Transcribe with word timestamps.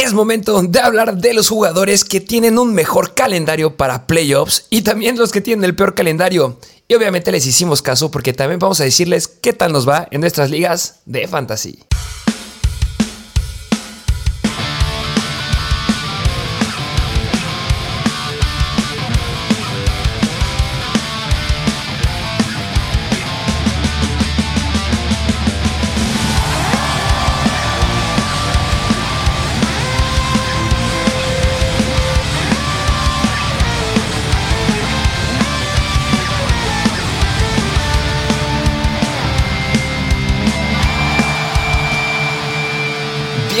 Es 0.00 0.12
momento 0.12 0.62
de 0.62 0.78
hablar 0.78 1.16
de 1.16 1.34
los 1.34 1.48
jugadores 1.48 2.04
que 2.04 2.20
tienen 2.20 2.56
un 2.56 2.72
mejor 2.72 3.14
calendario 3.14 3.76
para 3.76 4.06
playoffs 4.06 4.66
y 4.70 4.82
también 4.82 5.18
los 5.18 5.32
que 5.32 5.40
tienen 5.40 5.64
el 5.64 5.74
peor 5.74 5.96
calendario. 5.96 6.56
Y 6.86 6.94
obviamente 6.94 7.32
les 7.32 7.44
hicimos 7.44 7.82
caso 7.82 8.08
porque 8.08 8.32
también 8.32 8.60
vamos 8.60 8.80
a 8.80 8.84
decirles 8.84 9.26
qué 9.26 9.52
tal 9.52 9.72
nos 9.72 9.88
va 9.88 10.06
en 10.12 10.20
nuestras 10.20 10.50
ligas 10.50 11.00
de 11.04 11.26
fantasy. 11.26 11.80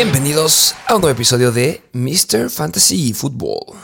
Bienvenidos 0.00 0.76
a 0.86 0.94
un 0.94 1.00
nuevo 1.00 1.12
episodio 1.12 1.50
de 1.50 1.82
Mr. 1.92 2.50
Fantasy 2.50 3.12
Football. 3.12 3.76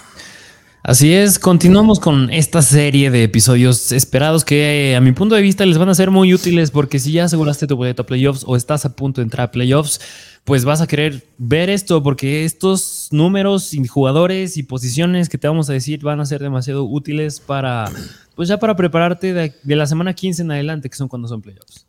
Así 0.85 1.13
es, 1.13 1.41
continuamos 1.41 1.99
con 1.99 2.31
esta 2.31 2.63
serie 2.63 3.11
de 3.11 3.25
episodios 3.25 3.91
esperados 3.91 4.45
que 4.45 4.95
a 4.97 5.01
mi 5.01 5.11
punto 5.11 5.35
de 5.35 5.43
vista 5.43 5.67
les 5.67 5.77
van 5.77 5.89
a 5.89 5.95
ser 5.97 6.13
muy 6.13 6.33
útiles 6.33 6.71
porque 6.71 7.01
si 7.01 7.11
ya 7.11 7.25
aseguraste 7.25 7.67
tu 7.67 7.75
boleto 7.77 8.03
a 8.03 8.07
playoffs 8.07 8.45
o 8.47 8.55
estás 8.55 8.85
a 8.85 8.95
punto 8.95 9.21
de 9.21 9.25
entrar 9.25 9.49
a 9.49 9.51
playoffs, 9.51 10.01
pues 10.45 10.65
vas 10.65 10.81
a 10.81 10.87
querer 10.87 11.27
ver 11.37 11.69
esto 11.69 12.01
porque 12.01 12.45
estos 12.45 13.09
números 13.11 13.75
y 13.75 13.85
jugadores 13.85 14.57
y 14.57 14.63
posiciones 14.63 15.29
que 15.29 15.37
te 15.37 15.49
vamos 15.49 15.69
a 15.69 15.73
decir 15.73 16.01
van 16.05 16.21
a 16.21 16.27
ser 16.27 16.41
demasiado 16.41 16.85
útiles 16.85 17.41
para, 17.41 17.91
pues 18.37 18.49
ya 18.49 18.61
para 18.61 18.77
prepararte 18.77 19.35
de, 19.35 19.53
de 19.61 19.75
la 19.75 19.89
semana 19.89 20.15
15 20.15 20.43
en 20.43 20.53
adelante, 20.53 20.89
que 20.89 20.97
son 20.97 21.09
cuando 21.09 21.27
son 21.27 21.43
playoffs. 21.43 21.84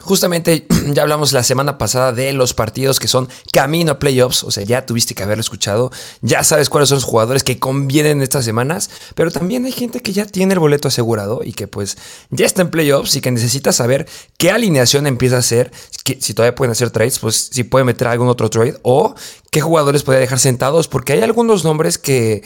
Justamente 0.00 0.66
ya 0.92 1.02
hablamos 1.02 1.32
la 1.32 1.42
semana 1.42 1.78
pasada 1.78 2.12
de 2.12 2.32
los 2.32 2.54
partidos 2.54 2.98
que 2.98 3.08
son 3.08 3.28
camino 3.52 3.92
a 3.92 3.98
playoffs, 3.98 4.44
o 4.44 4.50
sea, 4.50 4.64
ya 4.64 4.86
tuviste 4.86 5.14
que 5.14 5.22
haberlo 5.22 5.40
escuchado, 5.40 5.90
ya 6.22 6.42
sabes 6.42 6.70
cuáles 6.70 6.88
son 6.88 6.96
los 6.96 7.04
jugadores 7.04 7.44
que 7.44 7.58
convienen 7.58 8.22
estas 8.22 8.44
semanas, 8.44 8.90
pero 9.14 9.30
también 9.30 9.64
hay 9.66 9.72
gente 9.72 10.00
que 10.00 10.12
ya 10.12 10.24
tiene 10.24 10.54
el 10.54 10.60
boleto 10.60 10.88
asegurado 10.88 11.42
y 11.44 11.52
que 11.52 11.68
pues 11.68 11.98
ya 12.30 12.46
está 12.46 12.62
en 12.62 12.70
playoffs 12.70 13.14
y 13.16 13.20
que 13.20 13.30
necesita 13.30 13.72
saber 13.72 14.08
qué 14.38 14.50
alineación 14.50 15.06
empieza 15.06 15.36
a 15.36 15.40
hacer, 15.40 15.70
si 16.18 16.34
todavía 16.34 16.54
pueden 16.54 16.72
hacer 16.72 16.90
trades, 16.90 17.18
pues 17.18 17.50
si 17.52 17.64
puede 17.64 17.84
meter 17.84 18.08
algún 18.08 18.28
otro 18.28 18.48
trade 18.48 18.78
o 18.82 19.14
qué 19.50 19.60
jugadores 19.60 20.02
puede 20.02 20.20
dejar 20.20 20.38
sentados, 20.38 20.88
porque 20.88 21.12
hay 21.12 21.22
algunos 21.22 21.64
nombres 21.64 21.98
que, 21.98 22.42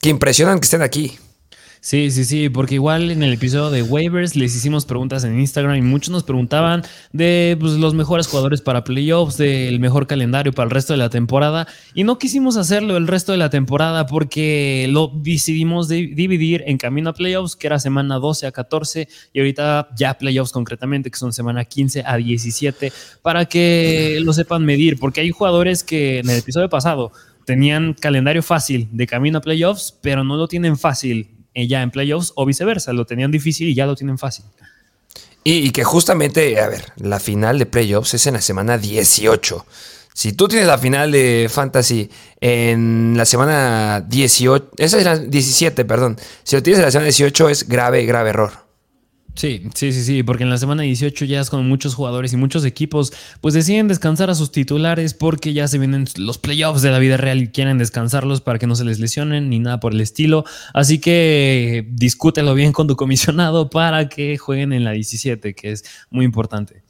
que 0.00 0.08
impresionan 0.08 0.58
que 0.58 0.64
estén 0.64 0.82
aquí. 0.82 1.18
Sí, 1.86 2.10
sí, 2.10 2.24
sí, 2.24 2.48
porque 2.48 2.74
igual 2.74 3.12
en 3.12 3.22
el 3.22 3.34
episodio 3.34 3.70
de 3.70 3.80
waivers 3.80 4.34
les 4.34 4.56
hicimos 4.56 4.84
preguntas 4.84 5.22
en 5.22 5.38
Instagram 5.38 5.76
y 5.76 5.82
muchos 5.82 6.10
nos 6.10 6.24
preguntaban 6.24 6.82
de 7.12 7.56
pues, 7.60 7.74
los 7.74 7.94
mejores 7.94 8.26
jugadores 8.26 8.60
para 8.60 8.82
playoffs, 8.82 9.36
del 9.36 9.78
mejor 9.78 10.08
calendario 10.08 10.52
para 10.52 10.64
el 10.64 10.72
resto 10.72 10.94
de 10.94 10.96
la 10.96 11.10
temporada 11.10 11.68
y 11.94 12.02
no 12.02 12.18
quisimos 12.18 12.56
hacerlo 12.56 12.96
el 12.96 13.06
resto 13.06 13.30
de 13.30 13.38
la 13.38 13.50
temporada 13.50 14.06
porque 14.06 14.88
lo 14.90 15.12
decidimos 15.14 15.86
dividir 15.86 16.64
en 16.66 16.76
camino 16.76 17.10
a 17.10 17.14
playoffs, 17.14 17.54
que 17.54 17.68
era 17.68 17.78
semana 17.78 18.16
12 18.16 18.48
a 18.48 18.50
14 18.50 19.06
y 19.32 19.38
ahorita 19.38 19.90
ya 19.96 20.18
playoffs 20.18 20.50
concretamente, 20.50 21.08
que 21.08 21.18
son 21.18 21.32
semana 21.32 21.66
15 21.66 22.02
a 22.04 22.16
17, 22.16 22.92
para 23.22 23.44
que 23.44 24.18
lo 24.22 24.32
sepan 24.32 24.64
medir, 24.64 24.98
porque 24.98 25.20
hay 25.20 25.30
jugadores 25.30 25.84
que 25.84 26.18
en 26.18 26.30
el 26.30 26.38
episodio 26.38 26.68
pasado 26.68 27.12
tenían 27.44 27.94
calendario 27.94 28.42
fácil 28.42 28.88
de 28.90 29.06
camino 29.06 29.38
a 29.38 29.40
playoffs, 29.40 29.96
pero 30.02 30.24
no 30.24 30.36
lo 30.36 30.48
tienen 30.48 30.76
fácil 30.76 31.35
ya 31.56 31.82
en 31.82 31.90
playoffs 31.90 32.32
o 32.36 32.44
viceversa, 32.44 32.92
lo 32.92 33.06
tenían 33.06 33.30
difícil 33.30 33.68
y 33.68 33.74
ya 33.74 33.86
lo 33.86 33.96
tienen 33.96 34.18
fácil. 34.18 34.44
Y, 35.48 35.70
que 35.70 35.84
justamente, 35.84 36.60
a 36.60 36.68
ver, 36.68 36.92
la 36.96 37.20
final 37.20 37.60
de 37.60 37.66
playoffs 37.66 38.14
es 38.14 38.26
en 38.26 38.34
la 38.34 38.40
semana 38.40 38.78
18. 38.78 39.64
Si 40.12 40.32
tú 40.32 40.48
tienes 40.48 40.66
la 40.66 40.76
final 40.76 41.12
de 41.12 41.48
Fantasy 41.48 42.10
en 42.40 43.14
la 43.16 43.24
semana 43.24 44.00
18, 44.00 44.72
esa 44.76 44.98
es 44.98 45.04
la 45.04 45.16
17, 45.16 45.84
perdón. 45.84 46.18
Si 46.42 46.56
lo 46.56 46.64
tienes 46.64 46.80
en 46.80 46.86
la 46.86 46.90
semana 46.90 47.06
18 47.06 47.48
es 47.48 47.68
grave, 47.68 48.04
grave 48.06 48.30
error. 48.30 48.65
Sí, 49.36 49.68
sí, 49.74 49.92
sí, 49.92 50.02
sí, 50.02 50.22
porque 50.22 50.44
en 50.44 50.50
la 50.50 50.56
semana 50.56 50.82
18 50.82 51.26
ya 51.26 51.42
es 51.42 51.50
con 51.50 51.68
muchos 51.68 51.94
jugadores 51.94 52.32
y 52.32 52.38
muchos 52.38 52.64
equipos, 52.64 53.12
pues 53.42 53.52
deciden 53.52 53.86
descansar 53.86 54.30
a 54.30 54.34
sus 54.34 54.50
titulares 54.50 55.12
porque 55.12 55.52
ya 55.52 55.68
se 55.68 55.76
vienen 55.76 56.06
los 56.16 56.38
playoffs 56.38 56.80
de 56.80 56.90
la 56.90 56.98
vida 56.98 57.18
real 57.18 57.42
y 57.42 57.48
quieren 57.48 57.76
descansarlos 57.76 58.40
para 58.40 58.58
que 58.58 58.66
no 58.66 58.74
se 58.74 58.84
les 58.84 58.98
lesionen 58.98 59.50
ni 59.50 59.58
nada 59.58 59.78
por 59.78 59.92
el 59.92 60.00
estilo. 60.00 60.46
Así 60.72 61.00
que 61.00 61.86
discútelo 61.90 62.54
bien 62.54 62.72
con 62.72 62.86
tu 62.86 62.96
comisionado 62.96 63.68
para 63.68 64.08
que 64.08 64.38
jueguen 64.38 64.72
en 64.72 64.84
la 64.84 64.92
17, 64.92 65.54
que 65.54 65.72
es 65.72 65.84
muy 66.08 66.24
importante. 66.24 66.82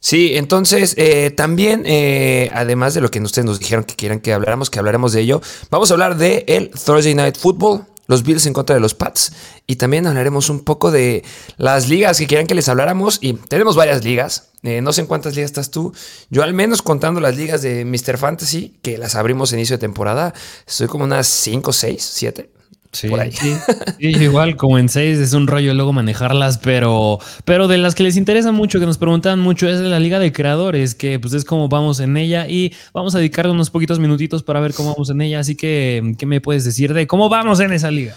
Sí, 0.00 0.32
entonces 0.34 0.94
eh, 0.98 1.30
también, 1.30 1.84
eh, 1.86 2.50
además 2.52 2.94
de 2.94 3.00
lo 3.00 3.12
que 3.12 3.20
ustedes 3.20 3.46
nos 3.46 3.60
dijeron 3.60 3.84
que 3.84 3.94
quieran 3.94 4.18
que 4.18 4.32
habláramos, 4.32 4.70
que 4.70 4.80
hablaremos 4.80 5.12
de 5.12 5.20
ello, 5.20 5.40
vamos 5.70 5.90
a 5.90 5.94
hablar 5.94 6.16
de 6.16 6.44
el 6.48 6.70
Thursday 6.70 7.14
Night 7.14 7.36
Football 7.36 7.86
los 8.06 8.22
Bills 8.22 8.46
en 8.46 8.52
contra 8.52 8.74
de 8.74 8.80
los 8.80 8.94
Pats. 8.94 9.32
Y 9.66 9.76
también 9.76 10.06
hablaremos 10.06 10.50
un 10.50 10.60
poco 10.60 10.90
de 10.90 11.24
las 11.56 11.88
ligas 11.88 12.18
que 12.18 12.26
quieran 12.26 12.46
que 12.46 12.54
les 12.54 12.68
habláramos. 12.68 13.18
Y 13.20 13.34
tenemos 13.34 13.76
varias 13.76 14.04
ligas. 14.04 14.50
Eh, 14.62 14.80
no 14.80 14.92
sé 14.92 15.02
en 15.02 15.06
cuántas 15.06 15.34
ligas 15.34 15.50
estás 15.50 15.70
tú. 15.70 15.92
Yo 16.30 16.42
al 16.42 16.54
menos 16.54 16.82
contando 16.82 17.20
las 17.20 17.36
ligas 17.36 17.62
de 17.62 17.84
Mr. 17.84 18.18
Fantasy, 18.18 18.78
que 18.82 18.98
las 18.98 19.14
abrimos 19.14 19.52
inicio 19.52 19.76
de 19.76 19.80
temporada, 19.80 20.34
estoy 20.66 20.86
como 20.86 21.04
unas 21.04 21.26
5, 21.26 21.72
6, 21.72 22.02
7. 22.02 22.50
Sí, 22.94 23.10
igual 23.98 24.56
como 24.56 24.78
en 24.78 24.88
6 24.88 25.18
es 25.18 25.32
un 25.32 25.48
rollo 25.48 25.74
luego 25.74 25.92
manejarlas, 25.92 26.58
pero, 26.58 27.18
pero 27.44 27.66
de 27.66 27.76
las 27.76 27.96
que 27.96 28.04
les 28.04 28.16
interesa 28.16 28.52
mucho, 28.52 28.78
que 28.78 28.86
nos 28.86 28.98
preguntan 28.98 29.40
mucho, 29.40 29.68
es 29.68 29.80
de 29.80 29.88
la 29.88 29.98
Liga 29.98 30.20
de 30.20 30.32
Creadores, 30.32 30.94
que 30.94 31.18
pues 31.18 31.34
es 31.34 31.44
como 31.44 31.68
vamos 31.68 31.98
en 31.98 32.16
ella 32.16 32.46
y 32.48 32.72
vamos 32.92 33.16
a 33.16 33.18
dedicarle 33.18 33.50
unos 33.50 33.70
poquitos 33.70 33.98
minutitos 33.98 34.44
para 34.44 34.60
ver 34.60 34.74
cómo 34.74 34.92
vamos 34.92 35.10
en 35.10 35.20
ella. 35.20 35.40
Así 35.40 35.56
que, 35.56 36.14
¿qué 36.16 36.24
me 36.24 36.40
puedes 36.40 36.64
decir 36.64 36.94
de 36.94 37.08
cómo 37.08 37.28
vamos 37.28 37.58
en 37.58 37.72
esa 37.72 37.90
liga? 37.90 38.14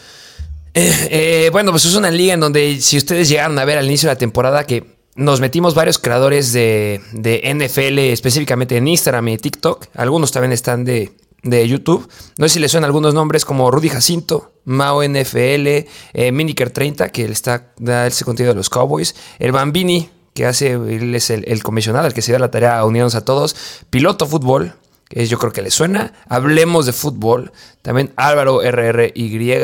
Eh, 0.75 1.07
eh, 1.09 1.49
bueno, 1.51 1.71
pues 1.71 1.85
es 1.85 1.95
una 1.95 2.11
liga 2.11 2.35
en 2.35 2.39
donde 2.39 2.79
si 2.79 2.97
ustedes 2.97 3.29
llegaron 3.29 3.57
a 3.57 3.65
ver 3.65 3.79
al 3.79 3.85
inicio 3.87 4.07
de 4.07 4.13
la 4.13 4.19
temporada 4.19 4.63
que 4.65 4.83
nos 5.15 5.41
metimos 5.41 5.73
varios 5.73 5.97
creadores 5.97 6.53
de, 6.53 7.01
de 7.13 7.41
NFL, 7.51 7.97
específicamente 7.97 8.77
en 8.77 8.87
Instagram 8.87 9.27
y 9.29 9.37
TikTok, 9.39 9.87
algunos 9.95 10.31
también 10.31 10.51
están 10.51 10.85
de 10.85 11.11
de 11.43 11.67
YouTube. 11.67 12.07
No 12.37 12.47
sé 12.47 12.55
si 12.55 12.59
le 12.59 12.69
suenan 12.69 12.85
algunos 12.85 13.13
nombres 13.13 13.45
como 13.45 13.69
Rudy 13.71 13.89
Jacinto, 13.89 14.51
Mao 14.65 15.03
NFL, 15.03 15.67
eh, 16.13 16.31
Miniker 16.31 16.71
30, 16.71 17.09
que 17.09 17.25
está, 17.25 17.73
da 17.77 18.07
ese 18.07 18.25
contenido 18.25 18.53
de 18.53 18.57
los 18.57 18.69
Cowboys, 18.69 19.15
el 19.39 19.51
Bambini, 19.51 20.09
que 20.33 20.45
hace, 20.45 20.73
él 20.73 21.15
es 21.15 21.29
el, 21.29 21.63
comisionado, 21.63 22.05
el 22.05 22.13
que 22.13 22.21
se 22.21 22.31
da 22.31 22.39
la 22.39 22.51
tarea 22.51 22.77
a 22.77 22.85
unirnos 22.85 23.15
a 23.15 23.25
todos, 23.25 23.55
Piloto 23.89 24.27
Fútbol, 24.27 24.73
que 25.09 25.25
yo 25.25 25.39
creo 25.39 25.53
que 25.53 25.61
le 25.61 25.71
suena, 25.71 26.13
Hablemos 26.27 26.85
de 26.85 26.93
Fútbol, 26.93 27.51
también 27.81 28.11
Álvaro 28.17 28.61
RRY, 28.61 29.55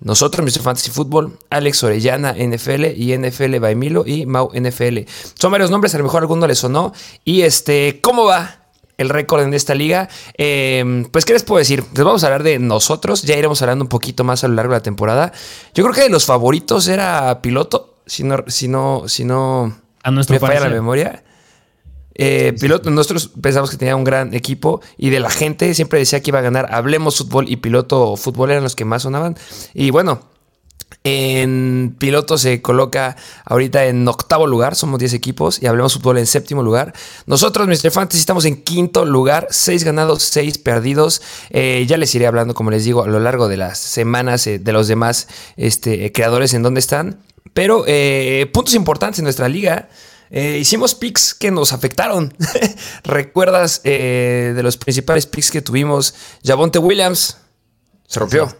nosotros, 0.00 0.44
Mr. 0.44 0.62
Fantasy 0.62 0.90
Football, 0.90 1.38
Alex 1.50 1.84
Orellana 1.84 2.32
NFL 2.32 2.86
y 2.96 3.16
NFL 3.16 3.58
Baimilo 3.58 4.04
y 4.06 4.26
Mau 4.26 4.50
NFL. 4.54 5.00
Son 5.34 5.52
varios 5.52 5.70
nombres, 5.70 5.94
a 5.94 5.98
lo 5.98 6.04
mejor 6.04 6.22
alguno 6.22 6.46
le 6.46 6.54
sonó. 6.54 6.92
Y 7.24 7.42
este, 7.42 8.00
¿cómo 8.00 8.24
va? 8.24 8.65
El 8.98 9.08
récord 9.08 9.42
en 9.42 9.54
esta 9.54 9.74
liga. 9.74 10.08
Em, 10.34 11.04
pues, 11.04 11.24
¿qué 11.24 11.32
les 11.32 11.42
puedo 11.42 11.58
decir? 11.58 11.84
Les 11.94 12.04
vamos 12.04 12.22
a 12.24 12.26
hablar 12.26 12.42
de 12.42 12.58
nosotros. 12.58 13.22
Ya 13.22 13.36
iremos 13.36 13.60
hablando 13.62 13.84
un 13.84 13.88
poquito 13.88 14.24
más 14.24 14.44
a 14.44 14.48
lo 14.48 14.54
largo 14.54 14.72
de 14.72 14.78
la 14.78 14.82
temporada. 14.82 15.32
Yo 15.74 15.84
creo 15.84 15.94
que 15.94 16.02
de 16.02 16.10
los 16.10 16.24
favoritos 16.24 16.88
era 16.88 17.40
Piloto. 17.42 17.94
Si 18.06 18.22
no, 18.22 18.44
si 18.46 18.68
no, 18.68 19.04
si 19.08 19.24
no 19.24 19.76
a 20.02 20.10
nuestro 20.10 20.34
me 20.34 20.40
falla 20.40 20.60
la 20.60 20.68
memoria. 20.68 21.24
Eh, 22.18 22.54
piloto, 22.58 22.90
nosotros 22.90 23.30
pensamos 23.42 23.70
que 23.70 23.76
tenía 23.76 23.94
un 23.94 24.04
gran 24.04 24.32
equipo 24.32 24.80
y 24.96 25.10
de 25.10 25.20
la 25.20 25.28
gente 25.28 25.74
siempre 25.74 25.98
decía 25.98 26.22
que 26.22 26.30
iba 26.30 26.38
a 26.38 26.42
ganar 26.42 26.72
Hablemos 26.72 27.18
Fútbol 27.18 27.46
y 27.46 27.56
Piloto 27.56 28.16
Fútbol 28.16 28.52
eran 28.52 28.62
los 28.62 28.74
que 28.74 28.86
más 28.86 29.02
sonaban. 29.02 29.36
Y 29.74 29.90
bueno, 29.90 30.22
en 31.06 31.94
piloto 31.98 32.36
se 32.36 32.60
coloca 32.60 33.16
ahorita 33.44 33.84
en 33.84 34.08
octavo 34.08 34.48
lugar, 34.48 34.74
somos 34.74 34.98
10 34.98 35.12
equipos 35.12 35.62
y 35.62 35.66
hablemos 35.66 35.94
fútbol 35.94 36.18
en 36.18 36.26
séptimo 36.26 36.64
lugar. 36.64 36.94
Nosotros, 37.26 37.68
Mr. 37.68 37.92
Fantasy, 37.92 38.18
estamos 38.18 38.44
en 38.44 38.60
quinto 38.60 39.04
lugar, 39.04 39.46
6 39.48 39.84
ganados, 39.84 40.24
6 40.24 40.58
perdidos. 40.58 41.22
Eh, 41.50 41.84
ya 41.86 41.96
les 41.96 42.12
iré 42.16 42.26
hablando, 42.26 42.54
como 42.54 42.72
les 42.72 42.84
digo, 42.84 43.04
a 43.04 43.06
lo 43.06 43.20
largo 43.20 43.46
de 43.46 43.56
las 43.56 43.78
semanas 43.78 44.48
eh, 44.48 44.58
de 44.58 44.72
los 44.72 44.88
demás 44.88 45.28
este, 45.56 46.10
creadores 46.10 46.54
en 46.54 46.64
dónde 46.64 46.80
están. 46.80 47.20
Pero 47.54 47.84
eh, 47.86 48.50
puntos 48.52 48.74
importantes 48.74 49.20
en 49.20 49.24
nuestra 49.26 49.48
liga. 49.48 49.88
hicimos 50.28 50.96
picks 50.96 51.34
que 51.34 51.52
nos 51.52 51.72
afectaron. 51.72 52.34
¿Recuerdas 53.04 53.80
de 53.84 54.60
los 54.60 54.76
principales 54.76 55.26
picks 55.26 55.52
que 55.52 55.62
tuvimos? 55.62 56.14
Javonte 56.44 56.80
Williams 56.80 57.36
se 58.08 58.18
rompió. 58.18 58.52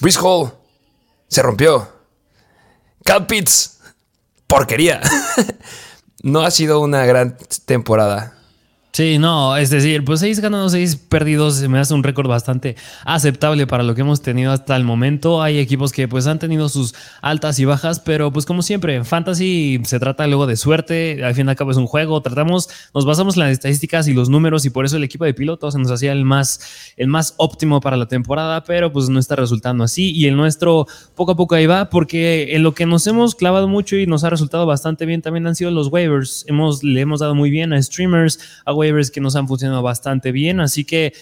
Brice 0.00 0.18
Hall 0.20 0.52
se 1.28 1.42
rompió. 1.42 1.88
Cal 3.04 3.26
porquería. 4.46 5.00
no 6.22 6.40
ha 6.42 6.50
sido 6.50 6.80
una 6.80 7.04
gran 7.04 7.36
temporada. 7.66 8.33
Sí, 8.94 9.18
no, 9.18 9.56
es 9.56 9.70
decir, 9.70 10.04
pues 10.04 10.20
seis 10.20 10.38
ganados, 10.38 10.70
seis 10.70 10.94
perdidos, 10.94 11.56
se 11.56 11.66
me 11.66 11.80
hace 11.80 11.92
un 11.94 12.04
récord 12.04 12.28
bastante 12.28 12.76
aceptable 13.04 13.66
para 13.66 13.82
lo 13.82 13.96
que 13.96 14.02
hemos 14.02 14.22
tenido 14.22 14.52
hasta 14.52 14.76
el 14.76 14.84
momento. 14.84 15.42
Hay 15.42 15.58
equipos 15.58 15.90
que 15.90 16.06
pues 16.06 16.28
han 16.28 16.38
tenido 16.38 16.68
sus 16.68 16.94
altas 17.20 17.58
y 17.58 17.64
bajas, 17.64 17.98
pero 17.98 18.32
pues 18.32 18.46
como 18.46 18.62
siempre, 18.62 18.94
en 18.94 19.04
fantasy 19.04 19.80
se 19.82 19.98
trata 19.98 20.28
luego 20.28 20.46
de 20.46 20.54
suerte, 20.54 21.24
al 21.24 21.34
fin 21.34 21.48
y 21.48 21.50
al 21.50 21.56
cabo 21.56 21.72
es 21.72 21.76
un 21.76 21.88
juego, 21.88 22.22
tratamos, 22.22 22.68
nos 22.94 23.04
basamos 23.04 23.34
en 23.34 23.40
las 23.40 23.50
estadísticas 23.50 24.06
y 24.06 24.14
los 24.14 24.28
números 24.28 24.64
y 24.64 24.70
por 24.70 24.84
eso 24.84 24.96
el 24.96 25.02
equipo 25.02 25.24
de 25.24 25.34
pilotos 25.34 25.74
se 25.74 25.80
nos 25.80 25.90
hacía 25.90 26.12
el 26.12 26.24
más, 26.24 26.94
el 26.96 27.08
más 27.08 27.34
óptimo 27.38 27.80
para 27.80 27.96
la 27.96 28.06
temporada, 28.06 28.62
pero 28.62 28.92
pues 28.92 29.08
no 29.08 29.18
está 29.18 29.34
resultando 29.34 29.82
así 29.82 30.12
y 30.12 30.26
el 30.26 30.36
nuestro 30.36 30.86
poco 31.16 31.32
a 31.32 31.36
poco 31.36 31.56
ahí 31.56 31.66
va, 31.66 31.90
porque 31.90 32.54
en 32.54 32.62
lo 32.62 32.76
que 32.76 32.86
nos 32.86 33.08
hemos 33.08 33.34
clavado 33.34 33.66
mucho 33.66 33.96
y 33.96 34.06
nos 34.06 34.22
ha 34.22 34.30
resultado 34.30 34.66
bastante 34.66 35.04
bien 35.04 35.20
también 35.20 35.48
han 35.48 35.56
sido 35.56 35.72
los 35.72 35.88
waivers. 35.88 36.44
Hemos, 36.46 36.84
le 36.84 37.00
hemos 37.00 37.18
dado 37.18 37.34
muy 37.34 37.50
bien 37.50 37.72
a 37.72 37.82
streamers, 37.82 38.38
a 38.64 38.83
waivers 38.84 39.10
que 39.10 39.20
nos 39.20 39.36
han 39.36 39.48
funcionado 39.48 39.82
bastante 39.82 40.32
bien. 40.32 40.60
Así 40.60 40.84
que 40.84 41.12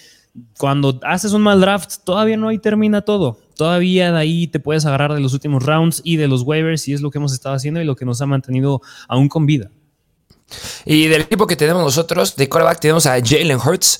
cuando 0.57 0.99
haces 1.03 1.33
un 1.33 1.41
mal 1.41 1.61
draft, 1.61 2.03
todavía 2.03 2.37
no 2.37 2.49
ahí 2.49 2.59
termina 2.59 3.01
todo. 3.01 3.39
Todavía 3.55 4.11
de 4.11 4.19
ahí 4.19 4.47
te 4.47 4.59
puedes 4.59 4.85
agarrar 4.85 5.13
de 5.13 5.21
los 5.21 5.33
últimos 5.33 5.63
rounds 5.63 6.01
y 6.03 6.17
de 6.17 6.27
los 6.27 6.41
waivers, 6.41 6.87
y 6.87 6.93
es 6.93 7.01
lo 7.01 7.11
que 7.11 7.19
hemos 7.19 7.33
estado 7.33 7.55
haciendo 7.55 7.81
y 7.81 7.85
lo 7.85 7.95
que 7.95 8.05
nos 8.05 8.21
ha 8.21 8.25
mantenido 8.25 8.81
aún 9.07 9.29
con 9.29 9.45
vida. 9.45 9.69
Y 10.85 11.07
del 11.07 11.21
equipo 11.21 11.47
que 11.47 11.55
tenemos 11.55 11.83
nosotros, 11.83 12.35
de 12.35 12.49
quarterback 12.49 12.79
tenemos 12.79 13.05
a 13.05 13.19
Jalen 13.23 13.57
Hurts. 13.57 13.99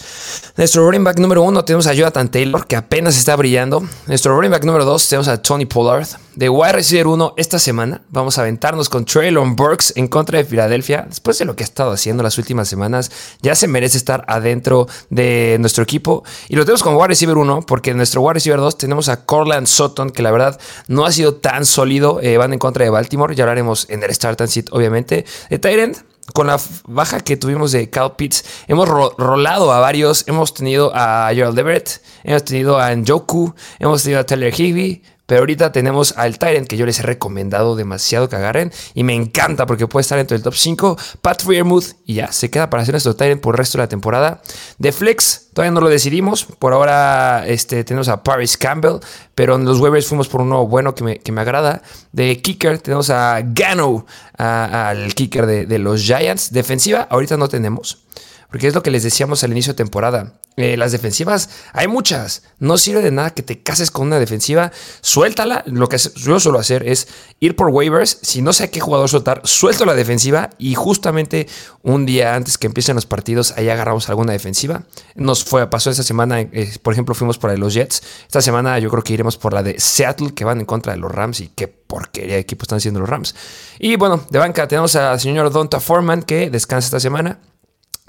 Nuestro 0.57 0.85
running 0.85 1.03
back 1.03 1.19
número 1.19 1.41
uno 1.41 1.63
tenemos 1.65 1.87
a 1.87 1.93
Jonathan 1.93 2.29
Taylor, 2.29 2.67
que 2.67 2.75
apenas 2.75 3.17
está 3.17 3.35
brillando. 3.35 3.87
Nuestro 4.07 4.35
running 4.35 4.51
back 4.51 4.63
número 4.63 4.85
dos 4.85 5.07
tenemos 5.07 5.27
a 5.27 5.41
Tony 5.41 5.65
Pollard. 5.65 6.07
De 6.35 6.49
wide 6.49 6.73
receiver 6.73 7.07
uno, 7.07 7.33
esta 7.37 7.59
semana 7.59 8.01
vamos 8.09 8.37
a 8.37 8.41
aventarnos 8.41 8.89
con 8.89 9.05
Traylon 9.05 9.55
Burks 9.55 9.93
en 9.95 10.07
contra 10.07 10.39
de 10.39 10.45
Filadelfia. 10.45 11.05
Después 11.07 11.37
de 11.37 11.45
lo 11.45 11.55
que 11.55 11.63
ha 11.63 11.65
estado 11.65 11.91
haciendo 11.91 12.23
las 12.23 12.37
últimas 12.37 12.67
semanas, 12.67 13.11
ya 13.41 13.53
se 13.53 13.67
merece 13.67 13.97
estar 13.97 14.25
adentro 14.27 14.87
de 15.09 15.57
nuestro 15.59 15.83
equipo. 15.83 16.23
Y 16.49 16.55
lo 16.55 16.65
tenemos 16.65 16.81
como 16.81 16.97
wide 16.97 17.09
receiver 17.09 17.37
uno, 17.37 17.61
porque 17.61 17.91
en 17.91 17.97
nuestro 17.97 18.21
wide 18.21 18.33
receiver 18.33 18.59
2 18.59 18.77
tenemos 18.77 19.09
a 19.09 19.25
Corland 19.25 19.67
Sutton, 19.67 20.09
que 20.09 20.23
la 20.23 20.31
verdad 20.31 20.59
no 20.87 21.05
ha 21.05 21.11
sido 21.11 21.35
tan 21.35 21.65
sólido. 21.65 22.19
Eh, 22.21 22.37
van 22.37 22.51
en 22.51 22.59
contra 22.59 22.83
de 22.83 22.89
Baltimore. 22.89 23.35
Ya 23.35 23.43
hablaremos 23.43 23.85
en 23.89 24.03
el 24.03 24.13
Start 24.13 24.41
and 24.41 24.49
Sit, 24.49 24.69
obviamente. 24.71 25.25
De 25.49 25.59
Tyrant 25.59 25.97
con 26.31 26.47
la 26.47 26.59
baja 26.87 27.19
que 27.19 27.35
tuvimos 27.35 27.71
de 27.73 27.89
Cal 27.89 28.15
Pitts, 28.15 28.45
hemos 28.67 28.87
rolado 28.87 29.71
a 29.71 29.79
varios. 29.79 30.25
Hemos 30.27 30.53
tenido 30.53 30.91
a 30.95 31.29
Gerald 31.33 31.59
Everett, 31.59 32.01
hemos 32.23 32.45
tenido 32.45 32.79
a 32.79 32.93
Njoku, 32.95 33.53
hemos 33.79 34.03
tenido 34.03 34.21
a 34.21 34.25
Taylor 34.25 34.53
Higby, 34.53 35.03
pero 35.25 35.39
ahorita 35.39 35.71
tenemos 35.71 36.13
al 36.17 36.37
Tyrant 36.37 36.67
que 36.67 36.77
yo 36.77 36.85
les 36.85 36.99
he 36.99 37.03
recomendado 37.03 37.75
demasiado 37.75 38.27
que 38.27 38.35
agarren 38.35 38.71
y 38.93 39.03
me 39.03 39.13
encanta 39.13 39.65
porque 39.65 39.87
puede 39.87 40.01
estar 40.01 40.17
dentro 40.17 40.35
del 40.35 40.43
top 40.43 40.55
5. 40.55 40.97
Pat 41.21 41.43
Freermuth 41.43 41.95
y 42.05 42.15
ya 42.15 42.31
se 42.31 42.49
queda 42.49 42.69
para 42.69 42.83
hacer 42.83 42.93
nuestro 42.93 43.15
Tyrant 43.15 43.41
por 43.41 43.55
el 43.55 43.57
resto 43.57 43.77
de 43.77 43.83
la 43.83 43.87
temporada. 43.87 44.41
De 44.77 44.91
Flex 44.91 45.49
todavía 45.53 45.71
no 45.71 45.81
lo 45.81 45.89
decidimos. 45.89 46.45
Por 46.45 46.73
ahora 46.73 47.45
este, 47.47 47.83
tenemos 47.83 48.09
a 48.09 48.21
Paris 48.21 48.57
Campbell, 48.57 48.99
pero 49.33 49.55
en 49.55 49.65
los 49.65 49.79
waivers 49.79 50.07
fuimos 50.07 50.27
por 50.27 50.41
uno 50.41 50.67
bueno 50.67 50.93
que 50.93 51.03
me, 51.03 51.41
agrada. 51.41 51.81
De 52.11 52.41
Kicker 52.41 52.79
tenemos 52.79 53.09
a 53.09 53.41
Gano, 53.43 54.05
al 54.37 55.13
kicker 55.13 55.45
de, 55.45 55.65
de 55.65 55.79
los 55.79 56.01
Giants. 56.01 56.51
Defensiva 56.51 57.07
ahorita 57.09 57.37
no 57.37 57.47
tenemos. 57.47 58.03
Porque 58.53 58.67
es 58.67 58.75
lo 58.75 58.83
que 58.83 58.91
les 58.91 59.01
decíamos 59.01 59.43
al 59.43 59.51
inicio 59.51 59.73
de 59.73 59.77
temporada. 59.77 60.33
Eh, 60.57 60.77
las 60.77 60.91
defensivas, 60.91 61.49
hay 61.73 61.87
muchas. 61.87 62.43
No 62.59 62.77
sirve 62.77 63.01
de 63.01 63.09
nada 63.09 63.31
que 63.31 63.41
te 63.41 63.63
cases 63.63 63.89
con 63.89 64.05
una 64.05 64.19
defensiva. 64.19 64.71
Suéltala. 65.01 65.63
Lo 65.65 65.89
que 65.89 65.97
yo 65.97 66.39
suelo 66.39 66.59
hacer 66.59 66.87
es 66.87 67.07
ir 67.39 67.55
por 67.55 67.69
waivers. 67.69 68.19
Si 68.21 68.43
no 68.43 68.53
sé 68.53 68.65
a 68.65 68.67
qué 68.69 68.79
jugador 68.79 69.09
soltar, 69.09 69.41
suelto 69.43 69.85
la 69.85 69.95
defensiva. 69.95 70.51
Y 70.59 70.75
justamente 70.75 71.47
un 71.81 72.05
día 72.05 72.35
antes 72.35 72.59
que 72.59 72.67
empiecen 72.67 72.93
los 72.93 73.07
partidos, 73.07 73.55
ahí 73.57 73.69
agarramos 73.69 74.07
alguna 74.09 74.33
defensiva. 74.33 74.83
Nos 75.15 75.43
fue, 75.43 75.67
pasó 75.67 75.89
esta 75.89 76.03
semana, 76.03 76.41
eh, 76.41 76.71
por 76.83 76.93
ejemplo, 76.93 77.15
fuimos 77.15 77.39
por 77.39 77.49
la 77.49 77.53
de 77.55 77.59
los 77.59 77.73
Jets. 77.73 78.03
Esta 78.27 78.43
semana 78.43 78.77
yo 78.77 78.91
creo 78.91 79.03
que 79.03 79.13
iremos 79.13 79.35
por 79.35 79.55
la 79.55 79.63
de 79.63 79.79
Seattle, 79.79 80.35
que 80.35 80.45
van 80.45 80.59
en 80.59 80.67
contra 80.67 80.93
de 80.93 80.99
los 80.99 81.11
Rams. 81.11 81.39
Y 81.39 81.47
qué 81.47 81.67
porquería 81.67 82.35
de 82.35 82.41
equipo 82.41 82.65
están 82.65 82.77
haciendo 82.77 82.99
los 82.99 83.09
Rams. 83.09 83.33
Y 83.79 83.95
bueno, 83.95 84.23
de 84.29 84.37
banca 84.37 84.67
tenemos 84.67 84.95
al 84.95 85.19
señor 85.19 85.51
Donta 85.51 85.79
Foreman, 85.79 86.21
que 86.21 86.51
descansa 86.51 86.85
esta 86.85 86.99
semana. 86.99 87.39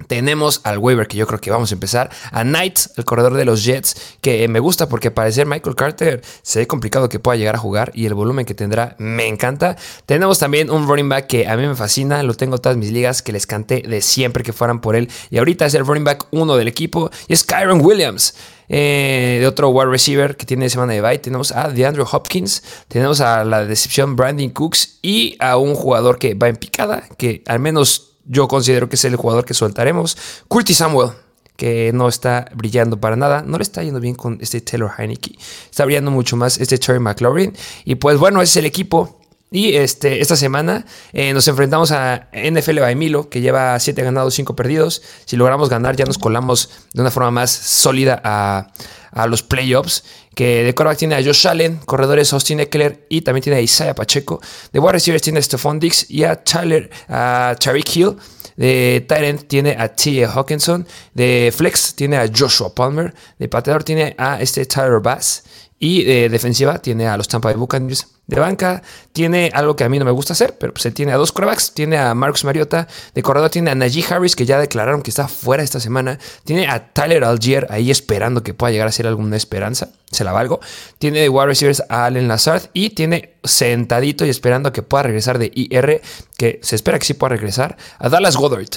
Tenemos 0.09 0.61
al 0.65 0.79
waiver 0.79 1.07
que 1.07 1.17
yo 1.17 1.27
creo 1.27 1.41
que 1.41 1.53
vamos 1.53 1.71
a 1.71 1.75
empezar. 1.75 2.11
A 2.33 2.43
Knight, 2.43 2.81
el 2.97 3.05
corredor 3.05 3.35
de 3.35 3.45
los 3.45 3.65
Jets, 3.65 4.17
que 4.21 4.49
me 4.49 4.59
gusta 4.59 4.89
porque 4.89 5.13
parecer 5.13 5.47
Michael 5.47 5.77
Carter 5.77 6.21
se 6.43 6.59
ve 6.59 6.67
complicado 6.67 7.09
que 7.09 7.21
pueda 7.21 7.37
llegar 7.37 7.55
a 7.55 7.59
jugar 7.59 7.93
y 7.95 8.07
el 8.07 8.15
volumen 8.15 8.45
que 8.45 8.55
tendrá 8.55 8.97
me 8.99 9.29
encanta. 9.29 9.77
Tenemos 10.05 10.41
también 10.41 10.69
un 10.69 10.89
running 10.89 11.09
back 11.09 11.29
que 11.29 11.47
a 11.47 11.57
mí 11.57 11.65
me 11.65 11.77
fascina, 11.77 12.25
lo 12.25 12.35
tengo 12.35 12.57
en 12.57 12.63
todas 12.63 12.77
mis 12.77 12.91
ligas, 12.91 13.23
que 13.23 13.31
les 13.31 13.47
canté 13.47 13.83
de 13.83 14.01
siempre 14.03 14.43
que 14.43 14.53
fueran 14.53 14.81
por 14.81 14.97
él. 14.97 15.09
Y 15.31 15.39
ahorita 15.39 15.67
es 15.67 15.75
el 15.75 15.87
running 15.87 16.05
back 16.05 16.27
uno 16.33 16.57
del 16.57 16.67
equipo 16.67 17.11
y 17.29 17.33
es 17.33 17.45
Kyron 17.45 17.81
Williams. 17.81 18.35
Eh, 18.69 19.39
de 19.41 19.47
otro 19.47 19.69
wide 19.69 19.91
receiver 19.91 20.37
que 20.37 20.47
tiene 20.47 20.71
semana 20.71 20.95
de 20.95 21.03
bye, 21.03 21.19
tenemos 21.19 21.53
a 21.53 21.69
DeAndre 21.69 22.03
Hopkins, 22.11 22.63
tenemos 22.89 23.21
a 23.21 23.45
la 23.45 23.65
decepción 23.67 24.17
Brandon 24.17 24.49
Cooks 24.49 25.01
y 25.03 25.37
a 25.39 25.59
un 25.59 25.75
jugador 25.75 26.19
que 26.19 26.35
va 26.35 26.49
en 26.49 26.57
picada, 26.57 27.05
que 27.19 27.43
al 27.47 27.61
menos 27.61 28.14
yo 28.25 28.49
considero 28.49 28.89
que 28.89 28.97
es 28.97 29.05
el 29.05 29.17
jugador 29.17 29.45
que 29.45 29.55
soltaremos. 29.55 30.17
Curtis 30.49 30.79
Samuel, 30.79 31.11
que 31.57 31.93
no 31.93 32.09
está 32.09 32.51
brillando 32.55 32.99
para 33.01 33.17
nada. 33.17 33.43
No 33.43 33.59
le 33.59 33.63
está 33.63 33.83
yendo 33.83 34.01
bien 34.01 34.15
con 34.15 34.39
este 34.41 34.61
Taylor 34.61 34.91
Heineke. 34.97 35.37
Está 35.71 35.85
brillando 35.85 36.11
mucho 36.11 36.37
más 36.37 36.59
este 36.59 36.79
Terry 36.79 37.01
McLaurin. 37.01 37.55
Y 37.85 37.97
pues 37.97 38.19
bueno, 38.19 38.43
ese 38.43 38.51
es 38.51 38.57
el 38.59 38.67
equipo. 38.67 39.21
Y 39.51 39.77
este, 39.77 40.21
esta 40.21 40.35
semana 40.35 40.85
eh, 41.13 41.33
nos 41.33 41.47
enfrentamos 41.47 41.93
a 41.93 42.29
NFL 42.33 42.81
by 42.81 42.97
Milo, 42.97 43.29
que 43.29 43.41
lleva 43.41 43.79
7 43.79 44.03
ganados, 44.03 44.35
5 44.35 44.57
perdidos. 44.57 45.03
Si 45.27 45.37
logramos 45.37 45.69
ganar, 45.69 45.95
ya 45.95 46.07
nos 46.07 46.19
colamos 46.19 46.71
de 46.93 47.03
una 47.03 47.13
forma 47.13 47.31
más 47.31 47.53
sólida 47.53 48.21
a, 48.25 48.73
a 49.13 49.27
los 49.29 49.45
playoffs. 49.45 50.03
Que 50.35 50.65
de 50.65 50.75
quarterback 50.75 50.99
tiene 50.99 51.15
a 51.15 51.23
Josh 51.23 51.47
Allen, 51.47 51.81
corredores 51.85 52.33
Austin 52.33 52.61
Eckler 52.61 53.07
y 53.09 53.21
también 53.23 53.43
tiene 53.43 53.59
a 53.59 53.63
Isaiah 53.63 53.95
Pacheco. 53.95 54.41
De 54.73 54.81
wide 54.81 54.93
receivers 54.93 55.23
tiene 55.23 55.39
a 55.39 55.43
Stephon 55.43 55.79
Dix 55.79 56.11
y 56.11 56.25
a 56.25 56.43
Tyler, 56.43 56.91
a 57.09 57.55
Tariq 57.59 57.97
Hill. 57.97 58.17
De 58.57 59.05
Tyrant 59.09 59.49
tiene 59.49 59.77
a 59.79 59.89
T.A. 59.89 60.29
Hawkinson. 60.29 60.87
De 61.13 61.53
Flex 61.55 61.95
tiene 61.95 62.17
a 62.19 62.29
Joshua 62.29 62.73
Palmer. 62.75 63.13
De 63.39 63.49
pateador 63.49 63.83
tiene 63.83 64.15
a 64.19 64.41
este 64.41 64.65
Tyler 64.67 65.01
Bass. 65.01 65.43
Y 65.85 66.03
de 66.03 66.31
defensiva 66.31 66.79
tiene 66.79 67.09
a 67.09 67.19
los 67.19 67.29
Tampa 67.29 67.49
Bay 67.49 67.59
Buccaneers. 67.59 68.07
De 68.27 68.41
banca 68.41 68.83
tiene 69.13 69.51
algo 69.53 69.77
que 69.77 69.85
a 69.85 69.91
mí 69.91 69.99
no 69.99 70.07
me 70.07 70.13
gusta 70.13 70.33
hacer, 70.33 70.57
pero 70.57 70.73
se 70.79 70.89
pues 70.89 70.95
tiene 70.95 71.13
a 71.13 71.17
dos 71.17 71.31
quarterbacks. 71.31 71.75
Tiene 71.75 71.99
a 71.99 72.15
Marcus 72.15 72.43
Mariota. 72.45 72.89
De 73.15 73.23
corredor 73.23 73.51
tiene 73.51 73.71
a 73.71 73.75
Najee 73.75 74.03
Harris, 74.09 74.35
que 74.35 74.47
ya 74.47 74.59
declararon 74.59 75.03
que 75.03 75.11
está 75.11 75.29
fuera 75.29 75.63
esta 75.63 75.81
semana. 75.81 76.19
Tiene 76.45 76.69
a 76.69 76.91
Tyler 76.95 77.23
Algier 77.23 77.67
ahí 77.69 77.91
esperando 77.91 78.43
que 78.43 78.55
pueda 78.55 78.73
llegar 78.73 78.89
a 78.89 78.93
ser 78.93 79.07
alguna 79.07 79.37
esperanza. 79.37 79.91
Se 80.11 80.25
la 80.25 80.33
valgo. 80.33 80.59
Tiene 80.99 81.21
de 81.21 81.29
wide 81.29 81.49
receivers 81.49 81.83
a 81.91 82.07
Allen 82.07 82.29
Lazard. 82.29 82.71
Y 82.73 82.89
tiene 82.89 83.35
sentadito 83.45 84.25
y 84.25 84.31
esperando 84.31 84.73
que 84.73 84.81
pueda 84.81 85.03
regresar 85.03 85.39
de 85.39 85.53
IR, 85.55 86.01
que 86.39 86.61
se 86.63 86.77
espera 86.77 86.99
que 86.99 87.05
sí 87.05 87.13
pueda 87.13 87.37
regresar, 87.37 87.77
a 87.99 88.09
Dallas 88.09 88.39
Goddard. 88.39 88.71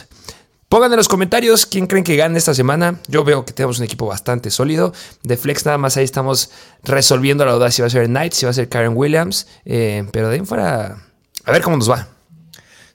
Pongan 0.69 0.91
en 0.91 0.97
los 0.97 1.07
comentarios 1.07 1.65
quién 1.65 1.87
creen 1.87 2.03
que 2.03 2.17
gane 2.17 2.37
esta 2.37 2.53
semana. 2.53 2.99
Yo 3.07 3.23
veo 3.23 3.45
que 3.45 3.53
tenemos 3.53 3.79
un 3.79 3.85
equipo 3.85 4.05
bastante 4.05 4.51
sólido. 4.51 4.93
De 5.23 5.37
Flex 5.37 5.65
nada 5.65 5.77
más 5.77 5.95
ahí 5.95 6.03
estamos 6.03 6.51
resolviendo 6.83 7.45
la 7.45 7.53
duda 7.53 7.71
si 7.71 7.81
va 7.81 7.87
a 7.87 7.89
ser 7.89 8.07
Knight, 8.07 8.33
si 8.33 8.45
va 8.45 8.49
a 8.49 8.53
ser 8.53 8.67
Karen 8.67 8.91
Williams. 8.93 9.47
Eh, 9.63 10.05
pero 10.11 10.27
de 10.27 10.35
ahí 10.35 10.45
fuera, 10.45 10.97
a 11.45 11.51
ver 11.53 11.61
cómo 11.61 11.77
nos 11.77 11.89
va. 11.89 12.09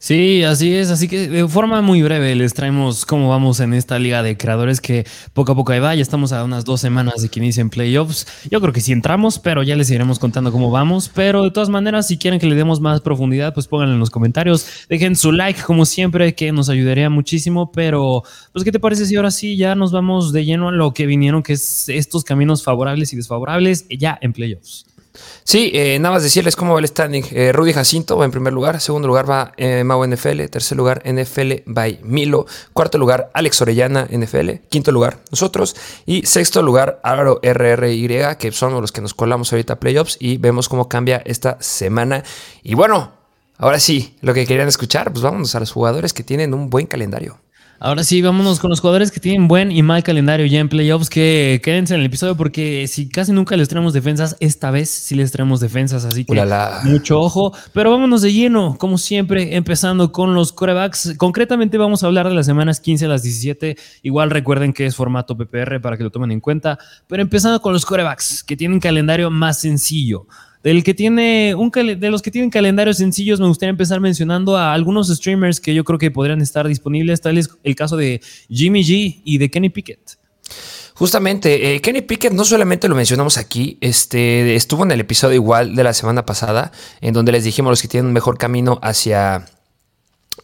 Sí, 0.04 0.42
así 0.42 0.74
es. 0.74 0.90
Así 0.90 1.06
que 1.06 1.28
de 1.28 1.46
forma 1.46 1.80
muy 1.80 2.02
breve 2.02 2.34
les 2.34 2.54
traemos 2.54 3.06
cómo 3.06 3.28
vamos 3.28 3.60
en 3.60 3.72
esta 3.72 4.00
liga 4.00 4.24
de 4.24 4.36
creadores 4.36 4.80
que 4.80 5.06
poco 5.32 5.52
a 5.52 5.54
poco 5.54 5.70
ahí 5.70 5.78
va. 5.78 5.94
Ya 5.94 6.02
estamos 6.02 6.32
a 6.32 6.42
unas 6.42 6.64
dos 6.64 6.80
semanas 6.80 7.22
de 7.22 7.28
que 7.28 7.38
inicien 7.38 7.70
playoffs. 7.70 8.26
Yo 8.50 8.60
creo 8.60 8.72
que 8.72 8.80
sí 8.80 8.90
entramos, 8.90 9.38
pero 9.38 9.62
ya 9.62 9.76
les 9.76 9.92
iremos 9.92 10.18
contando 10.18 10.50
cómo 10.50 10.72
vamos. 10.72 11.08
Pero 11.14 11.44
de 11.44 11.52
todas 11.52 11.68
maneras, 11.68 12.08
si 12.08 12.18
quieren 12.18 12.40
que 12.40 12.48
le 12.48 12.56
demos 12.56 12.80
más 12.80 13.00
profundidad, 13.00 13.54
pues 13.54 13.68
pónganlo 13.68 13.94
en 13.94 14.00
los 14.00 14.10
comentarios. 14.10 14.66
Dejen 14.88 15.14
su 15.14 15.30
like, 15.30 15.62
como 15.62 15.86
siempre, 15.86 16.34
que 16.34 16.50
nos 16.50 16.68
ayudaría 16.68 17.08
muchísimo. 17.08 17.70
Pero, 17.70 18.24
pues, 18.52 18.64
¿qué 18.64 18.72
te 18.72 18.80
parece 18.80 19.06
si 19.06 19.14
ahora 19.14 19.30
sí 19.30 19.56
ya 19.56 19.76
nos 19.76 19.92
vamos 19.92 20.32
de 20.32 20.44
lleno 20.44 20.70
a 20.70 20.72
lo 20.72 20.92
que 20.94 21.06
vinieron, 21.06 21.44
que 21.44 21.52
es 21.52 21.88
estos 21.88 22.24
caminos 22.24 22.64
favorables 22.64 23.12
y 23.12 23.16
desfavorables 23.16 23.86
ya 23.88 24.18
en 24.20 24.32
playoffs? 24.32 24.84
Sí, 25.44 25.70
eh, 25.74 25.98
nada 25.98 26.14
más 26.14 26.22
decirles 26.22 26.56
cómo 26.56 26.74
va 26.74 26.80
el 26.80 26.88
standing. 26.88 27.24
Eh, 27.32 27.52
Rudy 27.52 27.72
Jacinto 27.72 28.16
va 28.16 28.24
en 28.24 28.30
primer 28.30 28.52
lugar, 28.52 28.80
segundo 28.80 29.08
lugar 29.08 29.28
va 29.28 29.52
eh, 29.56 29.84
Mau 29.84 30.04
NFL, 30.06 30.44
tercer 30.46 30.78
lugar 30.78 31.02
NFL 31.04 31.52
by 31.66 32.00
Milo, 32.02 32.46
cuarto 32.72 32.96
lugar 32.96 33.30
Alex 33.34 33.60
Orellana 33.60 34.08
NFL, 34.10 34.50
quinto 34.70 34.90
lugar 34.90 35.18
nosotros 35.30 35.76
y 36.06 36.24
sexto 36.24 36.62
lugar 36.62 37.00
Aro 37.02 37.40
RRY, 37.42 38.36
que 38.38 38.52
son 38.52 38.80
los 38.80 38.92
que 38.92 39.02
nos 39.02 39.14
colamos 39.14 39.52
ahorita 39.52 39.74
a 39.74 39.80
playoffs 39.80 40.16
y 40.18 40.38
vemos 40.38 40.68
cómo 40.68 40.88
cambia 40.88 41.22
esta 41.26 41.58
semana. 41.60 42.24
Y 42.62 42.74
bueno, 42.74 43.12
ahora 43.58 43.80
sí, 43.80 44.16
lo 44.22 44.32
que 44.32 44.46
querían 44.46 44.68
escuchar, 44.68 45.12
pues 45.12 45.22
vámonos 45.22 45.54
a 45.54 45.60
los 45.60 45.72
jugadores 45.72 46.14
que 46.14 46.22
tienen 46.22 46.54
un 46.54 46.70
buen 46.70 46.86
calendario. 46.86 47.41
Ahora 47.84 48.04
sí, 48.04 48.22
vámonos 48.22 48.60
con 48.60 48.70
los 48.70 48.78
jugadores 48.78 49.10
que 49.10 49.18
tienen 49.18 49.48
buen 49.48 49.72
y 49.72 49.82
mal 49.82 50.04
calendario 50.04 50.46
ya 50.46 50.60
en 50.60 50.68
playoffs. 50.68 51.10
Que 51.10 51.60
quédense 51.64 51.94
en 51.94 52.00
el 52.00 52.06
episodio 52.06 52.36
porque 52.36 52.86
si 52.86 53.08
casi 53.08 53.32
nunca 53.32 53.56
les 53.56 53.68
traemos 53.68 53.92
defensas, 53.92 54.36
esta 54.38 54.70
vez 54.70 54.88
sí 54.88 55.16
les 55.16 55.32
traemos 55.32 55.58
defensas. 55.58 56.04
Así 56.04 56.24
que 56.24 56.40
mucho 56.84 57.18
ojo. 57.18 57.52
Pero 57.72 57.90
vámonos 57.90 58.22
de 58.22 58.32
lleno, 58.32 58.76
como 58.78 58.98
siempre, 58.98 59.56
empezando 59.56 60.12
con 60.12 60.32
los 60.32 60.52
corebacks. 60.52 61.14
Concretamente 61.16 61.76
vamos 61.76 62.04
a 62.04 62.06
hablar 62.06 62.28
de 62.28 62.36
las 62.36 62.46
semanas 62.46 62.78
15 62.78 63.06
a 63.06 63.08
las 63.08 63.24
17. 63.24 63.76
Igual 64.02 64.30
recuerden 64.30 64.72
que 64.72 64.86
es 64.86 64.94
formato 64.94 65.36
PPR 65.36 65.80
para 65.80 65.96
que 65.96 66.04
lo 66.04 66.10
tomen 66.10 66.30
en 66.30 66.38
cuenta. 66.38 66.78
Pero 67.08 67.20
empezando 67.20 67.60
con 67.60 67.72
los 67.72 67.84
corebacks 67.84 68.44
que 68.44 68.56
tienen 68.56 68.78
calendario 68.78 69.28
más 69.28 69.58
sencillo. 69.58 70.28
Del 70.62 70.84
que 70.84 70.94
tiene 70.94 71.54
un 71.54 71.70
de 71.70 72.10
los 72.10 72.22
que 72.22 72.30
tienen 72.30 72.50
calendarios 72.50 72.98
sencillos, 72.98 73.40
me 73.40 73.48
gustaría 73.48 73.70
empezar 73.70 74.00
mencionando 74.00 74.56
a 74.56 74.72
algunos 74.72 75.08
streamers 75.08 75.60
que 75.60 75.74
yo 75.74 75.84
creo 75.84 75.98
que 75.98 76.10
podrían 76.10 76.40
estar 76.40 76.68
disponibles. 76.68 77.20
Tal 77.20 77.38
es 77.38 77.50
el 77.62 77.74
caso 77.74 77.96
de 77.96 78.20
Jimmy 78.48 78.82
G 78.82 79.22
y 79.24 79.38
de 79.38 79.50
Kenny 79.50 79.70
Pickett. 79.70 80.18
Justamente, 80.94 81.74
eh, 81.74 81.80
Kenny 81.80 82.02
Pickett 82.02 82.32
no 82.32 82.44
solamente 82.44 82.86
lo 82.86 82.94
mencionamos 82.94 83.38
aquí, 83.38 83.78
este, 83.80 84.54
estuvo 84.54 84.84
en 84.84 84.90
el 84.90 85.00
episodio 85.00 85.34
igual 85.34 85.74
de 85.74 85.82
la 85.82 85.94
semana 85.94 86.26
pasada, 86.26 86.70
en 87.00 87.14
donde 87.14 87.32
les 87.32 87.44
dijimos 87.44 87.70
los 87.70 87.82
que 87.82 87.88
tienen 87.88 88.08
un 88.08 88.12
mejor 88.12 88.38
camino 88.38 88.78
hacia 88.82 89.46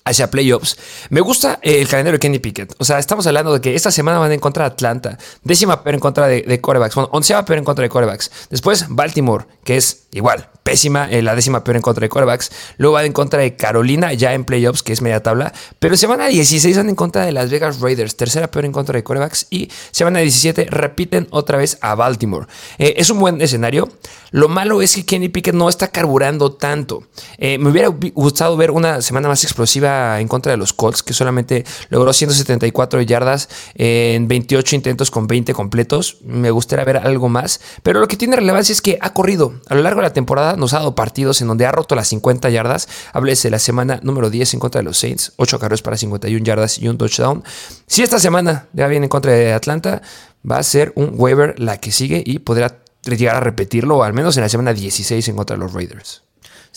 hacia 0.08 0.30
playoffs. 0.30 0.76
Me 1.10 1.20
gusta 1.20 1.58
el 1.62 1.86
calendario 1.88 2.16
de 2.16 2.20
Kenny 2.20 2.38
Pickett. 2.38 2.74
O 2.78 2.84
sea, 2.84 2.98
estamos 2.98 3.26
hablando 3.26 3.52
de 3.52 3.60
que 3.60 3.74
esta 3.74 3.90
semana 3.90 4.18
van 4.18 4.32
en 4.32 4.40
contra 4.40 4.64
de 4.64 4.72
Atlanta, 4.72 5.18
décima 5.42 5.82
peor 5.82 5.94
en 5.94 6.00
contra 6.00 6.26
de, 6.26 6.42
de 6.42 6.60
corebacks, 6.60 6.94
bueno, 6.94 7.10
onceava 7.12 7.44
peor 7.44 7.58
en 7.58 7.64
contra 7.64 7.82
de 7.82 7.88
corebacks. 7.88 8.30
Después 8.50 8.86
Baltimore, 8.88 9.46
que 9.64 9.76
es 9.76 10.08
igual, 10.12 10.48
pésima, 10.68 11.10
eh, 11.10 11.22
la 11.22 11.34
décima 11.34 11.64
peor 11.64 11.76
en 11.76 11.82
contra 11.82 12.02
de 12.02 12.10
corebacks. 12.10 12.50
Luego 12.76 12.94
van 12.94 13.06
en 13.06 13.12
contra 13.14 13.40
de 13.40 13.56
Carolina, 13.56 14.12
ya 14.12 14.34
en 14.34 14.44
playoffs, 14.44 14.82
que 14.82 14.92
es 14.92 15.00
media 15.00 15.22
tabla. 15.22 15.52
Pero 15.78 15.96
semana 15.96 16.26
16 16.26 16.76
van 16.76 16.90
en 16.90 16.94
contra 16.94 17.24
de 17.24 17.32
Las 17.32 17.48
Vegas 17.50 17.80
Raiders, 17.80 18.16
tercera 18.16 18.50
peor 18.50 18.66
en 18.66 18.72
contra 18.72 18.94
de 18.94 19.02
corebacks. 19.02 19.46
Y 19.48 19.70
semana 19.90 20.18
17 20.18 20.66
repiten 20.70 21.26
otra 21.30 21.56
vez 21.56 21.78
a 21.80 21.94
Baltimore. 21.94 22.46
Eh, 22.76 22.94
es 22.98 23.08
un 23.08 23.18
buen 23.18 23.40
escenario. 23.40 23.88
Lo 24.30 24.48
malo 24.48 24.82
es 24.82 24.94
que 24.94 25.06
Kenny 25.06 25.30
Pickett 25.30 25.54
no 25.54 25.70
está 25.70 25.88
carburando 25.88 26.52
tanto. 26.52 27.04
Eh, 27.38 27.56
me 27.56 27.70
hubiera 27.70 27.88
gustado 27.88 28.54
ver 28.58 28.70
una 28.70 29.00
semana 29.00 29.28
más 29.28 29.44
explosiva 29.44 29.97
en 30.20 30.28
contra 30.28 30.52
de 30.52 30.58
los 30.58 30.72
Colts, 30.72 31.02
que 31.02 31.12
solamente 31.12 31.64
logró 31.90 32.12
174 32.12 33.02
yardas 33.02 33.48
en 33.74 34.28
28 34.28 34.76
intentos 34.76 35.10
con 35.10 35.26
20 35.26 35.52
completos. 35.54 36.18
Me 36.24 36.50
gustaría 36.50 36.84
ver 36.84 36.98
algo 36.98 37.28
más. 37.28 37.60
Pero 37.82 38.00
lo 38.00 38.08
que 38.08 38.16
tiene 38.16 38.36
relevancia 38.36 38.72
es 38.72 38.82
que 38.82 38.98
ha 39.00 39.12
corrido 39.12 39.60
a 39.68 39.74
lo 39.74 39.82
largo 39.82 40.00
de 40.00 40.08
la 40.08 40.12
temporada. 40.12 40.56
Nos 40.56 40.74
ha 40.74 40.78
dado 40.78 40.94
partidos 40.94 41.40
en 41.40 41.48
donde 41.48 41.66
ha 41.66 41.72
roto 41.72 41.94
las 41.94 42.08
50 42.08 42.50
yardas. 42.50 42.88
Háblese 43.12 43.50
la 43.50 43.58
semana 43.58 44.00
número 44.02 44.30
10 44.30 44.54
en 44.54 44.60
contra 44.60 44.80
de 44.80 44.84
los 44.84 44.98
Saints. 44.98 45.32
8 45.36 45.58
carreras 45.58 45.82
para 45.82 45.96
51 45.96 46.44
yardas 46.44 46.78
y 46.78 46.88
un 46.88 46.98
touchdown. 46.98 47.42
Si 47.86 48.02
esta 48.02 48.18
semana 48.18 48.68
ya 48.72 48.86
viene 48.86 49.06
en 49.06 49.10
contra 49.10 49.32
de 49.32 49.52
Atlanta, 49.52 50.02
va 50.48 50.58
a 50.58 50.62
ser 50.62 50.92
un 50.94 51.12
waiver 51.14 51.58
la 51.58 51.78
que 51.78 51.92
sigue 51.92 52.22
y 52.24 52.38
podrá 52.40 52.78
llegar 53.04 53.36
a 53.36 53.40
repetirlo, 53.40 54.02
al 54.02 54.12
menos 54.12 54.36
en 54.36 54.42
la 54.42 54.48
semana 54.48 54.72
16 54.72 55.28
en 55.28 55.36
contra 55.36 55.56
de 55.56 55.62
los 55.62 55.72
Raiders. 55.72 56.27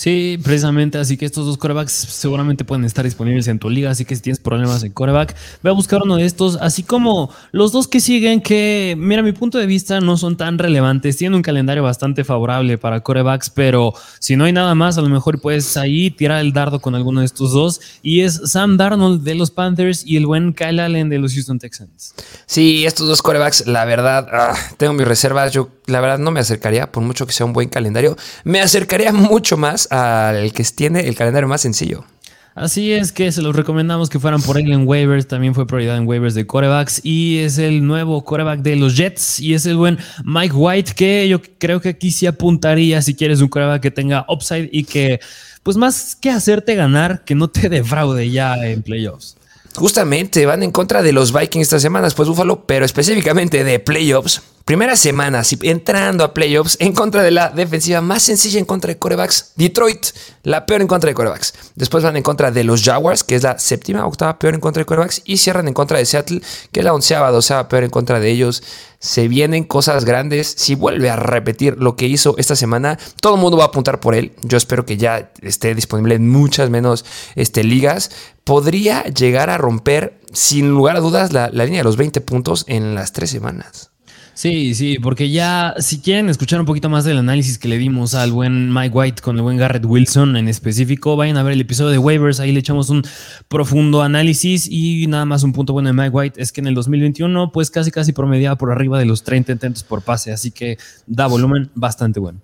Sí, 0.01 0.39
precisamente. 0.43 0.97
Así 0.97 1.15
que 1.15 1.25
estos 1.25 1.45
dos 1.45 1.59
corebacks 1.59 1.91
seguramente 1.91 2.65
pueden 2.65 2.85
estar 2.85 3.05
disponibles 3.05 3.47
en 3.47 3.59
tu 3.59 3.69
liga. 3.69 3.91
Así 3.91 4.03
que 4.03 4.15
si 4.15 4.23
tienes 4.23 4.39
problemas 4.39 4.81
en 4.81 4.93
coreback, 4.93 5.35
ve 5.61 5.69
a 5.69 5.73
buscar 5.73 6.01
uno 6.01 6.15
de 6.15 6.25
estos. 6.25 6.55
Así 6.59 6.81
como 6.81 7.29
los 7.51 7.71
dos 7.71 7.87
que 7.87 7.99
siguen, 7.99 8.41
que, 8.41 8.95
mira, 8.97 9.21
mi 9.21 9.31
punto 9.31 9.59
de 9.59 9.67
vista 9.67 10.01
no 10.01 10.17
son 10.17 10.37
tan 10.37 10.57
relevantes. 10.57 11.17
Tienen 11.17 11.35
un 11.35 11.43
calendario 11.43 11.83
bastante 11.83 12.23
favorable 12.23 12.79
para 12.79 13.01
corebacks, 13.01 13.51
pero 13.51 13.93
si 14.17 14.35
no 14.35 14.45
hay 14.45 14.53
nada 14.53 14.73
más, 14.73 14.97
a 14.97 15.01
lo 15.01 15.09
mejor 15.09 15.39
puedes 15.39 15.77
ahí 15.77 16.09
tirar 16.09 16.41
el 16.41 16.51
dardo 16.51 16.79
con 16.79 16.95
alguno 16.95 17.19
de 17.19 17.27
estos 17.27 17.51
dos. 17.51 17.79
Y 18.01 18.21
es 18.21 18.41
Sam 18.45 18.77
Darnold 18.77 19.21
de 19.21 19.35
los 19.35 19.51
Panthers 19.51 20.03
y 20.03 20.17
el 20.17 20.25
buen 20.25 20.53
Kyle 20.53 20.79
Allen 20.79 21.09
de 21.09 21.19
los 21.19 21.35
Houston 21.35 21.59
Texans. 21.59 22.15
Sí, 22.47 22.87
estos 22.87 23.07
dos 23.07 23.21
corebacks, 23.21 23.67
la 23.67 23.85
verdad, 23.85 24.27
ah, 24.31 24.55
tengo 24.77 24.93
mis 24.93 25.07
reservas. 25.07 25.51
Yo, 25.51 25.69
la 25.85 26.01
verdad, 26.01 26.17
no 26.17 26.31
me 26.31 26.39
acercaría, 26.39 26.91
por 26.91 27.03
mucho 27.03 27.27
que 27.27 27.33
sea 27.33 27.45
un 27.45 27.53
buen 27.53 27.69
calendario. 27.69 28.17
Me 28.43 28.61
acercaría 28.61 29.13
mucho 29.13 29.57
más 29.57 29.89
al 29.91 30.53
que 30.53 30.63
tiene 30.63 31.07
el 31.07 31.15
calendario 31.15 31.47
más 31.47 31.61
sencillo. 31.61 32.05
Así 32.53 32.91
es 32.91 33.13
que 33.13 33.31
se 33.31 33.41
los 33.41 33.55
recomendamos 33.55 34.09
que 34.09 34.19
fueran 34.19 34.41
por 34.41 34.57
él 34.57 34.71
en 34.71 34.85
waivers. 34.85 35.27
También 35.27 35.55
fue 35.55 35.65
prioridad 35.65 35.97
en 35.97 36.07
waivers 36.07 36.33
de 36.33 36.45
corebacks. 36.45 36.99
Y 37.03 37.39
es 37.39 37.57
el 37.57 37.85
nuevo 37.85 38.23
coreback 38.25 38.59
de 38.61 38.75
los 38.75 38.97
Jets. 38.97 39.39
Y 39.39 39.53
es 39.53 39.65
el 39.65 39.77
buen 39.77 39.97
Mike 40.25 40.53
White, 40.53 40.93
que 40.93 41.27
yo 41.29 41.41
creo 41.57 41.79
que 41.79 41.89
aquí 41.89 42.11
sí 42.11 42.25
apuntaría 42.27 43.01
si 43.01 43.15
quieres 43.15 43.39
un 43.41 43.47
coreback 43.47 43.81
que 43.81 43.91
tenga 43.91 44.25
upside 44.27 44.69
y 44.71 44.83
que, 44.83 45.21
pues 45.63 45.77
más 45.77 46.15
que 46.15 46.29
hacerte 46.29 46.75
ganar, 46.75 47.23
que 47.23 47.35
no 47.35 47.49
te 47.49 47.69
defraude 47.69 48.29
ya 48.29 48.55
en 48.65 48.81
playoffs. 48.81 49.37
Justamente 49.75 50.45
van 50.45 50.63
en 50.63 50.71
contra 50.71 51.01
de 51.01 51.13
los 51.13 51.31
Vikings 51.31 51.63
estas 51.63 51.81
semanas, 51.81 52.13
pues 52.13 52.27
Búfalo, 52.27 52.65
pero 52.65 52.83
específicamente 52.83 53.63
de 53.63 53.79
playoffs. 53.79 54.41
Primera 54.65 54.95
semana, 54.95 55.41
entrando 55.63 56.23
a 56.23 56.33
playoffs 56.33 56.77
en 56.79 56.93
contra 56.93 57.23
de 57.23 57.31
la 57.31 57.49
defensiva 57.49 57.99
más 57.99 58.23
sencilla 58.23 58.59
en 58.59 58.65
contra 58.65 58.89
de 58.89 58.99
corebacks. 58.99 59.53
Detroit, 59.55 60.05
la 60.43 60.67
peor 60.67 60.81
en 60.81 60.87
contra 60.87 61.09
de 61.09 61.15
corebacks. 61.15 61.53
Después 61.75 62.03
van 62.03 62.15
en 62.15 62.23
contra 62.23 62.51
de 62.51 62.63
los 62.63 62.83
Jaguars, 62.83 63.23
que 63.23 63.35
es 63.35 63.43
la 63.43 63.57
séptima, 63.57 64.05
octava 64.05 64.37
peor 64.37 64.53
en 64.53 64.59
contra 64.59 64.81
de 64.81 64.85
corebacks. 64.85 65.23
Y 65.25 65.37
cierran 65.37 65.67
en 65.67 65.73
contra 65.73 65.97
de 65.97 66.05
Seattle, 66.05 66.41
que 66.71 66.81
es 66.81 66.83
la 66.85 66.93
onceava, 66.93 67.31
doceava 67.31 67.67
peor 67.67 67.83
en 67.83 67.89
contra 67.89 68.19
de 68.19 68.29
ellos. 68.29 68.61
Se 68.99 69.27
vienen 69.27 69.63
cosas 69.63 70.05
grandes. 70.05 70.53
Si 70.55 70.75
vuelve 70.75 71.09
a 71.09 71.15
repetir 71.15 71.77
lo 71.79 71.95
que 71.95 72.05
hizo 72.05 72.35
esta 72.37 72.55
semana, 72.55 72.99
todo 73.19 73.35
el 73.35 73.41
mundo 73.41 73.57
va 73.57 73.63
a 73.63 73.67
apuntar 73.67 73.99
por 73.99 74.13
él. 74.13 74.33
Yo 74.43 74.57
espero 74.57 74.85
que 74.85 74.95
ya 74.95 75.31
esté 75.41 75.73
disponible 75.73 76.15
en 76.15 76.29
muchas 76.29 76.69
menos 76.69 77.03
este, 77.35 77.63
ligas. 77.63 78.11
Podría 78.43 79.03
llegar 79.05 79.49
a 79.49 79.57
romper, 79.57 80.19
sin 80.33 80.69
lugar 80.69 80.97
a 80.97 80.99
dudas, 80.99 81.33
la, 81.33 81.49
la 81.51 81.65
línea 81.65 81.79
de 81.79 81.85
los 81.85 81.97
20 81.97 82.21
puntos 82.21 82.63
en 82.67 82.93
las 82.93 83.11
tres 83.11 83.31
semanas. 83.31 83.90
Sí, 84.33 84.73
sí, 84.75 84.97
porque 84.97 85.29
ya 85.29 85.75
si 85.79 85.99
quieren 85.99 86.29
escuchar 86.29 86.59
un 86.59 86.65
poquito 86.65 86.89
más 86.89 87.03
del 87.03 87.17
análisis 87.17 87.57
que 87.57 87.67
le 87.67 87.77
dimos 87.77 88.15
al 88.15 88.31
buen 88.31 88.73
Mike 88.73 88.95
White 88.95 89.21
con 89.21 89.35
el 89.35 89.41
buen 89.41 89.57
Garrett 89.57 89.85
Wilson 89.85 90.37
en 90.37 90.47
específico, 90.47 91.15
vayan 91.15 91.37
a 91.37 91.43
ver 91.43 91.53
el 91.53 91.61
episodio 91.61 91.91
de 91.91 91.97
waivers, 91.97 92.39
ahí 92.39 92.51
le 92.51 92.59
echamos 92.59 92.89
un 92.89 93.03
profundo 93.49 94.01
análisis 94.01 94.67
y 94.69 95.07
nada 95.07 95.25
más 95.25 95.43
un 95.43 95.53
punto 95.53 95.73
bueno 95.73 95.89
de 95.89 95.93
Mike 95.93 96.09
White 96.09 96.41
es 96.41 96.51
que 96.51 96.61
en 96.61 96.67
el 96.67 96.73
2021 96.75 97.51
pues 97.51 97.69
casi 97.69 97.91
casi 97.91 98.13
promediaba 98.13 98.57
por 98.57 98.71
arriba 98.71 98.97
de 98.97 99.05
los 99.05 99.23
30 99.23 99.51
intentos 99.51 99.83
por 99.83 100.01
pase, 100.01 100.31
así 100.31 100.51
que 100.51 100.77
da 101.05 101.27
volumen 101.27 101.69
bastante 101.75 102.19
bueno. 102.19 102.39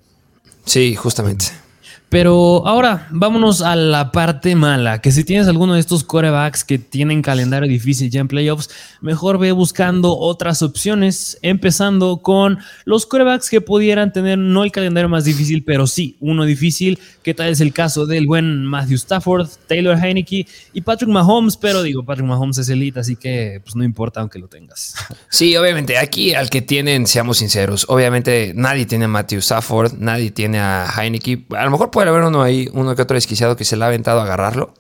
Sí, 0.66 0.96
justamente. 0.96 1.67
Pero 2.10 2.66
ahora 2.66 3.08
vámonos 3.12 3.62
a 3.62 3.76
la 3.76 4.14
parte 4.14 4.56
mala, 4.56 5.02
que 5.02 5.12
si 5.12 5.26
tienes 5.26 5.48
alguno 5.50 5.74
de 5.74 5.82
estos 5.82 6.06
corebacks 6.06 6.64
que 6.64 6.80
tienen 6.80 7.22
calendario 7.22 7.68
difícil 7.68 8.10
ya 8.10 8.22
en 8.22 8.30
playoffs, 8.30 8.70
mejor 9.02 9.38
ve 9.38 9.52
buscando 9.52 10.18
otras 10.18 10.62
opciones, 10.62 11.38
empezando 11.42 12.18
con 12.18 12.60
los 12.86 13.06
corebacks 13.06 13.50
que 13.50 13.60
pudieran 13.60 14.14
tener 14.14 14.38
no 14.38 14.64
el 14.64 14.72
calendario 14.72 15.10
más 15.10 15.26
difícil, 15.26 15.64
pero 15.66 15.86
sí 15.86 16.16
uno 16.22 16.46
difícil, 16.46 16.98
que 17.24 17.34
tal 17.34 17.50
es 17.50 17.60
el 17.60 17.74
caso 17.74 18.06
del 18.06 18.26
buen 18.26 18.64
Matthew 18.64 18.96
Stafford, 18.96 19.50
Taylor 19.68 19.98
Heineke 19.98 20.48
y 20.72 20.82
Patrick 20.82 21.10
Mahomes, 21.10 21.58
pero 21.58 21.84
digo, 21.84 22.06
Patrick 22.06 22.28
Mahomes 22.28 22.58
es 22.58 22.70
elite, 22.70 23.02
así 23.02 23.18
que 23.18 23.60
pues 23.64 23.76
no 23.76 23.84
importa 23.84 24.22
aunque 24.22 24.40
lo 24.40 24.48
tengas. 24.48 24.96
Sí, 25.30 25.58
obviamente, 25.58 25.98
aquí 25.98 26.34
al 26.34 26.50
que 26.50 26.62
tienen, 26.62 27.06
seamos 27.06 27.40
sinceros, 27.40 27.86
obviamente 27.90 28.54
nadie 28.56 28.86
tiene 28.86 29.06
a 29.06 29.10
Matthew 29.10 29.40
Stafford, 29.40 29.94
nadie 30.00 30.32
tiene 30.32 30.60
a 30.60 30.88
Heineke, 30.88 31.46
a 31.56 31.66
lo 31.66 31.72
mejor 31.72 31.92
puede 31.98 32.12
haber 32.12 32.26
uno 32.26 32.44
ahí, 32.44 32.70
uno 32.74 32.96
que 32.96 33.02
otro 33.02 33.16
desquiciado 33.16 33.56
que 33.56 33.66
se 33.66 33.76
le 33.76 33.84
ha 33.84 33.88
aventado 33.88 34.20
a 34.20 34.24
agarrarlo. 34.24 34.72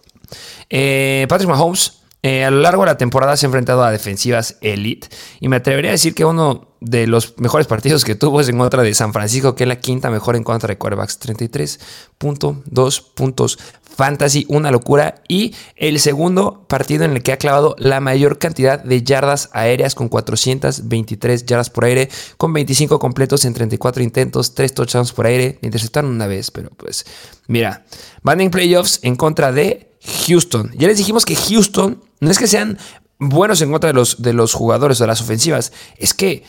Eh, 0.69 1.25
Patrick 1.27 1.49
Mahomes, 1.49 1.93
eh, 2.23 2.43
a 2.43 2.51
lo 2.51 2.59
largo 2.59 2.81
de 2.81 2.87
la 2.87 2.97
temporada 2.97 3.37
se 3.37 3.45
ha 3.45 3.47
enfrentado 3.47 3.83
a 3.83 3.91
defensivas 3.91 4.57
elite 4.61 5.07
y 5.39 5.49
me 5.49 5.57
atrevería 5.57 5.91
a 5.91 5.93
decir 5.93 6.15
que 6.15 6.25
uno 6.25 6.67
de 6.79 7.07
los 7.07 7.37
mejores 7.37 7.67
partidos 7.67 8.03
que 8.05 8.15
tuvo 8.15 8.41
es 8.41 8.49
en 8.49 8.57
contra 8.57 8.83
de 8.83 8.93
San 8.93 9.13
Francisco, 9.13 9.55
que 9.55 9.63
es 9.63 9.67
la 9.67 9.79
quinta 9.79 10.09
mejor 10.09 10.35
en 10.35 10.43
contra 10.43 10.67
de 10.67 10.77
quarterbacks, 10.77 11.19
33.2 11.19 13.03
puntos 13.13 13.57
fantasy, 13.97 14.45
una 14.47 14.71
locura. 14.71 15.21
Y 15.27 15.55
el 15.75 15.99
segundo 15.99 16.65
partido 16.67 17.03
en 17.03 17.13
el 17.13 17.23
que 17.23 17.33
ha 17.33 17.37
clavado 17.37 17.75
la 17.79 17.99
mayor 17.99 18.37
cantidad 18.37 18.81
de 18.81 19.03
yardas 19.03 19.49
aéreas 19.53 19.95
con 19.95 20.07
423 20.07 21.45
yardas 21.45 21.69
por 21.69 21.85
aire, 21.85 22.09
con 22.37 22.53
25 22.53 22.99
completos 22.99 23.43
en 23.45 23.53
34 23.53 24.03
intentos, 24.03 24.53
3 24.53 24.73
touchdowns 24.73 25.11
por 25.11 25.25
aire. 25.25 25.57
Interceptaron 25.61 26.11
una 26.11 26.27
vez, 26.27 26.51
pero 26.51 26.69
pues 26.77 27.05
mira, 27.47 27.85
van 28.21 28.39
en 28.39 28.51
playoffs 28.51 28.99
en 29.01 29.15
contra 29.15 29.51
de 29.51 29.97
Houston. 30.27 30.71
Ya 30.77 30.87
les 30.87 30.97
dijimos 30.97 31.25
que 31.25 31.35
Houston 31.35 32.06
no 32.19 32.31
es 32.31 32.39
que 32.39 32.47
sean 32.47 32.77
buenos 33.19 33.61
en 33.61 33.71
contra 33.71 33.89
de 33.89 33.93
los, 33.93 34.21
de 34.21 34.33
los 34.33 34.53
jugadores 34.53 34.99
de 34.99 35.07
las 35.07 35.21
ofensivas, 35.21 35.71
es 35.97 36.13
que 36.13 36.43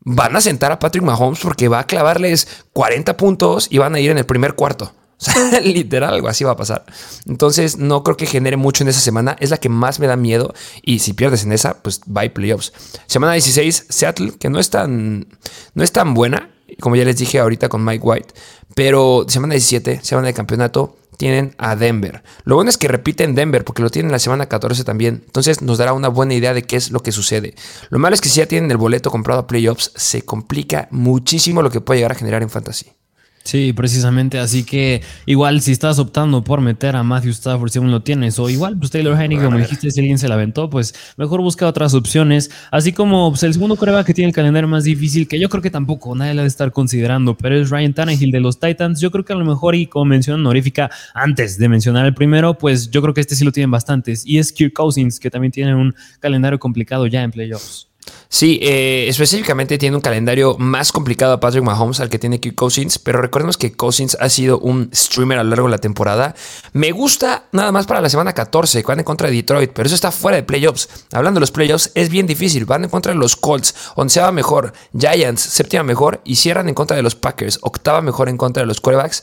van 0.00 0.36
a 0.36 0.40
sentar 0.40 0.72
a 0.72 0.78
Patrick 0.78 1.04
Mahomes 1.04 1.40
porque 1.40 1.68
va 1.68 1.80
a 1.80 1.86
clavarles 1.86 2.64
40 2.72 3.16
puntos 3.16 3.68
y 3.70 3.78
van 3.78 3.94
a 3.94 4.00
ir 4.00 4.10
en 4.10 4.18
el 4.18 4.26
primer 4.26 4.54
cuarto. 4.54 4.92
O 5.18 5.24
sea, 5.24 5.60
literal, 5.64 6.14
algo 6.14 6.28
así 6.28 6.44
va 6.44 6.52
a 6.52 6.56
pasar. 6.56 6.84
Entonces, 7.26 7.78
no 7.78 8.02
creo 8.02 8.16
que 8.16 8.26
genere 8.26 8.56
mucho 8.56 8.84
en 8.84 8.88
esa 8.88 9.00
semana. 9.00 9.36
Es 9.40 9.50
la 9.50 9.56
que 9.56 9.68
más 9.68 9.98
me 9.98 10.06
da 10.06 10.16
miedo. 10.16 10.54
Y 10.82 10.98
si 10.98 11.12
pierdes 11.14 11.44
en 11.44 11.52
esa, 11.52 11.82
pues 11.82 12.00
bye 12.06 12.30
playoffs. 12.30 12.72
Semana 13.06 13.32
16, 13.32 13.86
Seattle, 13.88 14.32
que 14.38 14.50
no 14.50 14.60
es 14.60 14.70
tan, 14.70 15.26
no 15.74 15.82
es 15.82 15.92
tan 15.92 16.14
buena, 16.14 16.50
como 16.80 16.96
ya 16.96 17.04
les 17.04 17.16
dije 17.16 17.38
ahorita 17.38 17.68
con 17.68 17.84
Mike 17.84 18.04
White. 18.04 18.34
Pero 18.74 19.24
semana 19.26 19.54
17, 19.54 20.00
semana 20.02 20.28
de 20.28 20.34
campeonato, 20.34 20.96
tienen 21.16 21.54
a 21.58 21.76
Denver. 21.76 22.22
Lo 22.44 22.54
bueno 22.56 22.70
es 22.70 22.76
que 22.76 22.88
repiten 22.88 23.34
Denver 23.34 23.64
porque 23.64 23.82
lo 23.82 23.90
tienen 23.90 24.12
la 24.12 24.18
semana 24.18 24.46
14 24.46 24.84
también. 24.84 25.22
Entonces 25.26 25.62
nos 25.62 25.78
dará 25.78 25.92
una 25.92 26.08
buena 26.08 26.34
idea 26.34 26.54
de 26.54 26.62
qué 26.62 26.76
es 26.76 26.90
lo 26.90 27.00
que 27.00 27.12
sucede. 27.12 27.54
Lo 27.90 27.98
malo 27.98 28.14
es 28.14 28.20
que 28.20 28.28
si 28.28 28.40
ya 28.40 28.46
tienen 28.46 28.70
el 28.70 28.76
boleto 28.76 29.10
comprado 29.10 29.40
a 29.40 29.46
playoffs, 29.46 29.92
se 29.94 30.22
complica 30.22 30.88
muchísimo 30.90 31.62
lo 31.62 31.70
que 31.70 31.80
puede 31.80 32.00
llegar 32.00 32.12
a 32.12 32.16
generar 32.16 32.42
en 32.42 32.50
fantasy. 32.50 32.95
Sí, 33.46 33.72
precisamente. 33.72 34.40
Así 34.40 34.64
que 34.64 35.02
igual 35.24 35.60
si 35.60 35.70
estás 35.70 36.00
optando 36.00 36.42
por 36.42 36.60
meter 36.60 36.96
a 36.96 37.04
Matthew 37.04 37.30
Stafford 37.30 37.70
si 37.70 37.78
aún 37.78 37.92
lo 37.92 38.02
tienes, 38.02 38.40
o 38.40 38.50
igual 38.50 38.76
pues 38.76 38.90
Taylor 38.90 39.16
Hennig, 39.20 39.40
como 39.40 39.56
dijiste, 39.56 39.88
si 39.92 40.00
alguien 40.00 40.18
se 40.18 40.26
la 40.26 40.34
aventó, 40.34 40.68
pues 40.68 40.96
mejor 41.16 41.40
busca 41.42 41.64
otras 41.68 41.94
opciones. 41.94 42.50
Así 42.72 42.92
como 42.92 43.30
pues, 43.30 43.44
el 43.44 43.52
segundo 43.52 43.76
coreback 43.76 44.04
que 44.04 44.14
tiene 44.14 44.30
el 44.30 44.34
calendario 44.34 44.66
más 44.66 44.82
difícil, 44.82 45.28
que 45.28 45.38
yo 45.38 45.48
creo 45.48 45.62
que 45.62 45.70
tampoco 45.70 46.12
nadie 46.16 46.34
la 46.34 46.42
debe 46.42 46.48
estar 46.48 46.72
considerando, 46.72 47.36
pero 47.36 47.54
es 47.54 47.70
Ryan 47.70 47.94
Tannehill 47.94 48.32
de 48.32 48.40
los 48.40 48.58
Titans. 48.58 49.00
Yo 49.00 49.12
creo 49.12 49.24
que 49.24 49.32
a 49.32 49.36
lo 49.36 49.44
mejor, 49.44 49.76
y 49.76 49.86
como 49.86 50.06
mención 50.06 50.40
honorífica 50.40 50.90
antes 51.14 51.56
de 51.56 51.68
mencionar 51.68 52.04
el 52.04 52.14
primero, 52.14 52.58
pues 52.58 52.90
yo 52.90 53.00
creo 53.00 53.14
que 53.14 53.20
este 53.20 53.36
sí 53.36 53.44
lo 53.44 53.52
tienen 53.52 53.70
bastantes. 53.70 54.26
Y 54.26 54.38
es 54.38 54.50
Kirk 54.50 54.72
Cousins, 54.72 55.20
que 55.20 55.30
también 55.30 55.52
tiene 55.52 55.72
un 55.72 55.94
calendario 56.18 56.58
complicado 56.58 57.06
ya 57.06 57.22
en 57.22 57.30
playoffs. 57.30 57.86
Sí, 58.28 58.58
eh, 58.60 59.06
específicamente 59.08 59.78
tiene 59.78 59.96
un 59.96 60.02
calendario 60.02 60.56
más 60.58 60.90
complicado 60.90 61.32
a 61.32 61.40
Patrick 61.40 61.62
Mahomes 61.62 62.00
al 62.00 62.10
que 62.10 62.18
tiene 62.18 62.40
Kirk 62.40 62.56
Cousins, 62.56 62.98
pero 62.98 63.20
recordemos 63.22 63.56
que 63.56 63.72
Cousins 63.72 64.16
ha 64.20 64.28
sido 64.28 64.58
un 64.58 64.90
streamer 64.92 65.38
a 65.38 65.44
lo 65.44 65.50
largo 65.50 65.68
de 65.68 65.70
la 65.70 65.78
temporada. 65.78 66.34
Me 66.72 66.90
gusta 66.90 67.44
nada 67.52 67.70
más 67.72 67.86
para 67.86 68.00
la 68.00 68.08
semana 68.08 68.32
14, 68.32 68.82
que 68.82 68.86
van 68.86 68.98
en 68.98 69.04
contra 69.04 69.28
de 69.28 69.34
Detroit, 69.36 69.70
pero 69.72 69.86
eso 69.86 69.94
está 69.94 70.10
fuera 70.10 70.36
de 70.36 70.42
playoffs. 70.42 70.88
Hablando 71.12 71.38
de 71.38 71.42
los 71.42 71.52
playoffs, 71.52 71.92
es 71.94 72.08
bien 72.08 72.26
difícil. 72.26 72.64
Van 72.64 72.84
en 72.84 72.90
contra 72.90 73.12
de 73.12 73.18
los 73.18 73.36
Colts, 73.36 73.74
onceava 73.94 74.32
mejor, 74.32 74.72
Giants, 74.96 75.40
séptima 75.40 75.84
mejor, 75.84 76.20
y 76.24 76.36
cierran 76.36 76.68
en 76.68 76.74
contra 76.74 76.96
de 76.96 77.02
los 77.02 77.14
Packers, 77.14 77.60
octava 77.62 78.02
mejor 78.02 78.28
en 78.28 78.36
contra 78.36 78.62
de 78.62 78.66
los 78.66 78.80
quarterbacks. 78.80 79.22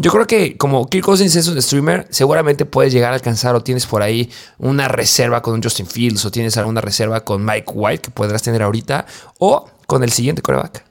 Yo 0.00 0.12
creo 0.12 0.28
que 0.28 0.56
como 0.56 0.88
Kirk 0.88 1.04
Cousins 1.04 1.34
es 1.34 1.48
un 1.48 1.60
streamer, 1.60 2.06
seguramente 2.10 2.64
puedes 2.64 2.92
llegar 2.92 3.10
a 3.10 3.16
alcanzar 3.16 3.56
o 3.56 3.64
tienes 3.64 3.84
por 3.84 4.00
ahí 4.00 4.30
una 4.56 4.86
reserva 4.86 5.42
con 5.42 5.54
un 5.54 5.62
Justin 5.62 5.88
Fields 5.88 6.24
o 6.24 6.30
tienes 6.30 6.56
alguna 6.56 6.80
reserva 6.80 7.24
con 7.24 7.44
Mike 7.44 7.72
White 7.74 8.02
que 8.02 8.10
podrás 8.12 8.40
tener 8.42 8.62
ahorita 8.62 9.06
o 9.40 9.68
con 9.88 10.04
el 10.04 10.12
siguiente 10.12 10.40
coreback. 10.40 10.84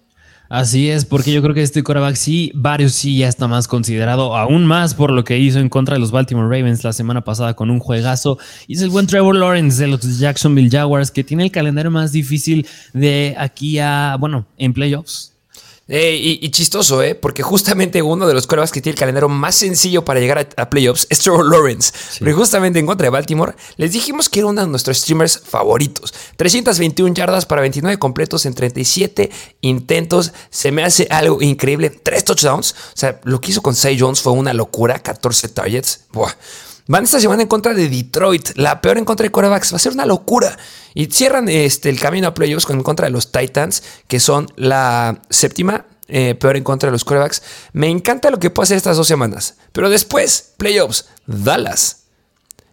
Así 0.49 0.89
es, 0.89 1.05
porque 1.05 1.31
yo 1.31 1.41
creo 1.41 1.53
que 1.53 1.61
este 1.61 1.83
coreback 1.83 2.15
sí, 2.15 2.51
varios 2.53 2.91
sí 2.93 3.17
ya 3.17 3.29
está 3.29 3.47
más 3.47 3.69
considerado, 3.69 4.35
aún 4.35 4.65
más 4.65 4.93
por 4.93 5.11
lo 5.11 5.23
que 5.23 5.37
hizo 5.37 5.59
en 5.59 5.69
contra 5.69 5.95
de 5.95 5.99
los 5.99 6.11
Baltimore 6.11 6.47
Ravens 6.47 6.83
la 6.83 6.91
semana 6.91 7.23
pasada 7.23 7.53
con 7.53 7.69
un 7.69 7.79
juegazo. 7.79 8.37
Y 8.67 8.75
es 8.75 8.81
el 8.81 8.89
buen 8.89 9.07
Trevor 9.07 9.35
Lawrence 9.37 9.81
de 9.81 9.87
los 9.87 10.19
Jacksonville 10.19 10.69
Jaguars, 10.69 11.11
que 11.11 11.23
tiene 11.23 11.45
el 11.45 11.51
calendario 11.51 11.91
más 11.91 12.11
difícil 12.11 12.67
de 12.93 13.35
aquí 13.37 13.79
a, 13.79 14.17
bueno, 14.19 14.47
en 14.57 14.73
playoffs. 14.73 15.36
Eh, 15.89 16.39
y, 16.41 16.49
chistoso, 16.49 17.01
¿eh? 17.01 17.15
Porque 17.15 17.43
justamente 17.43 18.01
uno 18.01 18.27
de 18.27 18.33
los 18.33 18.45
corebacks 18.45 18.71
que 18.71 18.81
tiene 18.81 18.93
el 18.95 18.99
calendario 18.99 19.29
más 19.29 19.55
sencillo 19.55 20.03
para 20.03 20.19
llegar 20.19 20.49
a, 20.57 20.69
playoffs 20.69 21.07
es 21.09 21.19
Trevor 21.19 21.49
Lawrence. 21.49 21.93
Porque 22.19 22.33
justamente 22.33 22.79
en 22.79 22.85
contra 22.85 23.05
de 23.05 23.09
Baltimore 23.09 23.55
les 23.77 23.93
dijimos 23.93 24.27
que 24.27 24.39
era 24.39 24.47
uno 24.47 24.61
de 24.61 24.67
nuestros 24.67 24.97
streamers 24.97 25.39
favoritos. 25.39 26.13
321 26.35 27.13
yardas 27.13 27.45
para 27.45 27.61
29 27.61 27.97
completos 27.99 28.45
en 28.45 28.53
37 28.53 29.29
intentos. 29.61 30.33
Se 30.49 30.71
me 30.71 30.83
hace 30.83 31.07
algo 31.09 31.41
increíble. 31.41 31.89
Tres 31.89 32.25
touchdowns. 32.25 32.71
O 32.71 32.97
sea, 32.97 33.21
lo 33.23 33.39
que 33.39 33.51
hizo 33.51 33.61
con 33.61 33.75
Say 33.75 33.97
Jones 33.97 34.21
fue 34.21 34.33
una 34.33 34.53
locura. 34.53 34.99
14 34.99 35.47
targets. 35.49 36.01
Buah. 36.11 36.33
Van 36.87 37.03
esta 37.03 37.19
semana 37.19 37.41
en 37.41 37.49
contra 37.49 37.73
de 37.73 37.89
Detroit, 37.89 38.51
la 38.55 38.79
peor 38.79 38.97
en 38.97 39.05
contra 39.05 39.25
de 39.25 39.31
corebacks. 39.31 39.73
Va 39.73 39.75
a 39.75 39.79
ser 39.79 39.91
una 39.91 40.05
locura. 40.05 40.57
Y 40.93 41.07
cierran 41.07 41.49
este, 41.49 41.89
el 41.89 41.99
camino 41.99 42.27
a 42.27 42.33
playoffs 42.33 42.69
en 42.69 42.81
contra 42.81 43.07
de 43.07 43.11
los 43.11 43.31
Titans, 43.31 43.83
que 44.07 44.19
son 44.19 44.47
la 44.55 45.21
séptima 45.29 45.85
eh, 46.07 46.35
peor 46.35 46.55
en 46.55 46.63
contra 46.63 46.87
de 46.87 46.93
los 46.93 47.03
corebacks. 47.03 47.43
Me 47.73 47.89
encanta 47.89 48.31
lo 48.31 48.39
que 48.39 48.49
puede 48.49 48.65
hacer 48.65 48.77
estas 48.77 48.95
dos 48.95 49.07
semanas. 49.07 49.57
Pero 49.73 49.89
después, 49.89 50.53
playoffs, 50.57 51.09
Dallas, 51.25 52.05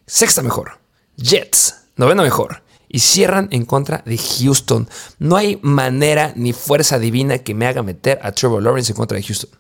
sexta 0.07 0.43
mejor. 0.43 0.79
Jets, 1.17 1.75
novena 1.97 2.23
mejor. 2.23 2.63
Y 2.89 3.01
cierran 3.01 3.49
en 3.51 3.65
contra 3.65 4.03
de 4.07 4.17
Houston. 4.17 4.89
No 5.19 5.37
hay 5.37 5.59
manera 5.63 6.33
ni 6.37 6.53
fuerza 6.53 7.01
divina 7.01 7.39
que 7.39 7.55
me 7.55 7.67
haga 7.67 7.83
meter 7.83 8.21
a 8.23 8.31
Trevor 8.31 8.63
Lawrence 8.63 8.93
en 8.93 8.97
contra 8.97 9.17
de 9.17 9.25
Houston. 9.25 9.51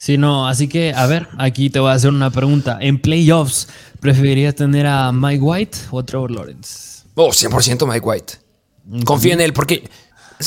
Sí, 0.00 0.16
no, 0.16 0.48
así 0.48 0.66
que, 0.66 0.94
a 0.94 1.06
ver, 1.06 1.28
aquí 1.36 1.68
te 1.68 1.78
voy 1.78 1.90
a 1.90 1.92
hacer 1.92 2.08
una 2.08 2.30
pregunta. 2.30 2.78
En 2.80 2.98
playoffs, 2.98 3.68
¿preferirías 4.00 4.54
tener 4.54 4.86
a 4.86 5.12
Mike 5.12 5.42
White 5.42 5.78
o 5.90 5.98
a 5.98 6.06
Trevor 6.06 6.30
Lawrence? 6.30 7.02
Oh, 7.16 7.28
100% 7.28 7.86
Mike 7.86 8.00
White. 8.00 8.32
Confía 9.04 9.34
en 9.34 9.42
él, 9.42 9.52
porque, 9.52 9.86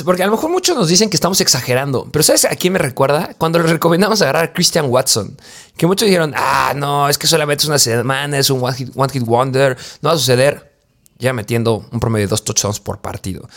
porque 0.05 0.24
a 0.24 0.25
lo 0.25 0.31
mejor 0.31 0.50
muchos 0.50 0.75
nos 0.75 0.88
dicen 0.88 1.07
que 1.07 1.15
estamos 1.15 1.39
exagerando, 1.39 2.10
pero 2.12 2.24
¿sabes 2.24 2.45
a 2.45 2.55
quién 2.55 2.74
me 2.74 2.79
recuerda? 2.79 3.36
Cuando 3.38 3.60
les 3.60 3.69
recomendamos 3.69 4.23
agarrar 4.23 4.45
a 4.45 4.54
Christian 4.54 4.88
Watson, 4.88 5.38
que 5.78 5.86
muchos 5.86 6.08
dijeron, 6.08 6.34
ah, 6.36 6.73
no, 6.75 7.08
es 7.08 7.19
que 7.19 7.28
solamente 7.28 7.62
es 7.62 7.67
una 7.67 7.78
semana, 7.78 8.39
es 8.39 8.49
un 8.49 8.60
one 8.60 8.75
hit, 8.75 8.89
one 8.95 9.13
hit 9.13 9.23
wonder, 9.23 9.78
no 10.01 10.10
va 10.10 10.15
a 10.15 10.17
suceder 10.17 10.72
ya 11.23 11.33
metiendo 11.33 11.86
un 11.91 11.99
promedio 11.99 12.27
de 12.27 12.29
dos 12.29 12.43
touchdowns 12.43 12.79
por 12.79 12.99
partido. 12.99 13.47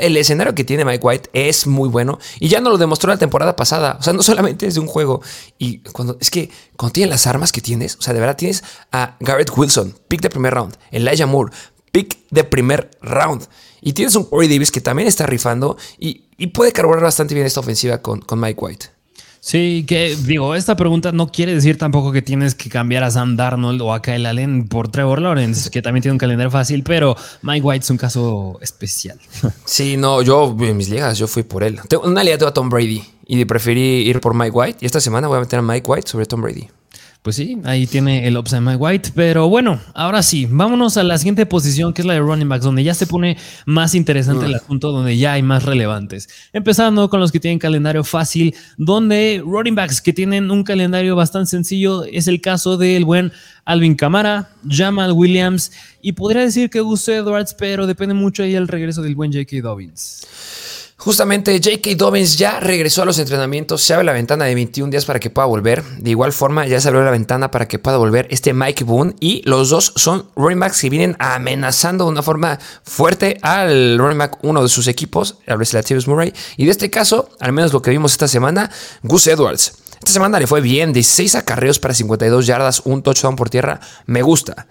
el 0.00 0.16
escenario 0.16 0.54
que 0.54 0.64
tiene 0.64 0.84
Mike 0.84 1.06
White 1.06 1.30
es 1.34 1.66
muy 1.66 1.88
bueno 1.88 2.18
y 2.40 2.48
ya 2.48 2.60
nos 2.60 2.72
lo 2.72 2.78
demostró 2.78 3.10
la 3.10 3.18
temporada 3.18 3.54
pasada. 3.54 3.98
O 4.00 4.02
sea, 4.02 4.12
no 4.12 4.22
solamente 4.22 4.66
es 4.66 4.74
de 4.74 4.80
un 4.80 4.86
juego. 4.86 5.22
Y 5.58 5.78
cuando 5.92 6.16
es 6.18 6.30
que 6.30 6.50
cuando 6.76 6.94
tienes 6.94 7.10
las 7.10 7.26
armas 7.26 7.52
que 7.52 7.60
tienes, 7.60 7.96
o 7.96 8.02
sea, 8.02 8.14
de 8.14 8.20
verdad 8.20 8.36
tienes 8.36 8.64
a 8.90 9.16
Garrett 9.20 9.52
Wilson, 9.54 9.94
pick 10.08 10.22
de 10.22 10.30
primer 10.30 10.54
round, 10.54 10.76
Elijah 10.90 11.26
Moore, 11.26 11.52
pick 11.92 12.18
de 12.30 12.44
primer 12.44 12.90
round. 13.02 13.46
Y 13.82 13.92
tienes 13.92 14.14
un 14.16 14.24
Corey 14.24 14.48
Davis 14.48 14.70
que 14.70 14.80
también 14.80 15.06
está 15.06 15.26
rifando 15.26 15.76
y, 15.98 16.26
puede 16.54 16.72
carburar 16.72 17.02
bastante 17.02 17.34
bien 17.34 17.46
esta 17.46 17.60
ofensiva 17.60 17.98
con, 17.98 18.22
con 18.22 18.40
Mike 18.40 18.58
White. 18.58 18.99
Sí, 19.40 19.86
que 19.88 20.16
digo, 20.16 20.54
esta 20.54 20.76
pregunta 20.76 21.12
no 21.12 21.32
quiere 21.32 21.54
decir 21.54 21.78
tampoco 21.78 22.12
que 22.12 22.20
tienes 22.20 22.54
que 22.54 22.68
cambiar 22.68 23.04
a 23.04 23.10
Sam 23.10 23.36
Darnold 23.36 23.80
o 23.80 23.94
a 23.94 24.02
Kyle 24.02 24.26
Allen 24.26 24.68
por 24.68 24.88
Trevor 24.88 25.22
Lawrence, 25.22 25.70
que 25.70 25.80
también 25.80 26.02
tiene 26.02 26.12
un 26.12 26.18
calendario 26.18 26.50
fácil, 26.50 26.82
pero 26.82 27.16
Mike 27.40 27.66
White 27.66 27.84
es 27.84 27.90
un 27.90 27.96
caso 27.96 28.58
especial. 28.60 29.18
Sí, 29.64 29.96
no, 29.96 30.20
yo 30.20 30.54
mis 30.54 30.90
ligas 30.90 31.16
yo 31.16 31.26
fui 31.26 31.42
por 31.42 31.62
él. 31.62 31.80
Tengo 31.88 32.04
una 32.04 32.22
liga 32.22 32.36
tengo 32.36 32.50
a 32.50 32.54
Tom 32.54 32.68
Brady 32.68 33.02
y 33.26 33.44
preferí 33.46 34.08
ir 34.08 34.20
por 34.20 34.34
Mike 34.34 34.50
White 34.50 34.78
y 34.82 34.86
esta 34.86 35.00
semana 35.00 35.26
voy 35.28 35.38
a 35.38 35.40
meter 35.40 35.58
a 35.58 35.62
Mike 35.62 35.90
White 35.90 36.08
sobre 36.08 36.26
Tom 36.26 36.42
Brady. 36.42 36.68
Pues 37.22 37.36
sí, 37.36 37.58
ahí 37.64 37.86
tiene 37.86 38.26
el 38.26 38.38
upside 38.38 38.62
Mike 38.62 38.76
White. 38.76 39.10
Pero 39.14 39.46
bueno, 39.50 39.78
ahora 39.92 40.22
sí, 40.22 40.46
vámonos 40.50 40.96
a 40.96 41.02
la 41.02 41.18
siguiente 41.18 41.44
posición, 41.44 41.92
que 41.92 42.00
es 42.00 42.06
la 42.06 42.14
de 42.14 42.20
running 42.20 42.48
backs, 42.48 42.64
donde 42.64 42.82
ya 42.82 42.94
se 42.94 43.06
pone 43.06 43.36
más 43.66 43.94
interesante 43.94 44.46
el 44.46 44.54
asunto, 44.54 44.90
donde 44.90 45.18
ya 45.18 45.34
hay 45.34 45.42
más 45.42 45.64
relevantes. 45.64 46.30
Empezando 46.54 47.10
con 47.10 47.20
los 47.20 47.30
que 47.30 47.38
tienen 47.38 47.58
calendario 47.58 48.04
fácil, 48.04 48.54
donde 48.78 49.42
running 49.44 49.74
backs 49.74 50.00
que 50.00 50.14
tienen 50.14 50.50
un 50.50 50.64
calendario 50.64 51.14
bastante 51.14 51.50
sencillo, 51.50 52.04
es 52.04 52.26
el 52.26 52.40
caso 52.40 52.78
del 52.78 53.04
buen 53.04 53.32
Alvin 53.66 53.96
Camara, 53.96 54.48
Jamal 54.66 55.12
Williams, 55.12 55.72
y 56.00 56.12
podría 56.12 56.40
decir 56.40 56.70
que 56.70 56.80
Gus 56.80 57.06
Edwards, 57.06 57.52
pero 57.52 57.86
depende 57.86 58.14
mucho 58.14 58.44
ahí 58.44 58.54
el 58.54 58.66
regreso 58.66 59.02
del 59.02 59.14
buen 59.14 59.30
J.K. 59.30 59.60
Dobbins. 59.60 60.26
Justamente 61.00 61.58
J.K. 61.64 61.94
Dobbins 61.96 62.36
ya 62.36 62.60
regresó 62.60 63.00
a 63.00 63.04
los 63.06 63.18
entrenamientos, 63.18 63.80
se 63.80 63.94
abre 63.94 64.04
la 64.04 64.12
ventana 64.12 64.44
de 64.44 64.54
21 64.54 64.90
días 64.90 65.06
para 65.06 65.18
que 65.18 65.30
pueda 65.30 65.46
volver. 65.46 65.82
De 65.82 66.10
igual 66.10 66.30
forma, 66.30 66.66
ya 66.66 66.78
se 66.78 66.88
abrió 66.88 67.02
la 67.02 67.10
ventana 67.10 67.50
para 67.50 67.66
que 67.66 67.78
pueda 67.78 67.96
volver 67.96 68.26
este 68.28 68.52
Mike 68.52 68.84
Boone. 68.84 69.16
Y 69.18 69.40
los 69.46 69.70
dos 69.70 69.94
son 69.96 70.26
running 70.36 70.60
backs 70.60 70.82
que 70.82 70.90
vienen 70.90 71.16
amenazando 71.18 72.04
de 72.04 72.10
una 72.10 72.22
forma 72.22 72.58
fuerte 72.82 73.38
al 73.40 73.98
running 73.98 74.18
back 74.18 74.40
uno 74.42 74.62
de 74.62 74.68
sus 74.68 74.88
equipos, 74.88 75.38
el 75.46 75.58
Latavius 75.58 76.06
Murray. 76.06 76.34
Y 76.58 76.66
de 76.66 76.70
este 76.70 76.90
caso, 76.90 77.30
al 77.40 77.52
menos 77.52 77.72
lo 77.72 77.80
que 77.80 77.90
vimos 77.90 78.12
esta 78.12 78.28
semana, 78.28 78.70
Gus 79.02 79.26
Edwards. 79.26 79.72
Esta 80.00 80.12
semana 80.12 80.38
le 80.38 80.46
fue 80.46 80.60
bien, 80.60 80.92
16 80.92 81.34
acarreos 81.34 81.78
para 81.78 81.94
52 81.94 82.46
yardas, 82.46 82.82
un 82.84 83.02
touchdown 83.02 83.36
por 83.36 83.48
tierra. 83.48 83.80
Me 84.04 84.20
gusta. 84.20 84.66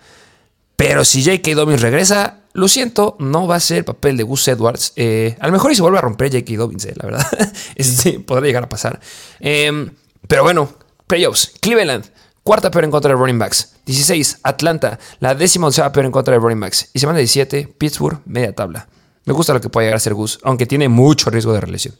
Pero 0.80 1.04
si 1.04 1.26
J.K. 1.26 1.56
Dobbins 1.56 1.82
regresa, 1.82 2.38
lo 2.54 2.70
siento, 2.70 3.18
no 3.20 3.48
va 3.48 3.58
a 3.58 3.60
ser 3.60 3.80
el 3.80 3.84
papel 3.84 4.16
de 4.16 4.24
Gus 4.24 4.48
Edwards. 4.48 4.94
Eh, 4.96 5.36
a 5.42 5.48
lo 5.48 5.52
mejor 5.52 5.74
y 5.74 5.76
se 5.76 5.82
vuelve 5.82 5.98
a 5.98 6.02
romper 6.02 6.32
J.K. 6.32 6.56
Dobbins, 6.56 6.86
eh, 6.86 6.94
la 6.96 7.06
verdad. 7.06 7.28
este, 7.76 8.22
podría 8.22 8.48
llegar 8.48 8.64
a 8.64 8.70
pasar. 8.70 8.98
Em, 9.42 9.90
pero 10.30 10.44
bueno, 10.44 10.70
playoffs. 11.06 11.52
Cleveland, 11.60 12.06
cuarta 12.44 12.72
peor 12.72 12.86
en 12.86 12.92
contra 12.92 13.10
de 13.10 13.18
running 13.18 13.38
backs. 13.38 13.74
16, 13.88 14.40
Atlanta, 14.44 14.98
la 15.20 15.36
décima 15.36 15.68
onceava 15.68 15.92
peor 15.92 16.06
en 16.06 16.14
contra 16.14 16.34
de 16.34 16.40
running 16.40 16.62
backs. 16.62 16.90
Y 16.94 17.00
semana 17.00 17.20
17, 17.20 17.76
Pittsburgh, 17.78 18.22
media 18.24 18.56
tabla. 18.56 18.88
Me 19.26 19.34
gusta 19.34 19.52
lo 19.52 19.60
que 19.60 19.68
puede 19.68 19.88
llegar 19.88 19.98
a 19.98 20.00
ser 20.00 20.14
Gus, 20.14 20.40
aunque 20.44 20.66
tiene 20.66 20.88
mucho 20.88 21.30
riesgo 21.30 21.52
de 21.52 21.60
relesión. 21.60 21.96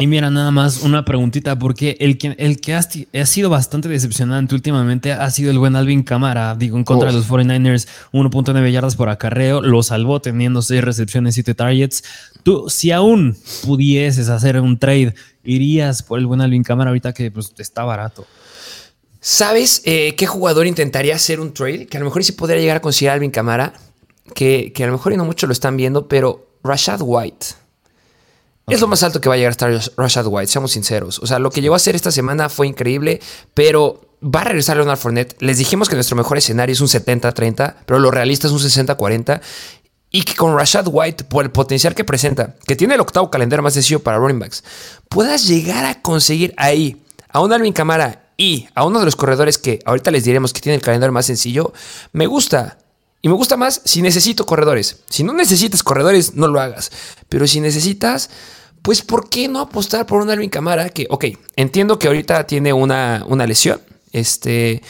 Y 0.00 0.06
mira, 0.06 0.30
nada 0.30 0.50
más 0.50 0.80
una 0.80 1.04
preguntita, 1.04 1.58
porque 1.58 1.98
el 2.00 2.16
que, 2.16 2.34
el 2.38 2.58
que 2.62 2.72
ha, 2.72 3.26
sido 3.26 3.50
bastante 3.50 3.86
decepcionante 3.86 4.54
últimamente 4.54 5.12
ha 5.12 5.30
sido 5.30 5.50
el 5.50 5.58
buen 5.58 5.76
Alvin 5.76 6.02
Camara. 6.02 6.54
Digo, 6.54 6.78
en 6.78 6.84
contra 6.84 7.10
de 7.10 7.18
los 7.18 7.28
49ers, 7.28 7.86
1.9 8.10 8.72
yardas 8.72 8.96
por 8.96 9.10
acarreo, 9.10 9.60
lo 9.60 9.82
salvó 9.82 10.22
teniendo 10.22 10.62
6 10.62 10.82
recepciones, 10.82 11.34
7 11.34 11.54
targets. 11.54 12.02
Tú, 12.42 12.70
si 12.70 12.92
aún 12.92 13.36
pudieses 13.62 14.30
hacer 14.30 14.58
un 14.58 14.78
trade, 14.78 15.14
irías 15.44 16.02
por 16.02 16.18
el 16.18 16.24
buen 16.26 16.40
Alvin 16.40 16.62
Camara 16.62 16.88
ahorita 16.88 17.12
que 17.12 17.30
pues, 17.30 17.52
está 17.58 17.84
barato. 17.84 18.26
¿Sabes 19.20 19.82
eh, 19.84 20.14
qué 20.16 20.26
jugador 20.26 20.66
intentaría 20.66 21.14
hacer 21.14 21.40
un 21.40 21.52
trade? 21.52 21.86
Que 21.86 21.98
a 21.98 22.00
lo 22.00 22.06
mejor 22.06 22.24
sí 22.24 22.32
podría 22.32 22.58
llegar 22.58 22.78
a 22.78 22.80
considerar 22.80 23.16
Alvin 23.16 23.30
Camara, 23.30 23.74
que, 24.34 24.72
que 24.74 24.82
a 24.82 24.86
lo 24.86 24.94
mejor 24.94 25.12
y 25.12 25.18
no 25.18 25.26
mucho 25.26 25.46
lo 25.46 25.52
están 25.52 25.76
viendo, 25.76 26.08
pero 26.08 26.56
Rashad 26.64 27.00
White. 27.02 27.59
Es 28.70 28.80
lo 28.80 28.86
más 28.86 29.02
alto 29.02 29.20
que 29.20 29.28
va 29.28 29.34
a 29.34 29.38
llegar 29.38 29.50
a 29.50 29.52
estar 29.52 29.80
Rashad 29.96 30.26
White, 30.26 30.50
seamos 30.50 30.72
sinceros. 30.72 31.18
O 31.18 31.26
sea, 31.26 31.38
lo 31.38 31.50
que 31.50 31.60
llegó 31.60 31.74
a 31.74 31.76
hacer 31.76 31.94
esta 31.96 32.10
semana 32.10 32.48
fue 32.48 32.66
increíble, 32.66 33.20
pero 33.54 34.00
va 34.22 34.42
a 34.42 34.44
regresar 34.44 34.76
Leonard 34.76 34.98
Fournette. 34.98 35.36
Les 35.40 35.58
dijimos 35.58 35.88
que 35.88 35.94
nuestro 35.94 36.16
mejor 36.16 36.38
escenario 36.38 36.72
es 36.72 36.80
un 36.80 36.88
70-30, 36.88 37.76
pero 37.86 37.98
lo 37.98 38.10
realista 38.10 38.46
es 38.46 38.52
un 38.52 38.60
60-40. 38.60 39.40
Y 40.12 40.22
que 40.22 40.34
con 40.34 40.56
Rashad 40.56 40.86
White, 40.90 41.24
por 41.24 41.44
el 41.44 41.52
potencial 41.52 41.94
que 41.94 42.04
presenta, 42.04 42.56
que 42.66 42.74
tiene 42.74 42.94
el 42.94 43.00
octavo 43.00 43.30
calendario 43.30 43.62
más 43.62 43.74
sencillo 43.74 44.00
para 44.00 44.18
running 44.18 44.40
backs, 44.40 44.64
puedas 45.08 45.46
llegar 45.46 45.84
a 45.84 46.02
conseguir 46.02 46.52
ahí 46.56 47.00
a 47.28 47.40
un 47.40 47.52
Alvin 47.52 47.72
Camara 47.72 48.30
y 48.36 48.68
a 48.74 48.84
uno 48.84 48.98
de 48.98 49.04
los 49.04 49.14
corredores 49.14 49.58
que 49.58 49.78
ahorita 49.84 50.10
les 50.10 50.24
diremos 50.24 50.52
que 50.52 50.60
tiene 50.60 50.76
el 50.76 50.82
calendario 50.82 51.12
más 51.12 51.26
sencillo, 51.26 51.72
me 52.12 52.26
gusta. 52.26 52.78
Y 53.22 53.28
me 53.28 53.34
gusta 53.34 53.56
más 53.56 53.82
si 53.84 54.00
necesito 54.02 54.46
corredores. 54.46 55.00
Si 55.10 55.22
no 55.22 55.32
necesitas 55.32 55.82
corredores, 55.82 56.34
no 56.34 56.48
lo 56.48 56.58
hagas. 56.58 56.90
Pero 57.28 57.46
si 57.46 57.60
necesitas, 57.60 58.30
pues 58.82 59.02
¿por 59.02 59.28
qué 59.28 59.48
no 59.48 59.60
apostar 59.60 60.06
por 60.06 60.22
un 60.22 60.30
Alvin 60.30 60.50
Camara 60.50 60.88
que, 60.88 61.06
ok, 61.10 61.26
entiendo 61.56 61.98
que 61.98 62.06
ahorita 62.06 62.46
tiene 62.46 62.72
una, 62.72 63.24
una 63.26 63.46
lesión, 63.46 63.80
este, 64.12 64.82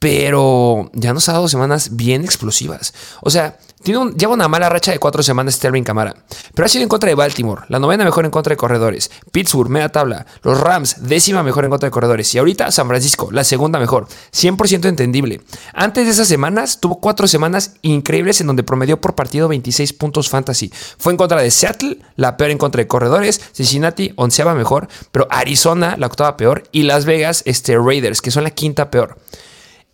pero 0.00 0.90
ya 0.94 1.12
nos 1.12 1.28
ha 1.28 1.34
dado 1.34 1.46
semanas 1.46 1.94
bien 1.94 2.24
explosivas. 2.24 2.94
O 3.20 3.28
sea, 3.28 3.58
tiene 3.82 4.12
lleva 4.16 4.32
una 4.32 4.48
mala 4.48 4.68
racha 4.68 4.92
de 4.92 4.98
cuatro 4.98 5.22
semanas 5.22 5.54
Sterling 5.54 5.84
Camara, 5.84 6.16
pero 6.54 6.66
ha 6.66 6.68
sido 6.68 6.82
en 6.82 6.88
contra 6.88 7.08
de 7.08 7.14
Baltimore, 7.14 7.62
la 7.68 7.78
novena 7.78 8.04
mejor 8.04 8.24
en 8.24 8.30
contra 8.30 8.50
de 8.50 8.56
corredores, 8.56 9.10
Pittsburgh, 9.30 9.70
media 9.70 9.90
tabla, 9.90 10.26
los 10.42 10.58
Rams, 10.58 10.96
décima 11.06 11.42
mejor 11.42 11.64
en 11.64 11.70
contra 11.70 11.86
de 11.86 11.90
corredores, 11.90 12.34
y 12.34 12.38
ahorita 12.38 12.70
San 12.70 12.88
Francisco, 12.88 13.30
la 13.30 13.44
segunda 13.44 13.78
mejor, 13.78 14.06
100% 14.32 14.86
entendible. 14.86 15.42
Antes 15.74 16.06
de 16.06 16.12
esas 16.12 16.28
semanas, 16.28 16.80
tuvo 16.80 16.98
cuatro 17.00 17.28
semanas 17.28 17.74
increíbles 17.82 18.40
en 18.40 18.46
donde 18.46 18.62
promedió 18.62 19.00
por 19.00 19.14
partido 19.14 19.48
26 19.48 19.92
puntos 19.92 20.30
fantasy. 20.30 20.72
Fue 20.98 21.12
en 21.12 21.18
contra 21.18 21.42
de 21.42 21.50
Seattle, 21.50 21.98
la 22.16 22.38
peor 22.38 22.50
en 22.50 22.58
contra 22.58 22.80
de 22.80 22.88
corredores, 22.88 23.40
Cincinnati, 23.52 24.12
onceava 24.16 24.54
mejor, 24.54 24.88
pero 25.12 25.26
Arizona, 25.30 25.96
la 25.98 26.06
octava 26.06 26.38
peor, 26.38 26.64
y 26.72 26.84
Las 26.84 27.04
Vegas, 27.04 27.42
este, 27.44 27.78
Raiders, 27.78 28.22
que 28.22 28.30
son 28.30 28.44
la 28.44 28.50
quinta 28.50 28.90
peor. 28.90 29.18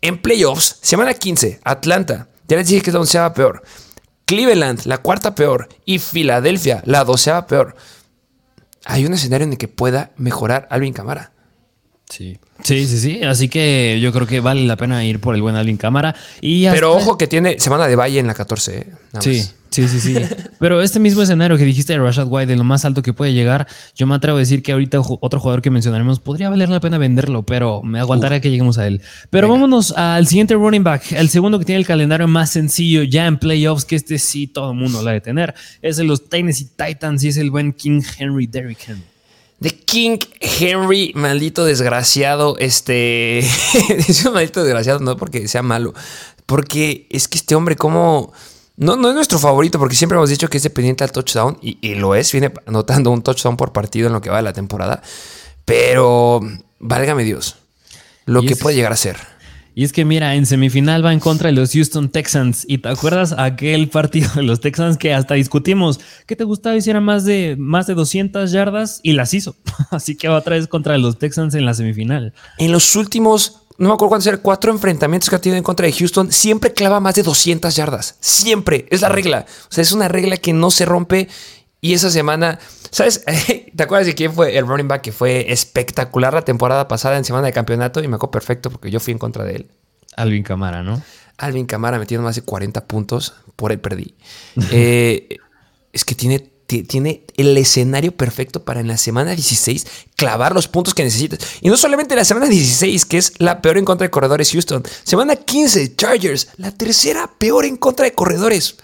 En 0.07 0.19
playoffs, 0.19 0.79
semana 0.83 1.15
15, 1.15 1.59
Atlanta, 1.65 2.29
ya 2.47 2.57
les 2.57 2.69
dije 2.69 2.81
que 2.81 2.91
es 2.91 2.95
la 2.95 3.01
onceava 3.01 3.35
peor. 3.35 3.65
Cleveland, 4.25 4.85
la 4.85 4.99
cuarta 4.99 5.35
peor. 5.35 5.69
Y 5.85 5.99
Filadelfia, 5.99 6.81
la 6.85 7.03
doceava 7.03 7.49
peor. 7.49 7.75
Hay 8.85 9.05
un 9.05 9.15
escenario 9.15 9.47
en 9.47 9.55
el 9.55 9.59
que 9.59 9.67
pueda 9.67 10.13
mejorar 10.17 10.69
Alvin 10.71 10.93
Camara. 10.93 11.33
Sí. 12.09 12.39
Sí, 12.63 12.87
sí, 12.87 12.99
sí. 12.99 13.23
Así 13.25 13.49
que 13.49 13.99
yo 14.01 14.13
creo 14.13 14.27
que 14.27 14.41
vale 14.41 14.65
la 14.65 14.77
pena 14.77 15.05
ir 15.05 15.21
por 15.21 15.35
el 15.35 15.43
buen 15.43 15.57
Alvin 15.57 15.77
Cámara. 15.77 16.15
Y 16.41 16.67
Pero 16.69 16.95
ojo 16.95 17.19
que 17.19 17.27
tiene 17.27 17.59
semana 17.59 17.87
de 17.87 17.97
Valle 17.97 18.19
en 18.19 18.27
la 18.27 18.35
14. 18.35 18.79
¿eh? 18.79 18.87
Sí, 19.21 19.43
sí, 19.71 19.89
sí, 19.89 20.01
sí. 20.01 20.15
Pero 20.61 20.81
este 20.81 21.01
mismo 21.01 21.23
escenario 21.23 21.57
que 21.59 21.65
dijiste 21.65 21.93
de 21.93 21.99
Rashad 21.99 22.29
White, 22.29 22.47
de 22.47 22.57
lo 22.57 22.65
más 22.65 22.85
alto 22.85 23.03
que 23.03 23.13
puede 23.13 23.35
llegar, 23.35 23.67
yo 23.95 24.07
me 24.07 24.15
atrevo 24.15 24.37
a 24.37 24.41
decir 24.41 24.63
que 24.63 24.73
ahorita 24.73 25.01
otro 25.01 25.41
jugador 25.41 25.63
que 25.63 25.71
mencionaremos 25.71 26.21
podría 26.21 26.49
valer 26.49 26.69
la 26.69 26.81
pena 26.81 26.97
venderlo, 26.97 27.43
pero 27.45 27.83
me 27.83 27.99
aguantaré 27.99 28.41
que 28.41 28.51
lleguemos 28.51 28.79
a 28.79 28.87
él. 28.87 29.03
Pero 29.31 29.49
vámonos 29.49 29.93
al 29.93 30.27
siguiente 30.29 30.55
running 30.55 30.85
back, 30.85 31.13
el 31.13 31.29
segundo 31.29 31.59
que 31.59 31.65
tiene 31.65 31.81
el 31.81 31.87
calendario 31.87 32.29
más 32.29 32.51
sencillo 32.51 33.03
ya 33.03 33.27
en 33.27 33.39
playoffs, 33.39 33.85
que 33.85 33.97
este 33.97 34.19
sí 34.19 34.47
todo 34.47 34.71
el 34.71 34.79
mundo 34.79 35.03
la 35.03 35.11
de 35.11 35.21
tener. 35.21 35.55
Es 35.83 35.97
de 35.97 36.05
los 36.05 36.29
Tennessee 36.29 36.69
Titans 36.77 37.25
y 37.25 37.29
es 37.29 37.37
el 37.37 37.51
buen 37.51 37.73
King 37.73 38.01
Henry 38.19 38.47
Derrick 38.47 38.79
Henry. 38.89 39.16
The 39.61 39.71
King 39.71 40.19
Henry, 40.41 41.13
maldito 41.15 41.65
desgraciado, 41.65 42.57
este, 42.59 43.39
es 43.89 44.25
un 44.25 44.35
maldito 44.35 44.63
desgraciado, 44.63 44.99
no 45.01 45.17
porque 45.17 45.49
sea 45.49 45.63
malo, 45.63 45.95
porque 46.45 47.07
es 47.11 47.27
que 47.27 47.39
este 47.39 47.55
hombre 47.55 47.75
como, 47.77 48.33
no, 48.77 48.97
no 48.97 49.09
es 49.09 49.15
nuestro 49.15 49.39
favorito, 49.39 49.79
porque 49.79 49.97
siempre 49.97 50.17
hemos 50.17 50.29
dicho 50.29 50.49
que 50.49 50.59
es 50.59 50.63
dependiente 50.63 51.05
al 51.05 51.13
touchdown, 51.13 51.59
y, 51.63 51.95
lo 51.95 52.15
es, 52.15 52.33
viene 52.33 52.53
anotando 52.67 53.11
un 53.11 53.23
touchdown 53.23 53.57
por 53.57 53.73
partido 53.73 54.09
en 54.09 54.13
lo 54.13 54.21
que 54.21 54.29
va 54.29 54.37
de 54.37 54.43
la 54.43 54.53
temporada, 54.53 55.03
pero 55.65 56.41
válgame 56.79 57.25
Dios, 57.25 57.57
lo 58.27 58.43
que 58.43 58.57
puede 58.57 58.77
llegar 58.77 58.93
a 58.93 58.97
ser. 58.97 59.17
Y 59.79 59.85
es 59.85 59.93
que 59.93 60.07
mira, 60.07 60.35
en 60.37 60.47
semifinal 60.47 61.05
va 61.05 61.13
en 61.13 61.21
contra 61.21 61.51
de 61.51 61.53
los 61.53 61.75
Houston 61.75 62.09
Texans. 62.09 62.65
¿Y 62.67 62.79
te 62.79 62.89
acuerdas 62.89 63.35
aquel 63.37 63.91
partido 63.91 64.31
de 64.35 64.43
los 64.43 64.59
Texans 64.59 64.97
que 64.97 65.13
hasta 65.13 65.35
discutimos 65.35 66.01
que 66.25 66.35
te 66.35 66.45
gustaba 66.45 66.77
hiciera 66.77 67.03
más 67.03 67.27
de, 67.27 67.57
más 67.59 67.87
de 67.87 67.93
200 67.93 68.51
yardas 68.53 69.01
y 69.03 69.13
las 69.13 69.35
hizo? 69.35 69.55
Así 69.91 70.17
que 70.17 70.29
va 70.29 70.39
otra 70.39 70.57
vez 70.57 70.67
contra 70.67 70.97
los 70.97 71.19
Texans 71.19 71.55
en 71.55 71.67
la 71.67 71.75
semifinal. 71.75 72.33
En 72.57 72.73
los 72.73 72.97
últimos 72.97 73.67
no 73.77 73.89
me 73.89 73.95
acuerdo 73.95 74.09
cuántos 74.09 74.27
eran, 74.29 74.41
cuatro 74.43 74.73
enfrentamientos 74.73 75.29
que 75.29 75.37
ha 75.37 75.41
tenido 75.43 75.59
en 75.59 75.63
contra 75.63 75.85
de 75.85 75.93
Houston, 75.93 76.33
siempre 76.33 76.73
clava 76.73 76.99
más 76.99 77.15
de 77.15 77.23
200 77.23 77.77
yardas. 77.77 78.17
Siempre. 78.21 78.87
Es 78.91 79.03
la 79.03 79.11
regla. 79.11 79.45
O 79.69 79.75
sea, 79.75 79.83
es 79.83 79.93
una 79.93 80.09
regla 80.09 80.39
que 80.39 80.55
no 80.55 80.71
se 80.71 80.87
rompe. 80.87 81.29
Y 81.81 81.95
esa 81.95 82.11
semana, 82.11 82.59
¿sabes? 82.91 83.25
¿Te 83.77 83.83
acuerdas 83.83 84.07
de 84.07 84.15
quién 84.15 84.33
fue 84.33 84.57
el 84.57 84.67
running 84.67 84.89
back 84.89 85.03
que 85.03 85.13
fue 85.13 85.53
espectacular 85.53 86.33
la 86.33 86.43
temporada 86.43 86.89
pasada 86.89 87.17
en 87.17 87.25
semana 87.25 87.47
de 87.47 87.53
campeonato? 87.53 88.03
Y 88.03 88.09
me 88.09 88.17
acuerdo 88.17 88.33
perfecto 88.33 88.71
porque 88.71 88.91
yo 88.91 89.01
fui 89.01 89.13
en 89.13 89.19
contra 89.19 89.45
de 89.45 89.57
él. 89.57 89.71
Alvin 90.17 90.43
Camara, 90.43 90.83
¿no? 90.83 91.03
Alvin 91.37 91.67
Camara 91.67 91.99
metiendo 91.99 92.25
más 92.25 92.37
de 92.37 92.43
40 92.43 92.87
puntos, 92.87 93.35
por 93.57 93.73
él 93.73 93.81
perdí. 93.81 94.15
Eh, 94.73 95.39
es 95.93 96.05
que 96.05 96.15
tiene, 96.15 96.41
tiene 96.67 97.25
el 97.37 97.57
escenario 97.57 98.15
perfecto 98.15 98.65
para 98.65 98.81
en 98.81 98.89
la 98.89 98.99
semana 98.99 99.35
16 99.35 99.87
clavar 100.15 100.55
los 100.55 100.69
puntos 100.69 100.95
que 100.95 101.05
necesitas. 101.05 101.41
Y 101.61 101.69
no 101.69 101.77
solamente 101.77 102.17
la 102.17 102.25
semana 102.25 102.47
16, 102.47 103.07
que 103.07 103.19
es 103.19 103.33
la 103.39 103.63
peor 103.63 103.79
en 103.79 103.85
contra 103.85 104.07
de 104.07 104.11
corredores 104.11 104.51
Houston. 104.53 104.83
Semana 105.05 105.37
15, 105.37 105.97
Chargers, 105.97 106.49
la 106.57 106.71
tercera 106.71 107.31
peor 107.39 107.65
en 107.65 107.77
contra 107.77 108.05
de 108.05 108.13
corredores 108.13 108.77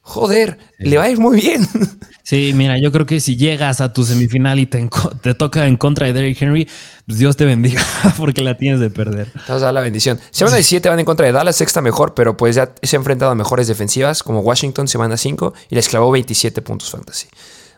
joder, 0.00 0.58
le 0.78 0.96
va 0.96 1.04
a 1.04 1.10
ir 1.10 1.18
muy 1.18 1.40
bien. 1.40 1.66
Sí, 2.22 2.52
mira, 2.54 2.78
yo 2.78 2.92
creo 2.92 3.06
que 3.06 3.18
si 3.18 3.36
llegas 3.36 3.80
a 3.80 3.92
tu 3.92 4.04
semifinal 4.04 4.60
y 4.60 4.66
te, 4.66 4.88
toca 5.34 5.66
en 5.66 5.76
contra 5.76 6.06
de 6.06 6.12
Derrick 6.12 6.40
Henry, 6.40 6.68
pues 7.04 7.18
Dios 7.18 7.36
te 7.36 7.44
bendiga 7.44 7.82
porque 8.18 8.40
la 8.40 8.56
tienes 8.56 8.78
de 8.78 8.88
perder. 8.88 9.32
Te 9.32 9.52
vas 9.52 9.62
a 9.62 9.64
dar 9.64 9.74
la 9.74 9.80
bendición. 9.80 10.20
Semana 10.30 10.58
17 10.58 10.88
van 10.88 11.00
en 11.00 11.06
contra 11.06 11.26
de 11.26 11.32
Dallas, 11.32 11.56
sexta 11.56 11.80
mejor, 11.80 12.14
pero 12.14 12.36
pues 12.36 12.54
ya 12.54 12.72
se 12.80 12.94
ha 12.94 12.98
enfrentado 12.98 13.32
a 13.32 13.34
mejores 13.34 13.66
defensivas 13.66 14.22
como 14.22 14.40
Washington, 14.42 14.86
semana 14.86 15.16
5, 15.16 15.54
y 15.70 15.74
les 15.74 15.88
clavó 15.88 16.12
27 16.12 16.62
puntos 16.62 16.92
fantasy. 16.92 17.26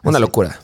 Una 0.02 0.18
locura. 0.18 0.60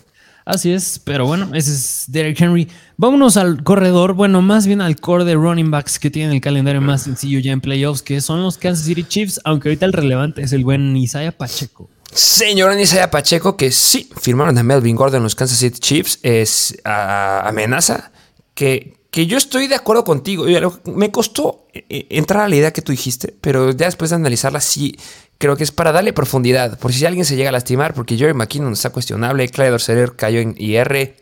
Así 0.48 0.72
es, 0.72 0.98
pero 1.04 1.26
bueno, 1.26 1.50
ese 1.52 1.72
es 1.72 2.04
Derek 2.08 2.40
Henry. 2.40 2.68
Vámonos 2.96 3.36
al 3.36 3.62
corredor, 3.62 4.14
bueno, 4.14 4.40
más 4.40 4.66
bien 4.66 4.80
al 4.80 4.96
core 4.98 5.26
de 5.26 5.34
running 5.34 5.70
backs 5.70 5.98
que 5.98 6.10
tienen 6.10 6.32
el 6.32 6.40
calendario 6.40 6.80
más 6.80 7.02
sencillo 7.02 7.38
ya 7.38 7.52
en 7.52 7.60
playoffs, 7.60 8.00
que 8.00 8.22
son 8.22 8.42
los 8.42 8.56
Kansas 8.56 8.86
City 8.86 9.04
Chiefs, 9.04 9.38
aunque 9.44 9.68
ahorita 9.68 9.84
el 9.84 9.92
relevante 9.92 10.40
es 10.40 10.54
el 10.54 10.64
buen 10.64 10.96
Isaiah 10.96 11.32
Pacheco. 11.32 11.90
Señor 12.14 12.80
Isaiah 12.80 13.10
Pacheco, 13.10 13.58
que 13.58 13.70
sí, 13.70 14.08
firmaron 14.18 14.56
a 14.56 14.62
Melvin 14.62 14.96
Gordon 14.96 15.22
los 15.22 15.34
Kansas 15.34 15.58
City 15.58 15.80
Chiefs, 15.80 16.18
es 16.22 16.78
amenaza 16.82 18.10
que, 18.54 18.97
que 19.10 19.26
yo 19.26 19.38
estoy 19.38 19.66
de 19.66 19.74
acuerdo 19.74 20.04
contigo. 20.04 20.44
Me 20.84 21.10
costó 21.10 21.66
eh, 21.72 22.06
entrar 22.10 22.42
a 22.42 22.48
la 22.48 22.56
idea 22.56 22.72
que 22.72 22.82
tú 22.82 22.92
dijiste, 22.92 23.34
pero 23.40 23.70
ya 23.70 23.86
después 23.86 24.10
de 24.10 24.16
analizarla, 24.16 24.60
sí, 24.60 24.96
creo 25.38 25.56
que 25.56 25.64
es 25.64 25.72
para 25.72 25.92
darle 25.92 26.12
profundidad. 26.12 26.78
Por 26.78 26.92
si 26.92 27.04
alguien 27.06 27.24
se 27.24 27.36
llega 27.36 27.48
a 27.48 27.52
lastimar, 27.52 27.94
porque 27.94 28.16
Jerry 28.16 28.34
McKinnon 28.34 28.72
está 28.72 28.90
cuestionable, 28.90 29.48
Clyde 29.48 29.72
Orserer 29.72 30.16
cayó 30.16 30.40
en 30.40 30.54
IR. 30.58 31.16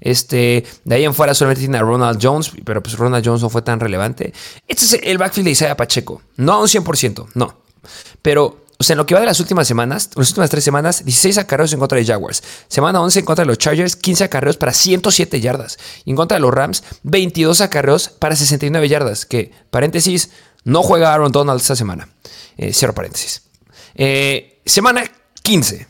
Este, 0.00 0.64
de 0.84 0.94
ahí 0.94 1.04
en 1.04 1.14
fuera 1.14 1.32
solamente 1.32 1.60
tiene 1.60 1.78
a 1.78 1.80
Ronald 1.80 2.18
Jones, 2.22 2.52
pero 2.64 2.82
pues 2.82 2.98
Ronald 2.98 3.24
Jones 3.24 3.42
no 3.42 3.48
fue 3.48 3.62
tan 3.62 3.80
relevante. 3.80 4.32
Este 4.68 4.84
es 4.84 5.00
el 5.02 5.18
backfield 5.18 5.46
de 5.46 5.52
Isaiah 5.52 5.76
Pacheco. 5.76 6.22
No 6.36 6.52
a 6.52 6.60
un 6.60 6.68
100%, 6.68 7.28
no. 7.34 7.62
Pero 8.20 8.63
o 8.78 8.84
sea, 8.84 8.94
en 8.94 8.98
lo 8.98 9.06
que 9.06 9.14
va 9.14 9.20
de 9.20 9.26
las 9.26 9.40
últimas 9.40 9.68
semanas, 9.68 10.10
las 10.16 10.30
últimas 10.30 10.50
tres 10.50 10.64
semanas, 10.64 11.04
16 11.04 11.38
acarreos 11.38 11.72
en 11.72 11.78
contra 11.78 11.96
de 11.98 12.04
Jaguars. 12.04 12.42
Semana 12.68 13.00
11 13.00 13.20
en 13.20 13.24
contra 13.24 13.44
de 13.44 13.46
los 13.46 13.58
Chargers, 13.58 13.94
15 13.96 14.24
acarreos 14.24 14.56
para 14.56 14.72
107 14.72 15.40
yardas. 15.40 15.78
En 16.06 16.16
contra 16.16 16.36
de 16.36 16.40
los 16.40 16.52
Rams, 16.52 16.82
22 17.04 17.60
acarreos 17.60 18.08
para 18.08 18.34
69 18.34 18.88
yardas. 18.88 19.26
Que, 19.26 19.52
paréntesis, 19.70 20.30
no 20.64 20.82
juega 20.82 21.14
Aaron 21.14 21.30
Donald 21.30 21.60
esta 21.60 21.76
semana. 21.76 22.08
Eh, 22.56 22.72
cierro 22.72 22.94
paréntesis. 22.94 23.42
Eh, 23.94 24.60
semana 24.66 25.04
15. 25.42 25.86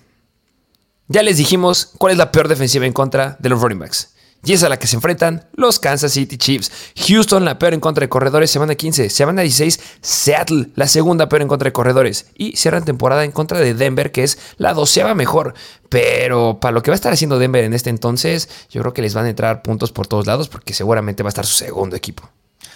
Ya 1.08 1.22
les 1.22 1.36
dijimos 1.36 1.90
cuál 1.98 2.12
es 2.12 2.18
la 2.18 2.32
peor 2.32 2.48
defensiva 2.48 2.86
en 2.86 2.92
contra 2.92 3.36
de 3.38 3.48
los 3.48 3.60
running 3.60 3.78
backs. 3.78 4.13
Y 4.44 4.52
es 4.52 4.62
a 4.62 4.68
la 4.68 4.78
que 4.78 4.86
se 4.86 4.96
enfrentan 4.96 5.48
los 5.54 5.78
Kansas 5.78 6.12
City 6.12 6.36
Chiefs. 6.36 6.70
Houston, 7.08 7.46
la 7.46 7.58
peor 7.58 7.72
en 7.72 7.80
contra 7.80 8.02
de 8.02 8.10
corredores, 8.10 8.50
semana 8.50 8.74
15. 8.74 9.08
Semana 9.08 9.40
16, 9.40 9.80
Seattle, 10.02 10.68
la 10.74 10.86
segunda 10.86 11.30
peor 11.30 11.42
en 11.42 11.48
contra 11.48 11.68
de 11.68 11.72
corredores. 11.72 12.26
Y 12.36 12.56
cierran 12.56 12.84
temporada 12.84 13.24
en 13.24 13.32
contra 13.32 13.58
de 13.58 13.72
Denver, 13.72 14.12
que 14.12 14.22
es 14.22 14.38
la 14.58 14.74
doceava 14.74 15.14
mejor. 15.14 15.54
Pero 15.88 16.60
para 16.60 16.72
lo 16.72 16.82
que 16.82 16.90
va 16.90 16.94
a 16.94 16.96
estar 16.96 17.12
haciendo 17.12 17.38
Denver 17.38 17.64
en 17.64 17.72
este 17.72 17.88
entonces, 17.88 18.50
yo 18.68 18.82
creo 18.82 18.92
que 18.92 19.02
les 19.02 19.14
van 19.14 19.24
a 19.24 19.30
entrar 19.30 19.62
puntos 19.62 19.92
por 19.92 20.06
todos 20.06 20.26
lados, 20.26 20.48
porque 20.48 20.74
seguramente 20.74 21.22
va 21.22 21.28
a 21.28 21.30
estar 21.30 21.46
su 21.46 21.54
segundo 21.54 21.96
equipo. 21.96 22.28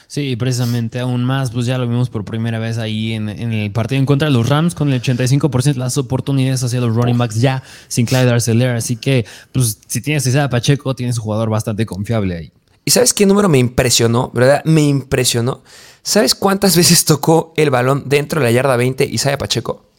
Sí, 0.09 0.37
precisamente 0.37 1.01
aún 1.01 1.23
más, 1.23 1.51
pues 1.51 1.67
ya 1.67 1.77
lo 1.77 1.87
vimos 1.87 2.09
por 2.09 2.25
primera 2.25 2.59
vez 2.59 2.79
ahí 2.79 3.13
en, 3.13 3.29
el 3.29 3.71
partido 3.73 3.99
en 3.99 4.07
contra 4.07 4.29
de 4.29 4.33
los 4.33 4.49
Rams 4.49 4.75
con 4.75 4.91
el 4.91 5.03
85% 5.03 5.75
de 5.75 5.79
las 5.79 5.99
oportunidades 5.99 6.65
hacia 6.65 6.81
los 6.81 6.97
running 6.97 7.19
backs 7.19 7.39
ya 7.43 7.63
sin 7.89 8.07
Clyde 8.07 8.31
Arcelor. 8.31 8.71
Así 8.71 8.97
que, 8.97 9.27
pues 9.53 9.79
si 9.87 10.01
tienes 10.01 10.27
esa 10.27 10.49
Pacheco, 10.49 10.97
tienes 10.97 11.19
un 11.19 11.25
jugador 11.25 11.51
bastante 11.51 11.85
confiable 11.85 12.39
ahí. 12.39 12.53
¿Y 12.87 12.91
sabes 12.91 13.13
qué 13.13 13.27
número 13.27 13.51
me 13.51 13.59
impresionó? 13.59 14.31
¿Verdad? 14.33 14.65
Me 14.65 14.81
impresionó. 14.81 15.63
¿Sabes 16.03 16.35
cuántas 16.35 16.75
veces 16.75 17.05
tocó 17.05 17.53
el 17.59 17.69
balón 17.69 18.05
dentro 18.07 18.41
de 18.41 18.47
la 18.47 18.51
yarda 18.51 18.77
20 18.77 19.05
Isaiah 19.05 19.37
Pacheco? 19.37 19.91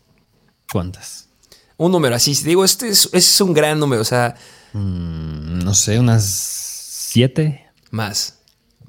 ¿Cuántas? 0.72 1.28
Un 1.78 1.92
número 1.92 2.16
así. 2.16 2.34
Digo, 2.44 2.66
este 2.66 2.90
es, 2.90 3.42
un 3.42 3.54
gran 3.54 3.80
número. 3.80 4.02
O 4.02 4.06
sea. 4.06 4.34
Mm, 4.74 5.60
no 5.60 5.76
sé, 5.76 6.00
unas 6.00 6.24
siete. 6.26 7.68
Más. 7.92 8.39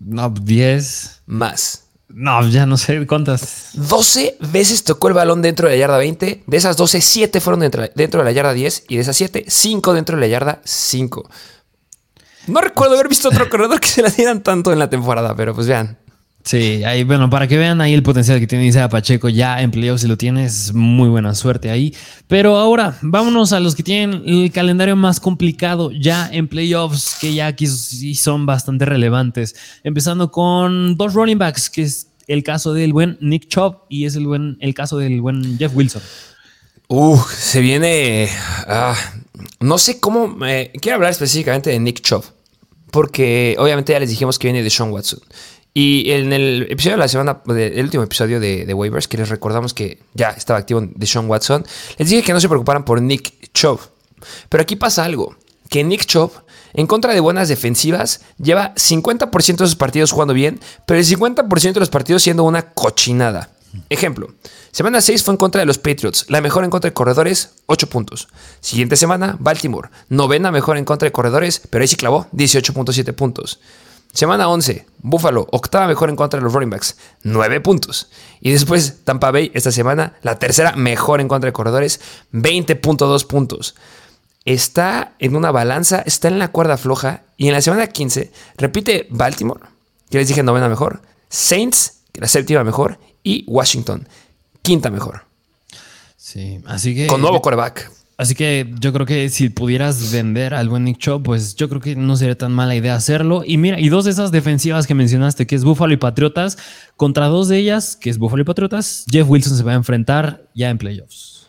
No, 0.01 0.31
10. 0.31 1.23
Más. 1.27 1.85
No, 2.09 2.47
ya 2.49 2.67
no 2.67 2.77
sé 2.77 3.07
cuántas. 3.07 3.71
12 3.75 4.39
veces 4.51 4.83
tocó 4.83 5.09
el 5.09 5.15
balón 5.15 5.43
dentro 5.43 5.69
de 5.69 5.75
la 5.75 5.81
yarda 5.81 5.99
20. 5.99 6.43
De 6.47 6.57
esas 6.57 6.77
12, 6.77 7.01
7 7.01 7.41
fueron 7.41 7.61
dentro, 7.61 7.85
dentro 7.95 8.21
de 8.21 8.25
la 8.25 8.33
yarda 8.33 8.53
10. 8.53 8.87
Y 8.89 8.97
de 8.97 9.03
esas 9.03 9.17
7, 9.17 9.45
5 9.47 9.95
dentro 9.95 10.17
de 10.17 10.21
la 10.23 10.27
yarda 10.27 10.61
5. 10.65 11.31
No 12.49 12.61
recuerdo 12.61 12.95
haber 12.95 13.09
visto 13.09 13.29
otro 13.29 13.49
corredor 13.49 13.79
que 13.79 13.87
se 13.87 14.03
la 14.03 14.09
dieran 14.09 14.43
tanto 14.43 14.73
en 14.73 14.79
la 14.79 14.91
temporada, 14.91 15.37
pero 15.37 15.55
pues 15.55 15.69
vean. 15.69 15.99
Sí, 16.43 16.83
ahí, 16.85 17.05
bueno, 17.05 17.29
para 17.29 17.47
que 17.47 17.59
vean 17.59 17.81
ahí 17.81 17.93
el 17.93 18.03
potencial 18.03 18.41
que 18.41 18.47
tiene 18.47 18.67
Isaiah 18.67 18.89
Pacheco 18.89 19.29
ya 19.29 19.61
en 19.61 19.71
playoffs, 19.71 20.03
si 20.03 20.09
lo 20.09 20.17
tienes, 20.17 20.73
muy 20.73 21.09
buena 21.09 21.35
suerte 21.35 21.71
ahí. 21.71 21.95
Pero 22.29 22.57
ahora, 22.57 22.97
vámonos 23.03 23.53
a 23.53 23.61
los 23.61 23.75
que 23.75 23.83
tienen 23.83 24.23
el 24.27 24.51
calendario 24.51 24.97
más 24.97 25.21
complicado 25.21 25.91
ya 25.93 26.29
en 26.33 26.49
playoffs, 26.49 27.19
que 27.21 27.35
ya 27.35 27.47
aquí 27.47 27.67
sí 27.67 28.15
son 28.15 28.47
bastante 28.47 28.87
relevantes. 28.87 29.55
Empezando 29.85 30.33
con 30.33 30.97
dos 30.97 31.13
running 31.13 31.39
backs, 31.39 31.69
que 31.69 31.83
es 31.83 32.09
el 32.27 32.43
caso 32.43 32.73
del 32.73 32.93
buen 32.93 33.19
Nick 33.21 33.49
Chubb 33.49 33.83
y 33.89 34.07
es 34.07 34.17
el, 34.17 34.27
buen, 34.27 34.57
el 34.61 34.73
caso 34.73 34.97
del 34.97 35.21
buen 35.21 35.59
Jeff 35.59 35.75
Wilson. 35.75 36.03
Uh, 36.89 37.19
se 37.37 37.61
viene. 37.61 38.29
ah, 38.67 38.97
no 39.61 39.79
sé 39.79 40.01
cómo. 40.01 40.45
eh, 40.47 40.73
quiero 40.81 40.97
hablar 40.97 41.11
específicamente 41.11 41.71
de 41.71 41.79
Nick 41.79 42.01
Chubb. 42.01 42.25
Porque 42.91 43.55
obviamente 43.59 43.93
ya 43.93 44.01
les 44.01 44.09
dijimos 44.09 44.39
que 44.39 44.49
viene 44.49 44.65
de 44.65 44.71
Sean 44.71 44.91
Watson. 44.91 45.21
Y 45.73 46.11
en 46.11 46.33
el 46.33 46.67
episodio 46.69 46.97
de 46.97 47.01
la 47.01 47.09
semana, 47.09 47.43
el 47.47 47.85
último 47.85 48.03
episodio 48.03 48.41
de, 48.41 48.67
de 48.67 48.75
Waivers, 48.75 49.07
que 49.07 49.19
les 49.19 49.29
recordamos 49.29 49.73
que 49.73 50.03
ya 50.15 50.31
estaba 50.31 50.59
activo 50.59 50.83
de 50.83 51.07
Sean 51.07 51.29
Watson, 51.29 51.65
les 51.97 52.09
dije 52.09 52.23
que 52.23 52.33
no 52.33 52.41
se 52.41 52.49
preocuparan 52.49 52.85
por 52.85 53.01
Nick 53.01 53.53
Chubb. 53.53 53.81
Pero 54.49 54.63
aquí 54.63 54.77
pasa 54.77 55.05
algo: 55.05 55.37
que 55.69 55.85
Nick 55.85 56.07
Chubb, 56.07 56.33
en 56.75 56.87
contra 56.87 57.15
de 57.15 57.21
buenas 57.21 57.49
defensivas, 57.49 58.23
lleva 58.39 58.75
50% 58.75 59.57
de 59.57 59.67
sus 59.67 59.77
partidos 59.77 60.11
jugando 60.11 60.35
bien, 60.35 60.61
pero 60.87 60.99
el 60.99 61.07
50% 61.07 61.73
de 61.73 61.81
los 61.81 61.91
partidos 61.91 62.23
siendo 62.23 62.45
una 62.45 62.73
cochinada. 62.73 63.51
Ejemplo, 63.89 64.35
semana 64.73 65.01
6 65.01 65.23
fue 65.23 65.35
en 65.35 65.39
contra 65.39 65.61
de 65.61 65.67
los 65.67 65.79
Patriots, 65.79 66.27
la 66.29 66.41
mejor 66.41 66.65
en 66.65 66.71
contra 66.71 66.91
de 66.91 66.95
corredores, 66.95 67.51
8 67.67 67.89
puntos. 67.89 68.27
Siguiente 68.61 68.97
semana, 68.97 69.37
Baltimore, 69.39 69.91
novena 70.09 70.51
mejor 70.51 70.77
en 70.77 70.85
contra 70.85 71.07
de 71.07 71.13
corredores, 71.13 71.63
pero 71.71 71.83
ahí 71.83 71.89
sí 71.89 71.95
clavó 71.95 72.27
18.7 72.33 73.15
puntos. 73.15 73.61
Semana 74.13 74.49
11, 74.49 74.87
Buffalo, 74.99 75.47
octava 75.53 75.87
mejor 75.87 76.11
en 76.11 76.17
contra 76.17 76.39
de 76.39 76.45
los 76.45 76.53
running 76.53 76.71
backs, 76.71 76.97
9 77.23 77.61
puntos. 77.61 78.09
Y 78.41 78.51
después 78.51 79.05
Tampa 79.05 79.31
Bay, 79.31 79.53
esta 79.55 79.71
semana, 79.71 80.15
la 80.23 80.39
tercera 80.39 80.75
mejor 80.75 81.21
en 81.21 81.29
contra 81.29 81.47
de 81.47 81.53
corredores, 81.53 82.01
20.2 82.33 83.27
puntos. 83.27 83.77
Está 84.45 85.15
en 85.19 85.37
una 85.37 85.53
balanza, 85.53 86.03
está 86.05 86.29
en 86.29 86.39
la 86.39 86.49
cuerda 86.49 86.77
floja. 86.77 87.23
Y 87.37 87.47
en 87.49 87.53
la 87.53 87.63
semana 87.63 87.87
15 87.87 88.33
repite 88.57 89.07
Baltimore, 89.11 89.61
que 90.11 90.19
les 90.19 90.29
dije 90.29 90.43
novena 90.43 90.69
mejor, 90.69 91.03
Saints, 91.29 92.01
que 92.13 92.21
la 92.21 92.29
séptima 92.29 92.65
mejor, 92.65 92.99
y 93.23 93.45
Washington, 93.47 94.09
quinta 94.63 94.91
mejor. 94.91 95.25
Sí, 96.17 96.61
así 96.67 96.95
que. 96.95 97.07
Con 97.07 97.21
nuevo 97.21 97.41
quarterback. 97.41 97.91
Así 98.21 98.35
que 98.35 98.71
yo 98.79 98.93
creo 98.93 99.07
que 99.07 99.31
si 99.31 99.49
pudieras 99.49 100.13
vender 100.13 100.53
al 100.53 100.69
buen 100.69 100.85
Nick 100.85 100.99
Chubb, 100.99 101.23
pues 101.23 101.55
yo 101.55 101.71
creo 101.71 101.81
que 101.81 101.97
no 101.97 102.19
sería 102.19 102.37
tan 102.37 102.53
mala 102.53 102.77
idea 102.77 102.95
hacerlo. 102.95 103.45
Y 103.47 103.57
mira, 103.57 103.81
y 103.81 103.89
dos 103.89 104.05
de 104.05 104.11
esas 104.11 104.31
defensivas 104.31 104.87
que 104.87 104.95
mencionaste, 104.95 105.47
que 105.47 105.57
es 105.57 105.65
Buffalo 105.65 105.95
y 105.95 105.97
Patriotas, 105.97 106.59
contra 106.97 107.29
dos 107.29 107.49
de 107.49 107.57
ellas, 107.57 107.97
que 107.97 108.11
es 108.11 108.19
Buffalo 108.19 108.43
y 108.43 108.45
Patriotas, 108.45 109.07
Jeff 109.11 109.27
Wilson 109.27 109.57
se 109.57 109.63
va 109.63 109.73
a 109.73 109.77
enfrentar 109.77 110.43
ya 110.55 110.69
en 110.69 110.77
playoffs. 110.77 111.47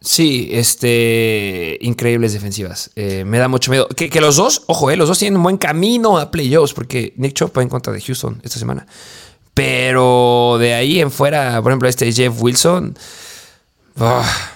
Sí, 0.00 0.48
este. 0.50 1.76
Increíbles 1.82 2.32
defensivas. 2.32 2.90
Eh, 2.96 3.26
me 3.26 3.36
da 3.36 3.48
mucho 3.48 3.70
miedo. 3.70 3.86
Que, 3.88 4.08
los 4.22 4.36
dos, 4.36 4.62
ojo, 4.66 4.90
eh, 4.90 4.96
los 4.96 5.08
dos 5.08 5.18
tienen 5.18 5.36
un 5.36 5.42
buen 5.42 5.58
camino 5.58 6.16
a 6.16 6.30
playoffs, 6.30 6.72
porque 6.72 7.12
Nick 7.18 7.34
Chubb 7.34 7.52
va 7.54 7.60
en 7.60 7.68
contra 7.68 7.92
de 7.92 8.00
Houston 8.00 8.40
esta 8.42 8.58
semana. 8.58 8.86
Pero 9.52 10.56
de 10.58 10.72
ahí 10.72 11.00
en 11.00 11.10
fuera, 11.10 11.60
por 11.60 11.70
ejemplo, 11.70 11.86
este 11.86 12.10
Jeff 12.10 12.32
Wilson. 12.40 12.96
ah, 13.98 14.53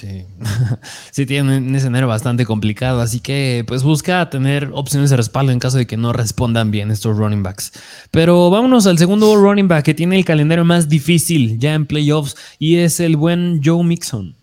Sí. 0.00 0.24
sí, 1.10 1.26
tiene 1.26 1.58
un 1.58 1.74
escenario 1.74 2.08
bastante 2.08 2.46
complicado, 2.46 3.02
así 3.02 3.20
que 3.20 3.64
pues 3.66 3.82
busca 3.82 4.30
tener 4.30 4.70
opciones 4.72 5.10
de 5.10 5.18
respaldo 5.18 5.52
en 5.52 5.58
caso 5.58 5.76
de 5.76 5.86
que 5.86 5.98
no 5.98 6.14
respondan 6.14 6.70
bien 6.70 6.90
estos 6.90 7.18
running 7.18 7.42
backs. 7.42 7.72
Pero 8.10 8.48
vámonos 8.48 8.86
al 8.86 8.96
segundo 8.96 9.36
running 9.36 9.68
back 9.68 9.84
que 9.84 9.92
tiene 9.92 10.16
el 10.16 10.24
calendario 10.24 10.64
más 10.64 10.88
difícil 10.88 11.58
ya 11.58 11.74
en 11.74 11.84
playoffs 11.84 12.34
y 12.58 12.76
es 12.76 12.98
el 12.98 13.16
buen 13.16 13.60
Joe 13.62 13.84
Mixon. 13.84 14.39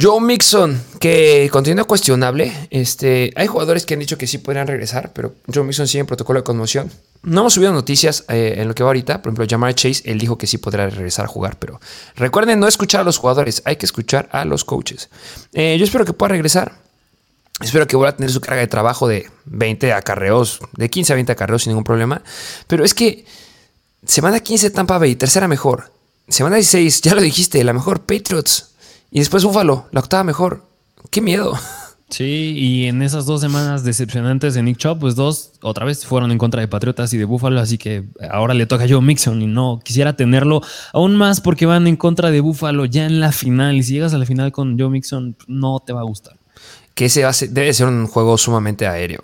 Joe 0.00 0.20
Mixon, 0.20 0.80
que 1.00 1.48
continúa 1.50 1.82
cuestionable. 1.82 2.52
Este, 2.70 3.32
hay 3.34 3.48
jugadores 3.48 3.84
que 3.84 3.94
han 3.94 4.00
dicho 4.00 4.16
que 4.16 4.28
sí 4.28 4.38
podrían 4.38 4.68
regresar, 4.68 5.12
pero 5.12 5.34
Joe 5.52 5.64
Mixon 5.64 5.88
sigue 5.88 6.00
en 6.00 6.06
protocolo 6.06 6.38
de 6.38 6.44
conmoción. 6.44 6.88
No 7.24 7.40
hemos 7.40 7.54
subido 7.54 7.72
noticias 7.72 8.24
eh, 8.28 8.54
en 8.58 8.68
lo 8.68 8.76
que 8.76 8.84
va 8.84 8.90
ahorita. 8.90 9.20
Por 9.20 9.30
ejemplo, 9.30 9.46
Jamar 9.50 9.74
Chase, 9.74 10.02
él 10.04 10.20
dijo 10.20 10.38
que 10.38 10.46
sí 10.46 10.58
podrá 10.58 10.88
regresar 10.88 11.24
a 11.24 11.28
jugar, 11.28 11.58
pero 11.58 11.80
recuerden 12.14 12.60
no 12.60 12.68
escuchar 12.68 13.00
a 13.00 13.04
los 13.04 13.18
jugadores, 13.18 13.60
hay 13.64 13.74
que 13.74 13.86
escuchar 13.86 14.28
a 14.30 14.44
los 14.44 14.64
coaches. 14.64 15.08
Eh, 15.52 15.74
yo 15.80 15.84
espero 15.84 16.04
que 16.04 16.12
pueda 16.12 16.28
regresar. 16.28 16.78
Espero 17.60 17.88
que 17.88 17.96
vuelva 17.96 18.10
a 18.10 18.16
tener 18.16 18.30
su 18.30 18.40
carga 18.40 18.60
de 18.60 18.68
trabajo 18.68 19.08
de 19.08 19.28
20 19.46 19.92
acarreos, 19.92 20.60
de 20.76 20.88
15 20.88 21.12
a 21.12 21.16
20 21.16 21.32
acarreos 21.32 21.64
sin 21.64 21.70
ningún 21.72 21.82
problema. 21.82 22.22
Pero 22.68 22.84
es 22.84 22.94
que 22.94 23.24
semana 24.06 24.38
15 24.38 24.70
Tampa 24.70 24.96
Bay, 24.98 25.16
tercera 25.16 25.48
mejor. 25.48 25.90
Semana 26.28 26.54
16, 26.54 27.00
ya 27.00 27.16
lo 27.16 27.20
dijiste, 27.20 27.64
la 27.64 27.72
mejor 27.72 28.02
Patriots. 28.02 28.67
Y 29.10 29.20
después 29.20 29.44
Búfalo, 29.44 29.86
la 29.92 30.00
octava 30.00 30.24
mejor. 30.24 30.64
Qué 31.10 31.20
miedo. 31.20 31.52
Sí, 32.10 32.54
y 32.56 32.86
en 32.86 33.02
esas 33.02 33.26
dos 33.26 33.42
semanas 33.42 33.84
decepcionantes 33.84 34.54
de 34.54 34.62
Nick 34.62 34.78
Chubb, 34.78 34.98
pues 34.98 35.14
dos 35.14 35.50
otra 35.60 35.84
vez 35.84 36.06
fueron 36.06 36.32
en 36.32 36.38
contra 36.38 36.62
de 36.62 36.66
Patriotas 36.66 37.12
y 37.12 37.18
de 37.18 37.26
Buffalo, 37.26 37.60
así 37.60 37.76
que 37.76 38.04
ahora 38.30 38.54
le 38.54 38.64
toca 38.64 38.84
a 38.84 38.88
Joe 38.88 39.02
Mixon 39.02 39.42
y 39.42 39.46
no 39.46 39.78
quisiera 39.84 40.16
tenerlo 40.16 40.62
aún 40.94 41.16
más 41.16 41.42
porque 41.42 41.66
van 41.66 41.86
en 41.86 41.96
contra 41.96 42.30
de 42.30 42.40
Buffalo 42.40 42.86
ya 42.86 43.04
en 43.04 43.20
la 43.20 43.30
final 43.30 43.76
y 43.76 43.82
si 43.82 43.92
llegas 43.92 44.14
a 44.14 44.18
la 44.18 44.24
final 44.24 44.52
con 44.52 44.78
Joe 44.78 44.88
Mixon 44.88 45.36
no 45.48 45.80
te 45.86 45.92
va 45.92 46.00
a 46.00 46.04
gustar. 46.04 46.38
Que 46.94 47.04
ese 47.04 47.24
va 47.24 47.28
a 47.28 47.32
ser- 47.34 47.50
debe 47.50 47.74
ser 47.74 47.88
un 47.88 48.06
juego 48.06 48.38
sumamente 48.38 48.86
aéreo. 48.86 49.22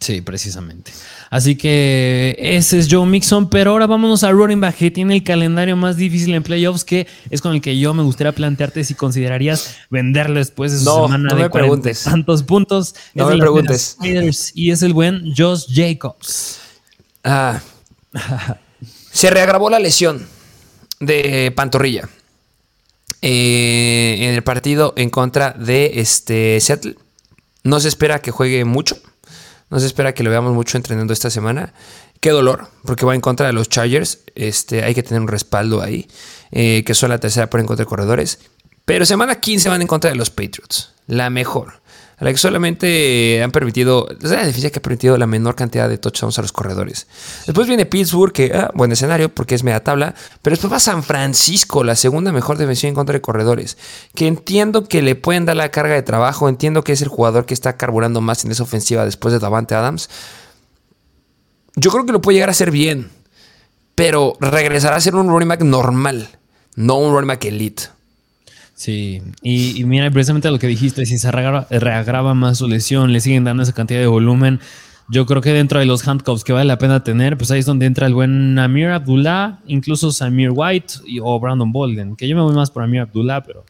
Sí, 0.00 0.20
precisamente. 0.20 0.92
Así 1.30 1.56
que 1.56 2.36
ese 2.38 2.78
es 2.78 2.88
Joe 2.90 3.06
Mixon, 3.06 3.48
pero 3.48 3.70
ahora 3.72 3.86
vámonos 3.86 4.24
a 4.24 4.30
running 4.32 4.60
back, 4.60 4.76
que 4.76 4.90
tiene 4.90 5.14
el 5.14 5.24
calendario 5.24 5.76
más 5.76 5.96
difícil 5.96 6.34
en 6.34 6.42
playoffs, 6.42 6.84
que 6.84 7.06
es 7.30 7.40
con 7.40 7.54
el 7.54 7.60
que 7.60 7.78
yo 7.78 7.94
me 7.94 8.02
gustaría 8.02 8.32
plantearte 8.32 8.84
si 8.84 8.94
considerarías 8.94 9.76
venderlo 9.90 10.38
después 10.38 10.72
de 10.72 10.78
su 10.78 10.84
No, 10.84 11.06
semana 11.06 11.28
no 11.30 11.36
de 11.36 11.42
me 11.44 11.48
40 11.50 11.50
preguntes. 11.50 12.04
tantos 12.04 12.42
puntos. 12.42 12.94
No 13.14 13.28
Es 13.28 13.34
me 13.34 13.40
preguntes. 13.40 13.96
Raiders 14.00 14.52
Y 14.54 14.70
es 14.70 14.82
el 14.82 14.92
buen 14.92 15.34
Josh 15.36 15.64
Jacobs. 15.72 16.58
Ah. 17.24 17.60
se 19.12 19.30
reagravó 19.30 19.70
la 19.70 19.78
lesión 19.78 20.26
de 21.00 21.52
pantorrilla 21.54 22.08
eh, 23.20 24.16
en 24.20 24.34
el 24.34 24.42
partido 24.42 24.94
en 24.96 25.10
contra 25.10 25.52
de 25.52 25.92
este 25.96 26.60
Seattle. 26.60 26.96
No 27.64 27.78
se 27.80 27.88
espera 27.88 28.20
que 28.20 28.30
juegue 28.32 28.64
mucho. 28.64 28.96
No 29.72 29.80
se 29.80 29.86
espera 29.86 30.12
que 30.12 30.22
lo 30.22 30.28
veamos 30.28 30.52
mucho 30.52 30.76
entrenando 30.76 31.14
esta 31.14 31.30
semana. 31.30 31.72
Qué 32.20 32.28
dolor, 32.28 32.68
porque 32.84 33.06
va 33.06 33.14
en 33.14 33.22
contra 33.22 33.46
de 33.46 33.54
los 33.54 33.70
Chargers. 33.70 34.18
Este, 34.34 34.84
hay 34.84 34.94
que 34.94 35.02
tener 35.02 35.22
un 35.22 35.28
respaldo 35.28 35.80
ahí, 35.80 36.08
eh, 36.50 36.84
que 36.84 36.92
son 36.92 37.08
la 37.08 37.16
tercera 37.16 37.48
por 37.48 37.58
en 37.58 37.64
contra 37.64 37.86
de 37.86 37.88
corredores. 37.88 38.38
Pero 38.84 39.06
semana 39.06 39.36
15 39.36 39.70
van 39.70 39.80
en 39.80 39.88
contra 39.88 40.10
de 40.10 40.16
los 40.16 40.28
Patriots. 40.28 40.92
La 41.06 41.30
mejor. 41.30 41.80
A 42.22 42.24
la 42.24 42.30
que 42.30 42.38
solamente 42.38 43.42
han 43.42 43.50
permitido, 43.50 44.08
es 44.08 44.30
la 44.30 44.46
defensa 44.46 44.70
que 44.70 44.78
ha 44.78 44.82
permitido 44.82 45.18
la 45.18 45.26
menor 45.26 45.56
cantidad 45.56 45.88
de 45.88 45.98
touchdowns 45.98 46.38
a 46.38 46.42
los 46.42 46.52
corredores. 46.52 47.08
Después 47.46 47.66
viene 47.66 47.84
Pittsburgh, 47.84 48.32
que, 48.32 48.52
ah, 48.54 48.70
buen 48.74 48.92
escenario 48.92 49.28
porque 49.28 49.56
es 49.56 49.64
media 49.64 49.82
tabla. 49.82 50.14
Pero 50.40 50.54
después 50.54 50.72
va 50.72 50.78
San 50.78 51.02
Francisco, 51.02 51.82
la 51.82 51.96
segunda 51.96 52.30
mejor 52.30 52.58
defensiva 52.58 52.90
en 52.90 52.94
contra 52.94 53.14
de 53.14 53.20
corredores. 53.20 53.76
Que 54.14 54.28
entiendo 54.28 54.84
que 54.86 55.02
le 55.02 55.16
pueden 55.16 55.46
dar 55.46 55.56
la 55.56 55.72
carga 55.72 55.94
de 55.94 56.02
trabajo. 56.02 56.48
Entiendo 56.48 56.84
que 56.84 56.92
es 56.92 57.02
el 57.02 57.08
jugador 57.08 57.44
que 57.44 57.54
está 57.54 57.76
carburando 57.76 58.20
más 58.20 58.44
en 58.44 58.52
esa 58.52 58.62
ofensiva 58.62 59.04
después 59.04 59.34
de 59.34 59.40
Davante 59.40 59.74
Adams. 59.74 60.08
Yo 61.74 61.90
creo 61.90 62.06
que 62.06 62.12
lo 62.12 62.20
puede 62.20 62.36
llegar 62.36 62.50
a 62.50 62.52
hacer 62.52 62.70
bien. 62.70 63.10
Pero 63.96 64.34
regresará 64.38 64.94
a 64.94 65.00
ser 65.00 65.16
un 65.16 65.26
running 65.26 65.48
back 65.48 65.62
normal, 65.62 66.28
no 66.76 66.98
un 66.98 67.12
running 67.12 67.26
back 67.26 67.46
elite. 67.46 67.82
Sí, 68.82 69.22
y, 69.42 69.84
mira, 69.84 70.10
precisamente 70.10 70.50
lo 70.50 70.58
que 70.58 70.66
dijiste, 70.66 71.06
si 71.06 71.16
se 71.16 71.30
reagrava, 71.30 71.68
reagrava 71.70 72.34
más 72.34 72.58
su 72.58 72.66
lesión, 72.66 73.12
le 73.12 73.20
siguen 73.20 73.44
dando 73.44 73.62
esa 73.62 73.72
cantidad 73.72 74.00
de 74.00 74.08
volumen. 74.08 74.58
Yo 75.08 75.24
creo 75.24 75.40
que 75.40 75.52
dentro 75.52 75.78
de 75.78 75.86
los 75.86 76.08
handcuffs 76.08 76.42
que 76.42 76.52
vale 76.52 76.64
la 76.64 76.78
pena 76.78 77.04
tener, 77.04 77.38
pues 77.38 77.52
ahí 77.52 77.60
es 77.60 77.66
donde 77.66 77.86
entra 77.86 78.08
el 78.08 78.14
buen 78.14 78.58
Amir 78.58 78.88
Abdullah, 78.88 79.60
incluso 79.68 80.10
Samir 80.10 80.50
White 80.52 80.94
o 81.22 81.38
Brandon 81.38 81.70
Bolden, 81.70 82.16
que 82.16 82.26
yo 82.26 82.34
me 82.34 82.42
voy 82.42 82.56
más 82.56 82.72
por 82.72 82.82
Amir 82.82 83.02
Abdullah, 83.02 83.44
pero 83.44 83.64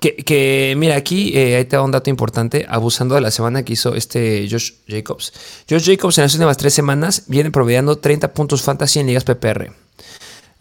Que, 0.00 0.16
que, 0.16 0.74
mira, 0.78 0.96
aquí 0.96 1.36
eh, 1.36 1.56
ahí 1.56 1.66
te 1.66 1.76
da 1.76 1.82
un 1.82 1.90
dato 1.90 2.08
importante, 2.08 2.64
abusando 2.70 3.16
de 3.16 3.20
la 3.20 3.30
semana 3.30 3.64
que 3.64 3.74
hizo 3.74 3.94
este 3.94 4.48
Josh 4.50 4.72
Jacobs. 4.88 5.34
Josh 5.68 5.84
Jacobs 5.84 6.16
en 6.16 6.22
las 6.22 6.32
últimas 6.32 6.56
tres 6.56 6.72
semanas 6.72 7.24
viene 7.28 7.50
promediando 7.50 7.96
30 7.96 8.32
puntos 8.32 8.62
fantasy 8.62 8.98
en 8.98 9.08
ligas 9.08 9.24
PPR. 9.24 9.72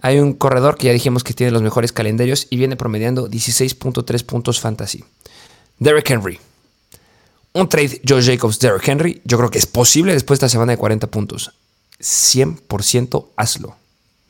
Hay 0.06 0.20
un 0.20 0.34
corredor 0.34 0.78
que 0.78 0.86
ya 0.86 0.94
dijimos 0.94 1.24
que 1.24 1.34
tiene 1.34 1.52
los 1.52 1.64
mejores 1.64 1.92
calendarios 1.92 2.46
y 2.52 2.58
viene 2.58 2.76
promediando 2.76 3.28
16.3 3.28 4.24
puntos 4.24 4.60
fantasy. 4.60 5.04
Derrick 5.80 6.08
Henry. 6.08 6.40
Un 7.54 7.68
trade 7.68 8.02
Josh 8.08 8.28
Jacobs, 8.28 8.60
Derrick 8.60 8.88
Henry, 8.88 9.20
yo 9.26 9.40
creo 9.40 9.50
que 9.50 9.58
es 9.58 9.66
posible 9.66 10.14
después 10.14 10.40
de 10.40 10.46
esta 10.46 10.54
semana 10.54 10.74
de 10.74 10.78
40 10.78 11.08
puntos. 11.08 11.54
100% 12.00 13.30
hazlo. 13.36 13.78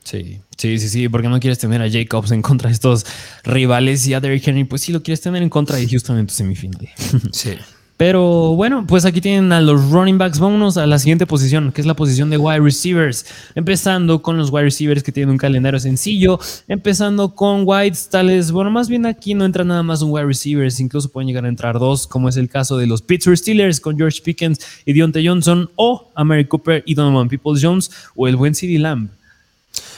Sí, 0.05 0.39
sí, 0.55 0.79
sí, 0.79 0.87
sí, 0.87 1.09
porque 1.09 1.27
no 1.27 1.41
quieres 1.41 1.59
tener 1.59 1.81
a 1.81 1.91
Jacobs 1.91 2.31
en 2.31 2.41
contra 2.41 2.69
de 2.69 2.73
estos 2.73 3.05
rivales 3.43 4.07
y 4.07 4.13
a 4.13 4.21
Derrick 4.21 4.47
Henry, 4.47 4.63
pues 4.63 4.81
sí 4.81 4.93
lo 4.93 5.03
quieres 5.03 5.19
tener 5.19 5.43
en 5.43 5.49
contra 5.49 5.75
de 5.75 5.89
Houston 5.89 6.17
en 6.17 6.27
tu 6.27 6.33
semifinal. 6.33 6.87
Sí. 7.33 7.57
Pero 7.97 8.55
bueno, 8.55 8.85
pues 8.85 9.05
aquí 9.05 9.21
tienen 9.21 9.53
a 9.53 9.61
los 9.61 9.89
running 9.89 10.17
backs. 10.17 10.37
Vámonos 10.37 10.75
a 10.75 10.85
la 10.85 10.99
siguiente 10.99 11.25
posición, 11.25 11.71
que 11.71 11.79
es 11.79 11.87
la 11.87 11.93
posición 11.93 12.29
de 12.29 12.37
wide 12.37 12.59
receivers. 12.59 13.25
Empezando 13.55 14.21
con 14.21 14.35
los 14.35 14.51
wide 14.51 14.65
receivers 14.65 15.01
que 15.01 15.13
tienen 15.13 15.29
un 15.29 15.37
calendario 15.37 15.79
sencillo. 15.79 16.37
Empezando 16.67 17.33
con 17.33 17.63
Whites, 17.65 18.09
tales. 18.09 18.51
Bueno, 18.51 18.69
más 18.69 18.89
bien 18.89 19.05
aquí 19.05 19.33
no 19.33 19.45
entra 19.45 19.63
nada 19.63 19.81
más 19.81 20.01
un 20.01 20.11
wide 20.11 20.25
receivers. 20.25 20.81
Incluso 20.81 21.09
pueden 21.09 21.27
llegar 21.27 21.45
a 21.45 21.47
entrar 21.47 21.79
dos, 21.79 22.05
como 22.05 22.27
es 22.27 22.35
el 22.35 22.49
caso 22.49 22.77
de 22.77 22.85
los 22.85 23.01
Pittsburgh 23.01 23.37
Steelers 23.37 23.79
con 23.79 23.95
George 23.97 24.21
Pickens 24.21 24.59
y 24.85 24.91
Deontay 24.91 25.25
Johnson. 25.25 25.69
O 25.77 26.11
a 26.15 26.25
Mary 26.25 26.45
Cooper 26.45 26.83
y 26.85 26.95
Donovan 26.95 27.29
Peoples 27.29 27.63
Jones. 27.63 27.91
O 28.13 28.27
el 28.27 28.35
buen 28.35 28.55
CD 28.55 28.77
Lamb. 28.77 29.09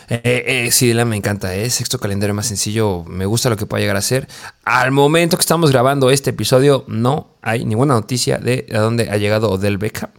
Eh, 0.09 0.69
eh, 0.71 1.05
me 1.05 1.17
encanta. 1.17 1.53
Es 1.53 1.67
¿eh? 1.67 1.69
sexto 1.69 1.99
calendario 1.99 2.33
más 2.33 2.47
sencillo. 2.47 3.03
Me 3.05 3.25
gusta 3.25 3.49
lo 3.49 3.57
que 3.57 3.65
puede 3.65 3.83
llegar 3.83 3.97
a 3.97 4.01
ser. 4.01 4.27
Al 4.63 4.91
momento 4.91 5.37
que 5.37 5.41
estamos 5.41 5.71
grabando 5.71 6.09
este 6.09 6.29
episodio, 6.29 6.85
no 6.87 7.35
hay 7.41 7.65
ninguna 7.65 7.93
noticia 7.93 8.37
de 8.37 8.67
a 8.73 8.79
dónde 8.79 9.09
ha 9.09 9.17
llegado 9.17 9.49
Odell 9.49 9.77
Beckham. 9.77 10.09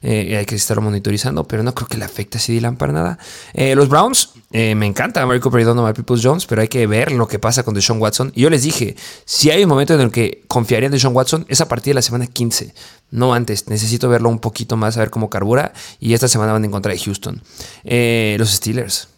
Eh, 0.00 0.36
hay 0.36 0.46
que 0.46 0.54
estarlo 0.54 0.82
monitorizando, 0.82 1.44
pero 1.44 1.62
no 1.62 1.74
creo 1.74 1.88
que 1.88 1.96
le 1.96 2.04
afecte 2.04 2.38
a 2.38 2.40
CD 2.40 2.60
para 2.72 2.92
nada. 2.92 3.18
los 3.54 3.88
Browns, 3.88 4.30
me 4.50 4.86
encanta 4.86 5.24
Mary 5.26 5.40
Cooper 5.40 5.60
y 5.60 5.64
Donovan 5.64 5.92
Peoples 5.92 6.24
Jones, 6.24 6.46
pero 6.46 6.60
hay 6.60 6.68
que 6.68 6.86
ver 6.86 7.10
lo 7.12 7.26
que 7.26 7.38
pasa 7.38 7.62
con 7.62 7.74
Deshaun 7.74 8.00
Watson. 8.00 8.32
Y 8.34 8.42
yo 8.42 8.50
les 8.50 8.62
dije, 8.62 8.96
si 9.24 9.50
hay 9.50 9.64
un 9.64 9.68
momento 9.68 9.94
en 9.94 10.00
el 10.00 10.10
que 10.10 10.44
confiaría 10.46 10.86
en 10.86 10.92
Deshaun 10.92 11.16
Watson, 11.16 11.46
es 11.48 11.60
a 11.60 11.68
partir 11.68 11.92
de 11.92 11.94
la 11.96 12.02
semana 12.02 12.26
15. 12.26 12.74
No 13.10 13.34
antes, 13.34 13.68
necesito 13.68 14.08
verlo 14.08 14.28
un 14.28 14.38
poquito 14.38 14.76
más, 14.76 14.96
a 14.96 15.00
ver 15.00 15.10
cómo 15.10 15.30
carbura. 15.30 15.72
Y 15.98 16.14
esta 16.14 16.28
semana 16.28 16.52
van 16.52 16.64
en 16.64 16.70
contra 16.70 16.92
de 16.92 16.98
Houston. 16.98 17.42
los 17.84 18.50
Steelers. 18.50 19.08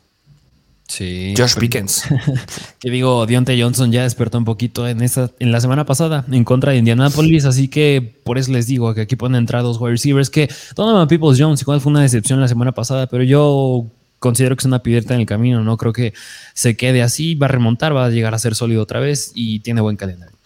Sí. 0.90 1.34
Josh 1.38 1.54
Pickens. 1.54 2.02
que 2.80 2.90
digo, 2.90 3.24
Dionte 3.24 3.60
Johnson 3.60 3.92
ya 3.92 4.02
despertó 4.02 4.38
un 4.38 4.44
poquito 4.44 4.88
en, 4.88 5.02
esa, 5.02 5.30
en 5.38 5.52
la 5.52 5.60
semana 5.60 5.86
pasada 5.86 6.24
en 6.32 6.42
contra 6.42 6.72
de 6.72 6.78
Indianapolis, 6.78 7.44
así 7.44 7.68
que 7.68 8.16
por 8.24 8.38
eso 8.38 8.50
les 8.50 8.66
digo 8.66 8.92
que 8.92 9.02
aquí 9.02 9.14
pueden 9.14 9.36
entrar 9.36 9.62
dos 9.62 9.80
wide 9.80 9.92
receivers 9.92 10.30
que 10.30 10.50
Donovan 10.74 11.06
Peoples 11.06 11.38
Jones 11.40 11.62
igual 11.62 11.80
fue 11.80 11.92
una 11.92 12.02
decepción 12.02 12.40
la 12.40 12.48
semana 12.48 12.72
pasada, 12.72 13.06
pero 13.06 13.22
yo 13.22 13.86
considero 14.18 14.56
que 14.56 14.62
es 14.62 14.66
una 14.66 14.82
piedrita 14.82 15.14
en 15.14 15.20
el 15.20 15.26
camino, 15.26 15.62
no 15.62 15.76
creo 15.76 15.92
que 15.92 16.12
se 16.54 16.76
quede 16.76 17.02
así, 17.02 17.36
va 17.36 17.46
a 17.46 17.50
remontar, 17.50 17.94
va 17.94 18.06
a 18.06 18.10
llegar 18.10 18.34
a 18.34 18.40
ser 18.40 18.56
sólido 18.56 18.82
otra 18.82 18.98
vez 18.98 19.30
y 19.32 19.60
tiene 19.60 19.80
buen 19.80 19.96
calendario. 19.96 20.36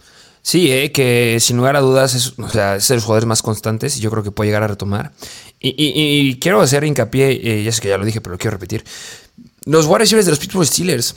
Sí, 0.43 0.71
eh, 0.71 0.93
que 0.93 1.39
sin 1.41 1.57
lugar 1.57 1.75
a 1.75 1.81
dudas 1.81 2.15
es, 2.15 2.39
o 2.39 2.51
sea, 2.51 2.77
es 2.77 2.87
de 2.87 2.97
los 2.97 3.05
jugadores 3.05 3.27
más 3.27 3.41
constantes 3.41 3.97
y 3.97 4.03
yo 4.03 4.11
creo 4.11 4.23
que 4.23 4.31
puede 4.31 4.49
llegar 4.49 4.63
a 4.63 4.69
retomar. 4.69 5.13
Y, 5.59 6.39
quiero 6.41 6.61
hacer 6.61 6.85
hincapié, 6.85 7.41
eh, 7.43 7.65
ya 7.65 7.73
sé 7.73 7.81
que 7.81 7.89
ya 7.89 7.97
lo 7.97 8.05
dije, 8.05 8.21
pero 8.21 8.33
lo 8.35 8.39
quiero 8.39 8.51
repetir 8.51 8.85
los 9.65 9.87
wide 9.87 9.99
receivers 9.99 10.27
de 10.27 10.33
los 10.33 10.39
Pittsburgh 10.39 10.67
Steelers. 10.67 11.15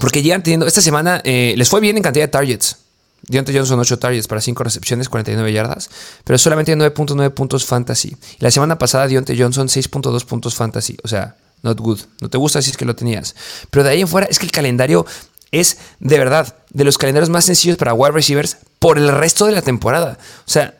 Porque 0.00 0.22
llegan 0.22 0.42
teniendo. 0.42 0.66
Esta 0.66 0.82
semana 0.82 1.20
eh, 1.24 1.54
les 1.56 1.68
fue 1.68 1.80
bien 1.80 1.96
en 1.96 2.02
cantidad 2.02 2.24
de 2.24 2.28
targets. 2.28 2.76
Deontay 3.22 3.56
Johnson 3.56 3.78
8 3.80 3.98
targets 3.98 4.28
para 4.28 4.40
5 4.40 4.62
recepciones, 4.64 5.08
49 5.08 5.52
yardas, 5.52 5.90
pero 6.24 6.38
solamente 6.38 6.76
9.9 6.76 7.30
puntos 7.32 7.66
fantasy. 7.66 8.16
Y 8.38 8.44
la 8.44 8.50
semana 8.50 8.78
pasada 8.78 9.06
Deontay 9.06 9.38
Johnson 9.38 9.68
6.2 9.68 10.24
puntos 10.24 10.54
fantasy. 10.54 10.96
O 11.02 11.08
sea, 11.08 11.36
not 11.62 11.78
good. 11.80 12.00
No 12.20 12.30
te 12.30 12.38
gusta 12.38 12.62
si 12.62 12.70
es 12.70 12.76
que 12.76 12.84
lo 12.84 12.94
tenías. 12.94 13.34
Pero 13.70 13.84
de 13.84 13.90
ahí 13.90 14.00
en 14.00 14.08
fuera 14.08 14.26
es 14.30 14.38
que 14.38 14.46
el 14.46 14.52
calendario 14.52 15.04
es 15.50 15.78
de 16.00 16.18
verdad 16.18 16.56
de 16.70 16.84
los 16.84 16.98
calendarios 16.98 17.30
más 17.30 17.44
sencillos 17.44 17.76
para 17.76 17.94
wide 17.94 18.12
receivers 18.12 18.58
por 18.78 18.98
el 18.98 19.08
resto 19.08 19.46
de 19.46 19.52
la 19.52 19.62
temporada. 19.62 20.18
O 20.46 20.50
sea, 20.50 20.74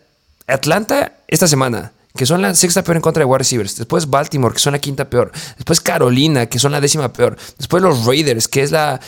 Atlanta 0.47 1.18
esta 1.27 1.49
semana, 1.49 1.92
que 2.18 2.26
son 2.26 2.42
la 2.42 2.52
sexta 2.52 2.83
peor 2.83 2.96
en 2.96 3.00
contra 3.00 3.20
de 3.20 3.26
wide 3.26 3.38
receivers. 3.38 3.76
Después 3.76 4.11
Baltimore, 4.11 4.52
que 4.52 4.59
son 4.59 4.72
la 4.72 4.81
quinta 4.81 5.09
peor. 5.09 5.31
Después 5.54 5.81
Carolina, 5.81 6.46
que 6.46 6.59
son 6.59 6.72
la 6.72 6.81
décima 6.81 7.12
peor. 7.12 7.37
Después 7.57 7.81
los 7.81 8.04
Raiders, 8.07 8.48
que 8.48 8.62
es 8.62 8.72
la 8.72 9.00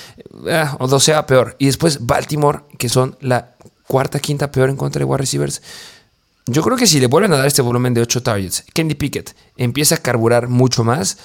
eh, 0.46 0.64
docea 0.78 1.26
peor. 1.26 1.56
Y 1.58 1.66
después 1.66 2.06
Baltimore, 2.06 2.60
que 2.78 2.88
son 2.88 3.16
la 3.20 3.56
cuarta, 3.88 4.20
quinta 4.20 4.52
peor 4.52 4.70
en 4.70 4.76
contra 4.76 5.00
de 5.00 5.06
wide 5.06 5.18
receivers. 5.18 5.60
Yo 6.46 6.62
creo 6.62 6.76
que 6.76 6.86
si 6.86 7.00
le 7.00 7.08
vuelven 7.08 7.32
a 7.32 7.38
dar 7.38 7.48
este 7.48 7.62
volumen 7.62 7.94
de 7.94 8.02
8 8.02 8.22
targets, 8.22 8.62
Kenny 8.72 8.94
Pickett 8.94 9.34
empieza 9.56 9.96
a 9.96 9.98
carburar 9.98 10.46
mucho 10.46 10.84
más, 10.84 11.18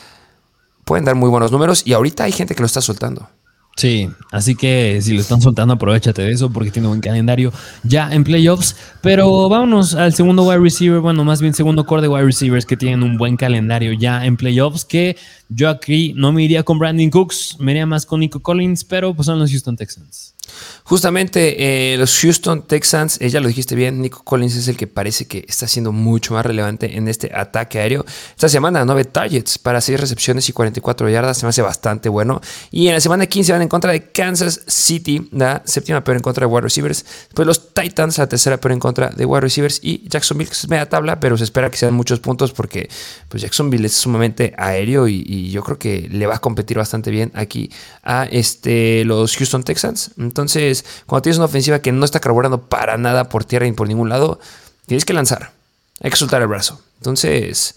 pueden 0.85 1.05
dar 1.05 1.13
muy 1.13 1.29
buenos 1.29 1.51
números 1.51 1.83
y 1.85 1.93
ahorita 1.93 2.23
hay 2.23 2.31
gente 2.31 2.55
que 2.55 2.63
lo 2.63 2.65
está 2.65 2.81
soltando. 2.81 3.29
Sí, 3.77 4.09
así 4.31 4.55
que 4.55 5.01
si 5.01 5.13
lo 5.13 5.19
están 5.19 5.41
soltando, 5.41 5.73
aprovechate 5.73 6.21
de 6.21 6.31
eso 6.31 6.49
porque 6.49 6.71
tiene 6.71 6.87
buen 6.87 7.01
calendario 7.01 7.51
ya 7.83 8.09
en 8.13 8.23
playoffs. 8.23 8.77
Pero 9.01 9.49
vámonos 9.49 9.95
al 9.95 10.13
segundo 10.13 10.43
wide 10.43 10.59
receiver, 10.59 11.01
bueno, 11.01 11.25
más 11.25 11.41
bien 11.41 11.53
segundo 11.53 11.85
core 11.85 12.03
de 12.03 12.07
wide 12.07 12.23
receivers 12.23 12.65
que 12.65 12.77
tienen 12.77 13.03
un 13.03 13.17
buen 13.17 13.35
calendario 13.35 13.91
ya 13.91 14.25
en 14.25 14.37
playoffs. 14.37 14.85
Que 14.85 15.17
yo 15.49 15.69
aquí 15.69 16.13
no 16.15 16.31
me 16.31 16.43
iría 16.43 16.63
con 16.63 16.79
Brandon 16.79 17.09
Cooks, 17.09 17.57
me 17.59 17.73
iría 17.73 17.85
más 17.85 18.05
con 18.05 18.21
Nico 18.21 18.41
Collins, 18.41 18.85
pero 18.85 19.13
pues 19.13 19.25
son 19.25 19.39
los 19.39 19.51
Houston 19.51 19.75
Texans. 19.75 20.34
Justamente 20.83 21.93
eh, 21.93 21.97
los 21.97 22.19
Houston 22.19 22.61
Texans, 22.67 23.19
eh, 23.19 23.29
ya 23.29 23.39
lo 23.39 23.47
dijiste 23.47 23.75
bien, 23.75 24.01
Nico 24.01 24.23
Collins 24.23 24.55
es 24.55 24.67
el 24.67 24.77
que 24.77 24.85
parece 24.85 25.25
que 25.25 25.43
está 25.47 25.67
siendo 25.67 25.91
mucho 25.91 26.35
más 26.35 26.45
relevante 26.45 26.95
en 26.95 27.07
este 27.07 27.31
ataque 27.33 27.79
aéreo. 27.79 28.05
Esta 28.35 28.49
semana 28.49 28.85
9 28.85 29.05
targets 29.05 29.57
para 29.57 29.81
6 29.81 29.99
recepciones 29.99 30.47
y 30.47 30.53
44 30.53 31.09
yardas, 31.09 31.39
se 31.39 31.45
me 31.45 31.49
hace 31.49 31.63
bastante 31.63 32.07
bueno. 32.07 32.39
Y 32.69 32.87
en 32.87 32.93
la 32.93 33.01
semana 33.01 33.25
15 33.25 33.51
van 33.51 33.63
en 33.63 33.67
contra 33.67 33.91
de 33.91 34.11
Kansas 34.11 34.61
City, 34.67 35.27
la 35.31 35.63
séptima 35.65 36.03
peor 36.03 36.17
en 36.17 36.23
contra 36.23 36.45
de 36.45 36.53
wide 36.53 36.61
receivers. 36.61 37.03
Después 37.29 37.47
los 37.47 37.73
Titans, 37.73 38.17
la 38.19 38.27
tercera 38.27 38.57
peor 38.57 38.73
en 38.73 38.79
contra 38.79 39.09
de 39.09 39.25
wide 39.25 39.41
receivers. 39.41 39.79
Y 39.81 40.07
Jacksonville, 40.07 40.49
que 40.49 40.53
es 40.53 40.69
media 40.69 40.87
tabla, 40.87 41.19
pero 41.19 41.35
se 41.37 41.45
espera 41.45 41.71
que 41.71 41.77
sean 41.77 41.95
muchos 41.95 42.19
puntos 42.19 42.51
porque 42.51 42.89
pues 43.27 43.41
Jacksonville 43.41 43.85
es 43.85 43.93
sumamente 43.93 44.53
aéreo 44.57 45.07
y, 45.07 45.23
y 45.25 45.49
yo 45.49 45.63
creo 45.63 45.79
que 45.79 46.07
le 46.11 46.27
va 46.27 46.35
a 46.35 46.39
competir 46.39 46.77
bastante 46.77 47.09
bien 47.09 47.31
aquí 47.33 47.71
a 48.03 48.25
este, 48.25 49.03
los 49.05 49.35
Houston 49.35 49.63
Texans. 49.63 50.11
Entonces, 50.35 50.83
cuando 51.05 51.21
tienes 51.21 51.37
una 51.37 51.45
ofensiva 51.45 51.79
que 51.79 51.93
no 51.93 52.03
está 52.03 52.19
carburando 52.19 52.63
para 52.63 52.97
nada 52.97 53.29
por 53.29 53.45
tierra 53.45 53.67
ni 53.67 53.71
por 53.71 53.87
ningún 53.87 54.09
lado, 54.09 54.37
tienes 54.85 55.05
que 55.05 55.13
lanzar. 55.13 55.53
Hay 56.01 56.11
que 56.11 56.17
soltar 56.17 56.41
el 56.41 56.49
brazo. 56.49 56.81
Entonces, 56.97 57.75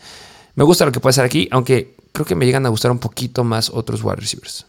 me 0.57 0.65
gusta 0.65 0.85
lo 0.85 0.91
que 0.91 0.99
puede 0.99 1.13
hacer 1.13 1.25
aquí, 1.25 1.47
aunque 1.53 1.95
creo 2.11 2.27
que 2.27 2.35
me 2.35 2.47
llegan 2.47 2.67
a 2.67 2.69
gustar 2.71 2.91
un 2.91 2.99
poquito 2.99 3.45
más 3.45 3.71
otros 3.71 4.03
wide 4.03 4.17
receivers. 4.17 4.67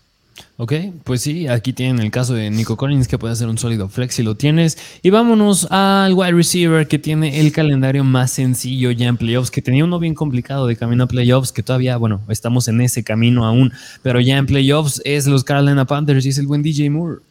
Ok, 0.58 0.74
pues 1.04 1.22
sí, 1.22 1.48
aquí 1.48 1.74
tienen 1.74 2.00
el 2.00 2.12
caso 2.12 2.36
de 2.36 2.52
Nico 2.52 2.78
Collins 2.78 3.08
que 3.08 3.18
puede 3.18 3.36
ser 3.36 3.48
un 3.48 3.58
sólido 3.58 3.90
flex 3.90 4.14
si 4.14 4.22
lo 4.22 4.36
tienes. 4.36 4.78
Y 5.02 5.10
vámonos 5.10 5.66
al 5.72 6.14
wide 6.14 6.34
receiver 6.34 6.88
que 6.88 7.00
tiene 7.00 7.40
el 7.40 7.52
calendario 7.52 8.04
más 8.04 8.30
sencillo 8.30 8.92
ya 8.92 9.08
en 9.08 9.18
playoffs, 9.18 9.50
que 9.50 9.64
tenía 9.64 9.84
uno 9.84 9.98
bien 9.98 10.14
complicado 10.14 10.68
de 10.68 10.76
camino 10.76 11.06
a 11.06 11.08
playoffs, 11.08 11.52
que 11.52 11.64
todavía, 11.64 11.98
bueno, 11.98 12.22
estamos 12.30 12.68
en 12.68 12.82
ese 12.82 13.04
camino 13.04 13.48
aún, 13.48 13.74
pero 14.04 14.20
ya 14.20 14.38
en 14.38 14.46
playoffs 14.46 15.02
es 15.06 15.26
los 15.26 15.44
Carolina 15.44 15.86
Panthers 15.86 16.24
y 16.28 16.30
es 16.30 16.38
el 16.38 16.46
buen 16.46 16.62
DJ 16.62 16.92
Moore. 16.92 17.22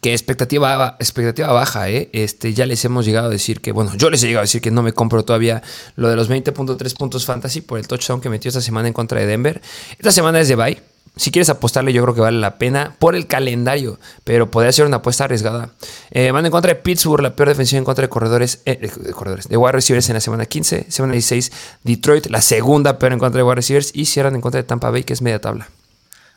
Que 0.00 0.12
expectativa, 0.12 0.96
baja, 1.52 1.88
¿eh? 1.88 2.10
Este, 2.12 2.52
ya 2.52 2.66
les 2.66 2.84
hemos 2.84 3.06
llegado 3.06 3.28
a 3.28 3.30
decir 3.30 3.62
que, 3.62 3.72
bueno, 3.72 3.94
yo 3.96 4.10
les 4.10 4.22
he 4.22 4.26
llegado 4.26 4.42
a 4.42 4.44
decir 4.44 4.60
que 4.60 4.70
no 4.70 4.82
me 4.82 4.92
compro 4.92 5.24
todavía 5.24 5.62
lo 5.96 6.10
de 6.10 6.16
los 6.16 6.30
20.3 6.30 6.94
puntos 6.94 7.24
fantasy 7.24 7.62
por 7.62 7.78
el 7.78 7.88
touchdown 7.88 8.20
que 8.20 8.28
metió 8.28 8.50
esta 8.50 8.60
semana 8.60 8.88
en 8.88 8.94
contra 8.94 9.18
de 9.18 9.26
Denver. 9.26 9.62
Esta 9.98 10.12
semana 10.12 10.40
es 10.40 10.48
de 10.48 10.56
bye. 10.56 10.82
Si 11.16 11.32
quieres 11.32 11.48
apostarle, 11.48 11.92
yo 11.92 12.02
creo 12.02 12.14
que 12.14 12.20
vale 12.20 12.38
la 12.38 12.58
pena 12.58 12.94
por 12.98 13.16
el 13.16 13.26
calendario, 13.26 13.98
pero 14.24 14.50
podría 14.50 14.70
ser 14.70 14.86
una 14.86 14.98
apuesta 14.98 15.24
arriesgada. 15.24 15.70
Eh, 16.12 16.28
en 16.28 16.50
contra 16.50 16.74
de 16.74 16.80
Pittsburgh, 16.80 17.22
la 17.22 17.34
peor 17.34 17.48
defensiva 17.48 17.78
en 17.78 17.84
contra 17.84 18.02
de 18.02 18.08
corredores, 18.08 18.60
eh, 18.66 18.78
de 18.78 19.12
corredores, 19.12 19.48
de 19.48 19.56
wide 19.56 19.72
receivers 19.72 20.08
en 20.10 20.14
la 20.14 20.20
semana 20.20 20.46
15, 20.46 20.86
semana 20.90 21.14
16, 21.14 21.50
Detroit, 21.82 22.26
la 22.26 22.40
segunda 22.40 22.98
peor 22.98 23.14
en 23.14 23.18
contra 23.18 23.38
de 23.38 23.42
wide 23.42 23.56
receivers, 23.56 23.90
y 23.94 24.04
cierran 24.04 24.36
en 24.36 24.40
contra 24.40 24.60
de 24.60 24.68
Tampa 24.68 24.90
Bay, 24.90 25.02
que 25.02 25.14
es 25.14 25.22
media 25.22 25.40
tabla. 25.40 25.68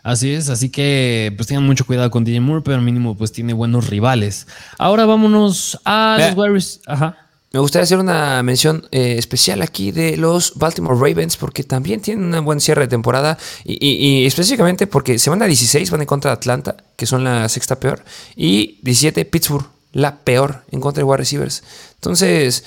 Así 0.04 0.34
es, 0.34 0.50
así 0.50 0.70
que 0.70 1.34
pues 1.36 1.48
tengan 1.48 1.66
mucho 1.66 1.86
cuidado 1.86 2.10
con 2.10 2.24
DJ 2.24 2.40
Moore, 2.40 2.64
pero 2.64 2.78
al 2.78 2.84
mínimo 2.84 3.16
pues 3.16 3.32
tiene 3.32 3.54
buenos 3.54 3.90
rivales. 3.90 4.48
Ahora 4.78 5.06
vámonos 5.06 5.80
a 5.86 6.18
los 6.20 6.38
Warriors. 6.38 6.80
Ajá. 6.88 7.18
Me 7.54 7.60
gustaría 7.60 7.84
hacer 7.84 8.00
una 8.00 8.42
mención 8.44 8.88
eh, 8.92 9.16
especial 9.18 9.62
aquí 9.62 9.92
de 9.92 10.16
los 10.16 10.54
Baltimore 10.56 10.96
Ravens 10.96 11.36
porque 11.36 11.64
también 11.64 12.02
tienen 12.02 12.34
un 12.34 12.46
buen 12.46 12.62
cierre 12.62 12.84
de 12.84 12.88
temporada 12.88 13.38
y, 13.66 14.26
específicamente 14.26 14.88
porque 14.88 15.20
semana 15.20 15.48
16 15.48 15.92
van 15.92 16.00
en 16.00 16.08
contra 16.08 16.32
de 16.32 16.36
Atlanta, 16.36 16.78
que 16.96 17.06
son 17.06 17.26
la 17.26 17.50
sexta 17.50 17.78
peor, 17.78 18.06
y 18.38 18.80
17 18.84 19.26
Pittsburgh, 19.26 19.66
la 19.92 20.20
peor 20.20 20.64
en 20.72 20.80
contra 20.80 21.02
de 21.02 21.04
wide 21.04 21.18
receivers. 21.18 21.62
Entonces, 21.96 22.64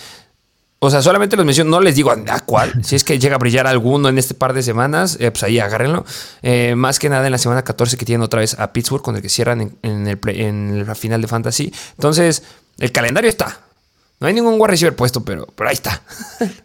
o 0.85 0.91
sea, 0.91 1.03
solamente 1.03 1.37
los 1.37 1.47
menciono, 1.47 1.71
no 1.71 1.81
les 1.81 1.97
digo 1.97 2.11
a, 2.11 2.41
cuál. 2.41 2.73
Si 2.85 2.97
es 2.97 3.05
que 3.05 3.19
llega 3.19 3.37
a 3.37 3.39
brillar 3.39 3.67
alguno 3.67 4.09
en 4.09 4.19
este 4.19 4.35
par 4.35 4.53
de 4.53 4.63
semanas, 4.63 5.17
eh, 5.21 5.31
pues 5.31 5.43
ahí 5.43 5.59
agárrenlo. 5.59 6.05
Eh, 6.43 6.75
más 6.75 6.99
que 6.99 7.09
nada 7.09 7.27
en 7.27 7.33
la 7.33 7.39
semana 7.39 7.63
14 7.63 7.97
que 7.97 8.05
tienen 8.05 8.23
otra 8.23 8.41
vez 8.41 8.59
a 8.59 8.73
Pittsburgh, 8.73 9.03
con 9.03 9.17
el 9.17 9.23
que 9.23 9.29
cierran 9.29 9.77
en, 9.83 10.07
el 10.07 10.19
en 10.29 10.87
la 10.87 10.95
final 10.95 11.21
de 11.21 11.29
Fantasy. 11.29 11.73
Entonces, 11.93 12.43
el 12.79 12.93
calendario 12.93 13.31
está. 13.31 13.61
No 14.21 14.29
hay 14.29 14.35
ningún 14.35 14.55
wide 14.55 14.69
receiver 14.69 14.95
puesto, 14.95 15.25
pero, 15.25 15.47
pero 15.57 15.69
ahí 15.69 15.75
está. 15.75 16.03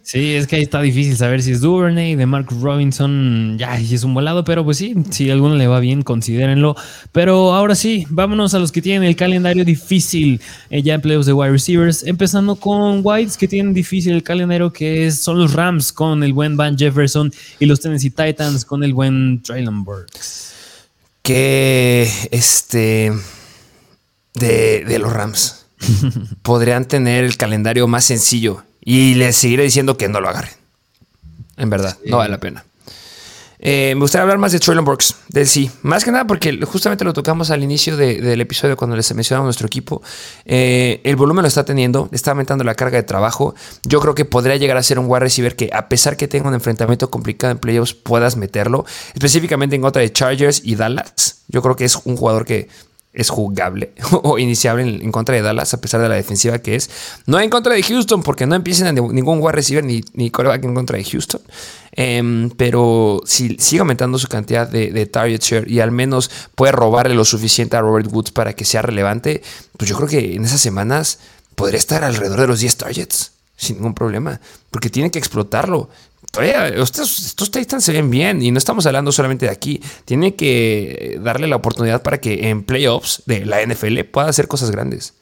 Sí, 0.02 0.34
es 0.34 0.48
que 0.48 0.56
ahí 0.56 0.62
está 0.62 0.80
difícil 0.82 1.16
saber 1.16 1.40
si 1.40 1.52
es 1.52 1.60
Duvernay, 1.60 2.16
de 2.16 2.26
Mark 2.26 2.46
Robinson, 2.60 3.56
ya 3.58 3.78
es 3.78 4.02
un 4.02 4.12
volado, 4.12 4.44
pero 4.44 4.64
pues 4.64 4.78
sí, 4.78 4.94
si 5.10 5.30
a 5.30 5.34
alguno 5.34 5.54
le 5.54 5.68
va 5.68 5.78
bien, 5.78 6.02
considérenlo. 6.02 6.74
Pero 7.12 7.54
ahora 7.54 7.76
sí, 7.76 8.06
vámonos 8.10 8.54
a 8.54 8.58
los 8.58 8.72
que 8.72 8.82
tienen 8.82 9.04
el 9.04 9.14
calendario 9.14 9.64
difícil 9.64 10.40
eh, 10.70 10.82
ya 10.82 10.94
en 10.94 11.00
playoffs 11.00 11.26
de 11.26 11.32
wide 11.32 11.52
receivers, 11.52 12.02
empezando 12.02 12.56
con 12.56 13.02
Whites 13.04 13.36
que 13.36 13.46
tienen 13.46 13.72
difícil 13.72 14.14
el 14.14 14.24
calendario 14.24 14.72
que 14.72 15.12
son 15.12 15.38
los 15.38 15.52
Rams 15.52 15.92
con 15.92 16.24
el 16.24 16.32
buen 16.32 16.56
Van 16.56 16.76
Jefferson 16.76 17.32
y 17.60 17.66
los 17.66 17.80
Tennessee 17.80 18.10
Titans 18.10 18.64
con 18.64 18.82
el 18.82 18.94
buen 18.94 19.42
Traylon 19.42 19.84
Burks. 19.84 20.54
Que 21.22 22.10
este 22.32 23.12
de, 24.34 24.84
de 24.84 24.98
los 24.98 25.12
Rams 25.12 25.59
podrían 26.42 26.84
tener 26.86 27.24
el 27.24 27.36
calendario 27.36 27.86
más 27.88 28.04
sencillo 28.04 28.64
y 28.80 29.14
les 29.14 29.36
seguiré 29.36 29.64
diciendo 29.64 29.96
que 29.96 30.08
no 30.08 30.20
lo 30.20 30.28
agarren. 30.28 30.52
En 31.56 31.70
verdad, 31.70 31.96
no 32.06 32.18
vale 32.18 32.30
la 32.30 32.40
pena. 32.40 32.64
Eh, 33.62 33.92
me 33.94 34.00
gustaría 34.00 34.22
hablar 34.22 34.38
más 34.38 34.52
de 34.52 34.58
Traylon 34.58 34.86
Burks, 34.86 35.16
del 35.28 35.46
sí. 35.46 35.70
Más 35.82 36.02
que 36.02 36.10
nada 36.10 36.26
porque 36.26 36.58
justamente 36.64 37.04
lo 37.04 37.12
tocamos 37.12 37.50
al 37.50 37.62
inicio 37.62 37.94
del 37.96 38.40
episodio 38.40 38.74
cuando 38.74 38.96
les 38.96 39.14
mencionamos 39.14 39.44
nuestro 39.44 39.66
equipo. 39.66 40.02
Eh, 40.46 41.02
el 41.04 41.16
volumen 41.16 41.42
lo 41.42 41.48
está 41.48 41.64
teniendo, 41.64 42.08
está 42.10 42.30
aumentando 42.30 42.64
la 42.64 42.74
carga 42.74 42.96
de 42.96 43.02
trabajo. 43.02 43.54
Yo 43.84 44.00
creo 44.00 44.14
que 44.14 44.24
podría 44.24 44.56
llegar 44.56 44.78
a 44.78 44.82
ser 44.82 44.98
un 44.98 45.06
wide 45.06 45.20
receiver 45.20 45.56
que, 45.56 45.68
a 45.74 45.90
pesar 45.90 46.16
que 46.16 46.26
tenga 46.26 46.48
un 46.48 46.54
enfrentamiento 46.54 47.10
complicado 47.10 47.52
en 47.52 47.58
playoffs, 47.58 47.92
puedas 47.92 48.36
meterlo. 48.36 48.86
Específicamente 49.12 49.76
en 49.76 49.82
contra 49.82 50.00
de 50.00 50.10
Chargers 50.10 50.62
y 50.64 50.76
Dallas. 50.76 51.42
Yo 51.48 51.60
creo 51.60 51.76
que 51.76 51.84
es 51.84 51.96
un 52.04 52.16
jugador 52.16 52.46
que 52.46 52.68
es 53.12 53.28
jugable 53.28 53.92
o 54.22 54.38
iniciable 54.38 54.82
en, 54.82 55.12
contra 55.12 55.34
de 55.34 55.42
Dallas, 55.42 55.74
a 55.74 55.80
pesar 55.80 56.00
de 56.00 56.08
la 56.08 56.14
defensiva 56.14 56.58
que 56.58 56.76
es. 56.76 56.90
No 57.26 57.40
en 57.40 57.50
contra 57.50 57.74
de 57.74 57.82
Houston, 57.82 58.22
porque 58.22 58.46
no 58.46 58.54
empiecen 58.54 58.86
a 58.86 58.92
ningún 58.92 59.40
wide 59.40 59.52
receiver 59.52 59.84
ni, 59.84 60.02
ni 60.14 60.30
coreback 60.30 60.64
en 60.64 60.74
contra 60.74 60.96
de 60.96 61.04
Houston. 61.04 61.40
Em, 61.92 62.50
pero 62.50 63.20
si 63.24 63.56
sigue 63.58 63.80
aumentando 63.80 64.18
su 64.18 64.28
cantidad 64.28 64.68
de, 64.68 65.06
target 65.06 65.42
share 65.42 65.70
y 65.70 65.80
al 65.80 65.90
menos 65.90 66.30
puede 66.54 66.72
robarle 66.72 67.14
lo 67.14 67.24
suficiente 67.24 67.76
a 67.76 67.80
Robert 67.80 68.08
Woods 68.12 68.30
para 68.30 68.52
que 68.52 68.64
sea 68.64 68.82
relevante, 68.82 69.42
pues 69.76 69.90
yo 69.90 69.96
creo 69.96 70.08
que 70.08 70.34
en 70.34 70.44
esas 70.44 70.60
semanas 70.60 71.18
podría 71.56 71.78
estar 71.78 72.04
alrededor 72.04 72.40
de 72.40 72.46
los 72.46 72.60
10 72.60 72.76
targets 72.76 73.32
sin 73.56 73.76
ningún 73.76 73.94
problema, 73.94 74.40
porque 74.70 74.88
tiene 74.88 75.10
que 75.10 75.18
explotarlo 75.18 75.90
estos, 76.38 77.26
estos 77.26 77.50
Titans 77.50 77.84
se 77.84 77.92
ven 77.92 78.10
bien 78.10 78.42
y 78.42 78.50
no 78.50 78.58
estamos 78.58 78.86
hablando 78.86 79.12
solamente 79.12 79.46
de 79.46 79.52
aquí. 79.52 79.80
Tiene 80.04 80.34
que 80.34 81.18
darle 81.22 81.48
la 81.48 81.56
oportunidad 81.56 82.02
para 82.02 82.20
que 82.20 82.48
en 82.48 82.62
playoffs 82.62 83.22
de 83.26 83.44
la 83.44 83.64
NFL 83.64 84.00
pueda 84.04 84.28
hacer 84.28 84.46
cosas 84.48 84.70
grandes. 84.70 85.14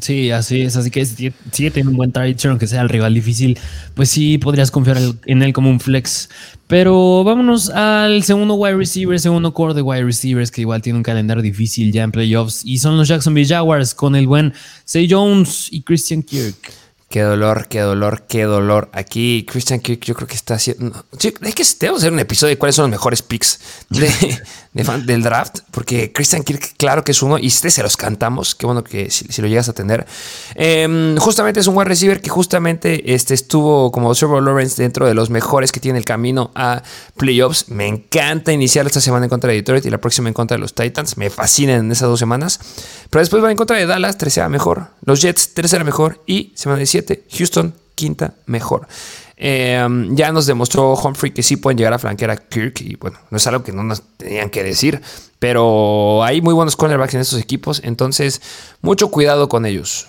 Sí, 0.00 0.30
así 0.32 0.62
es. 0.62 0.76
Así 0.76 0.90
que 0.90 1.04
si 1.04 1.30
tiene 1.50 1.88
un 1.88 1.96
buen 1.96 2.10
target 2.10 2.44
aunque 2.46 2.66
sea 2.66 2.82
el 2.82 2.88
rival 2.88 3.14
difícil, 3.14 3.58
pues 3.94 4.10
sí 4.10 4.38
podrías 4.38 4.70
confiar 4.70 4.98
en 5.26 5.42
él 5.42 5.52
como 5.52 5.70
un 5.70 5.80
flex. 5.80 6.28
Pero 6.66 7.22
vámonos 7.22 7.70
al 7.70 8.22
segundo 8.24 8.54
wide 8.54 8.76
receiver, 8.76 9.20
segundo 9.20 9.54
core 9.54 9.74
de 9.74 9.82
wide 9.82 10.04
receivers, 10.04 10.50
que 10.50 10.62
igual 10.62 10.82
tiene 10.82 10.98
un 10.98 11.02
calendario 11.02 11.42
difícil 11.42 11.92
ya 11.92 12.02
en 12.02 12.10
playoffs. 12.10 12.64
Y 12.64 12.78
son 12.78 12.96
los 12.96 13.06
Jacksonville 13.06 13.48
Jaguars 13.48 13.94
con 13.94 14.16
el 14.16 14.26
buen 14.26 14.52
Say 14.84 15.06
Jones 15.08 15.68
y 15.70 15.82
Christian 15.82 16.22
Kirk. 16.22 16.56
Qué 17.14 17.22
dolor, 17.22 17.68
qué 17.68 17.78
dolor, 17.78 18.24
qué 18.26 18.42
dolor. 18.42 18.90
Aquí 18.92 19.46
Christian 19.48 19.78
Kirk 19.78 20.04
yo 20.04 20.16
creo 20.16 20.26
que 20.26 20.34
está 20.34 20.54
haciendo... 20.54 21.06
Sí, 21.16 21.28
es 21.28 21.54
que 21.54 21.64
tenemos 21.78 22.00
que 22.00 22.06
hacer 22.06 22.12
un 22.12 22.18
episodio 22.18 22.48
de 22.48 22.58
cuáles 22.58 22.74
son 22.74 22.82
los 22.86 22.90
mejores 22.90 23.22
picks 23.22 23.60
de, 23.88 24.10
del 24.74 25.22
draft, 25.22 25.60
porque 25.70 26.12
Christian 26.12 26.42
Kirk, 26.42 26.74
claro 26.76 27.04
que 27.04 27.12
es 27.12 27.22
uno, 27.22 27.38
y 27.38 27.46
este 27.46 27.70
se 27.70 27.82
los 27.82 27.96
cantamos, 27.96 28.56
qué 28.56 28.66
bueno 28.66 28.82
que 28.82 29.08
si, 29.08 29.40
lo 29.40 29.46
llegas 29.46 29.68
a 29.68 29.72
tener. 29.72 30.04
Em, 30.56 31.16
justamente 31.16 31.60
es 31.60 31.68
un 31.68 31.76
wide 31.76 31.84
receiver 31.84 32.20
que 32.20 32.28
justamente 32.28 33.14
este, 33.14 33.34
estuvo 33.34 33.92
como 33.92 34.12
Trevor 34.14 34.42
Lawrence 34.42 34.82
dentro 34.82 35.06
de 35.06 35.14
los 35.14 35.30
mejores 35.30 35.70
que 35.70 35.78
tiene 35.78 35.98
el 35.98 36.04
camino 36.04 36.50
a 36.56 36.82
playoffs. 37.16 37.68
Me 37.68 37.86
encanta 37.86 38.52
iniciar 38.52 38.84
esta 38.86 39.00
semana 39.00 39.26
en 39.26 39.30
contra 39.30 39.50
de 39.50 39.56
Detroit 39.56 39.86
y 39.86 39.90
la 39.90 39.98
próxima 39.98 40.28
en 40.28 40.34
contra 40.34 40.56
de 40.56 40.60
los 40.60 40.74
Titans. 40.74 41.16
Me 41.16 41.30
fascinan 41.30 41.84
en 41.86 41.92
esas 41.92 42.08
dos 42.08 42.18
semanas. 42.18 42.58
Pero 43.10 43.20
después 43.20 43.44
va 43.44 43.52
en 43.52 43.56
contra 43.56 43.76
de 43.76 43.86
Dallas, 43.86 44.18
tercera 44.18 44.48
mejor. 44.48 44.88
Los 45.04 45.22
Jets, 45.22 45.54
tercera 45.54 45.84
mejor. 45.84 46.20
Y 46.26 46.52
semana 46.56 46.78
17, 46.78 47.26
Houston, 47.30 47.74
quinta 47.94 48.34
mejor. 48.46 48.88
Em, 49.36 50.14
ya 50.14 50.30
nos 50.30 50.46
demostró 50.46 50.94
Humphrey 50.94 51.32
que 51.32 51.42
sí 51.42 51.56
pueden 51.56 51.76
llegar 51.76 51.92
a 51.92 51.98
flanquear 51.98 52.30
a 52.30 52.36
Kirk 52.36 52.80
y 52.82 52.94
bueno, 52.96 53.18
no 53.30 53.36
es 53.36 53.46
algo 53.46 53.64
que 53.64 53.72
no 53.72 53.82
nos 53.82 54.02
tenían 54.16 54.48
que 54.48 54.62
decir, 54.62 55.02
pero 55.40 56.22
hay 56.22 56.40
muy 56.40 56.54
buenos 56.54 56.76
cornerbacks 56.76 57.14
en 57.14 57.20
estos 57.20 57.40
equipos, 57.40 57.80
entonces 57.84 58.40
mucho 58.80 59.10
cuidado 59.10 59.48
con 59.48 59.66
ellos. 59.66 60.08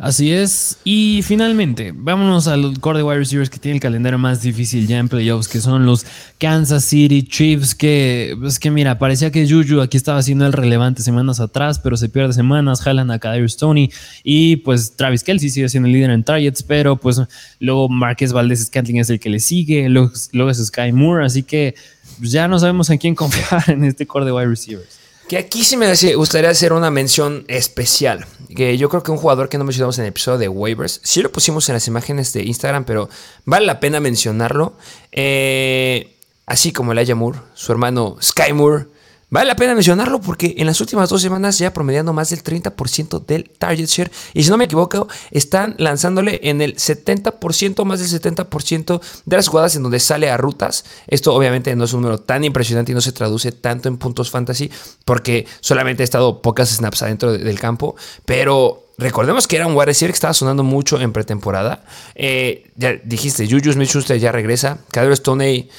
Así 0.00 0.32
es. 0.32 0.78
Y 0.82 1.20
finalmente, 1.22 1.92
vámonos 1.94 2.48
al 2.48 2.80
core 2.80 3.00
de 3.00 3.02
wide 3.02 3.18
receivers 3.18 3.50
que 3.50 3.58
tiene 3.58 3.76
el 3.76 3.82
calendario 3.82 4.18
más 4.18 4.40
difícil 4.40 4.86
ya 4.86 4.96
en 4.96 5.10
playoffs, 5.10 5.46
que 5.46 5.60
son 5.60 5.84
los 5.84 6.06
Kansas 6.38 6.86
City 6.86 7.22
Chiefs, 7.22 7.74
que 7.74 8.30
es 8.30 8.36
pues 8.38 8.58
que 8.58 8.70
mira, 8.70 8.98
parecía 8.98 9.30
que 9.30 9.46
Juju 9.46 9.82
aquí 9.82 9.98
estaba 9.98 10.16
haciendo 10.16 10.46
el 10.46 10.54
relevante 10.54 11.02
semanas 11.02 11.38
atrás, 11.38 11.78
pero 11.80 11.98
se 11.98 12.08
pierde 12.08 12.32
semanas, 12.32 12.80
jalan 12.80 13.10
a 13.10 13.18
Kadarius 13.18 13.52
Stoney 13.52 13.92
y 14.24 14.56
pues 14.56 14.96
Travis 14.96 15.22
Kelsey 15.22 15.50
sigue 15.50 15.68
siendo 15.68 15.86
el 15.86 15.92
líder 15.92 16.08
en 16.12 16.24
targets, 16.24 16.62
pero 16.62 16.96
pues 16.96 17.20
luego 17.58 17.90
Marquez 17.90 18.32
Valdez 18.32 18.64
Scantling 18.64 19.00
es 19.00 19.10
el 19.10 19.20
que 19.20 19.28
le 19.28 19.38
sigue, 19.38 19.86
luego, 19.90 20.12
luego 20.32 20.50
es 20.50 20.64
Sky 20.64 20.92
Moore, 20.92 21.26
así 21.26 21.42
que 21.42 21.74
pues, 22.18 22.32
ya 22.32 22.48
no 22.48 22.58
sabemos 22.58 22.88
en 22.88 22.96
quién 22.96 23.14
confiar 23.14 23.64
en 23.68 23.84
este 23.84 24.06
core 24.06 24.24
de 24.24 24.32
wide 24.32 24.46
receivers. 24.46 24.99
Que 25.30 25.38
aquí 25.38 25.62
sí 25.62 25.76
me 25.76 25.86
gustaría 26.16 26.50
hacer 26.50 26.72
una 26.72 26.90
mención 26.90 27.44
especial. 27.46 28.26
Que 28.52 28.76
yo 28.76 28.88
creo 28.88 29.04
que 29.04 29.12
un 29.12 29.16
jugador 29.16 29.48
que 29.48 29.58
no 29.58 29.64
mencionamos 29.64 29.96
en 29.98 30.06
el 30.06 30.08
episodio 30.08 30.38
de 30.38 30.48
waivers, 30.48 31.00
sí 31.04 31.22
lo 31.22 31.30
pusimos 31.30 31.68
en 31.68 31.74
las 31.74 31.86
imágenes 31.86 32.32
de 32.32 32.42
Instagram, 32.42 32.84
pero 32.84 33.08
vale 33.44 33.64
la 33.64 33.78
pena 33.78 34.00
mencionarlo. 34.00 34.72
Eh, 35.12 36.16
así 36.46 36.72
como 36.72 36.90
Elijah 36.90 37.14
Moore, 37.14 37.38
su 37.54 37.70
hermano 37.70 38.16
Sky 38.20 38.52
Moore, 38.52 38.86
Vale 39.30 39.46
la 39.46 39.56
pena 39.56 39.74
mencionarlo 39.74 40.20
porque 40.20 40.54
en 40.58 40.66
las 40.66 40.80
últimas 40.80 41.08
dos 41.08 41.22
semanas 41.22 41.56
ya 41.58 41.72
promediando 41.72 42.12
más 42.12 42.30
del 42.30 42.42
30% 42.42 43.24
del 43.24 43.48
target 43.48 43.86
share. 43.86 44.10
Y 44.34 44.42
si 44.42 44.50
no 44.50 44.56
me 44.56 44.64
equivoco, 44.64 45.08
están 45.30 45.76
lanzándole 45.78 46.40
en 46.42 46.60
el 46.60 46.74
70%, 46.74 47.84
más 47.84 48.00
del 48.00 48.20
70% 48.20 49.00
de 49.24 49.36
las 49.36 49.48
jugadas 49.48 49.76
en 49.76 49.84
donde 49.84 50.00
sale 50.00 50.30
a 50.30 50.36
rutas. 50.36 50.84
Esto 51.06 51.32
obviamente 51.32 51.74
no 51.76 51.84
es 51.84 51.92
un 51.92 52.02
número 52.02 52.18
tan 52.18 52.42
impresionante 52.42 52.90
y 52.90 52.94
no 52.94 53.00
se 53.00 53.12
traduce 53.12 53.52
tanto 53.52 53.88
en 53.88 53.98
puntos 53.98 54.30
fantasy 54.30 54.70
porque 55.04 55.46
solamente 55.60 56.02
ha 56.02 56.04
estado 56.04 56.42
pocas 56.42 56.70
snaps 56.70 57.02
adentro 57.02 57.32
del 57.32 57.60
campo. 57.60 57.94
Pero 58.24 58.86
Recordemos 59.00 59.48
que 59.48 59.56
era 59.56 59.66
un 59.66 59.74
wide 59.74 59.86
receiver 59.86 60.12
que 60.12 60.16
estaba 60.16 60.34
sonando 60.34 60.62
mucho 60.62 61.00
en 61.00 61.10
pretemporada. 61.14 61.84
Eh, 62.14 62.70
ya 62.76 62.92
dijiste, 63.02 63.48
Juju 63.48 63.72
Smith-Schuster 63.72 64.18
ya 64.18 64.30
regresa. 64.30 64.76
Cadero 64.90 65.16
Stoney 65.16 65.70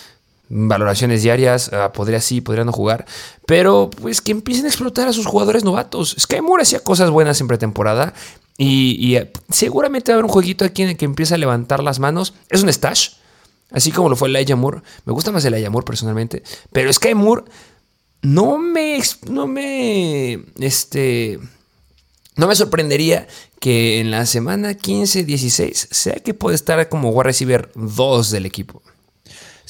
valoraciones 0.53 1.23
diarias, 1.23 1.71
ah, 1.71 1.93
podría 1.93 2.19
sí, 2.19 2.41
podría 2.41 2.65
no 2.65 2.73
jugar, 2.73 3.05
pero 3.45 3.89
pues 3.89 4.19
que 4.21 4.33
empiecen 4.33 4.65
a 4.65 4.67
explotar 4.67 5.07
a 5.07 5.13
sus 5.13 5.25
jugadores 5.25 5.63
novatos. 5.63 6.15
Sky 6.19 6.41
Moore 6.41 6.63
hacía 6.63 6.81
cosas 6.81 7.09
buenas 7.09 7.39
en 7.39 7.47
pretemporada 7.47 8.13
y, 8.57 9.15
eh, 9.15 9.31
seguramente 9.49 10.11
va 10.11 10.15
a 10.15 10.15
haber 10.17 10.25
un 10.25 10.31
jueguito 10.31 10.65
aquí 10.65 10.83
en 10.83 10.89
el 10.89 10.97
que 10.97 11.05
empieza 11.05 11.35
a 11.35 11.37
levantar 11.37 11.81
las 11.81 11.99
manos. 11.99 12.33
Es 12.49 12.61
un 12.61 12.71
stash, 12.71 13.11
así 13.71 13.91
como 13.91 14.09
lo 14.09 14.15
fue 14.17 14.29
el 14.29 14.55
Moore. 14.57 14.81
Me 15.05 15.13
gusta 15.13 15.31
más 15.31 15.45
el 15.45 15.53
Elijah 15.53 15.69
Moore 15.69 15.85
personalmente, 15.85 16.43
pero 16.71 16.91
Sky 16.91 17.15
Moore 17.15 17.45
no 18.21 18.57
me, 18.57 19.01
no 19.29 19.47
me, 19.47 20.43
este... 20.59 21.39
No 22.37 22.47
me 22.47 22.55
sorprendería 22.55 23.27
que 23.59 23.99
en 23.99 24.09
la 24.09 24.25
semana 24.25 24.71
15-16 24.71 25.73
sea 25.73 26.15
que 26.15 26.33
puede 26.33 26.55
estar 26.55 26.87
como 26.87 27.09
wide 27.09 27.23
receiver 27.23 27.69
2 27.75 28.31
del 28.31 28.45
equipo. 28.45 28.81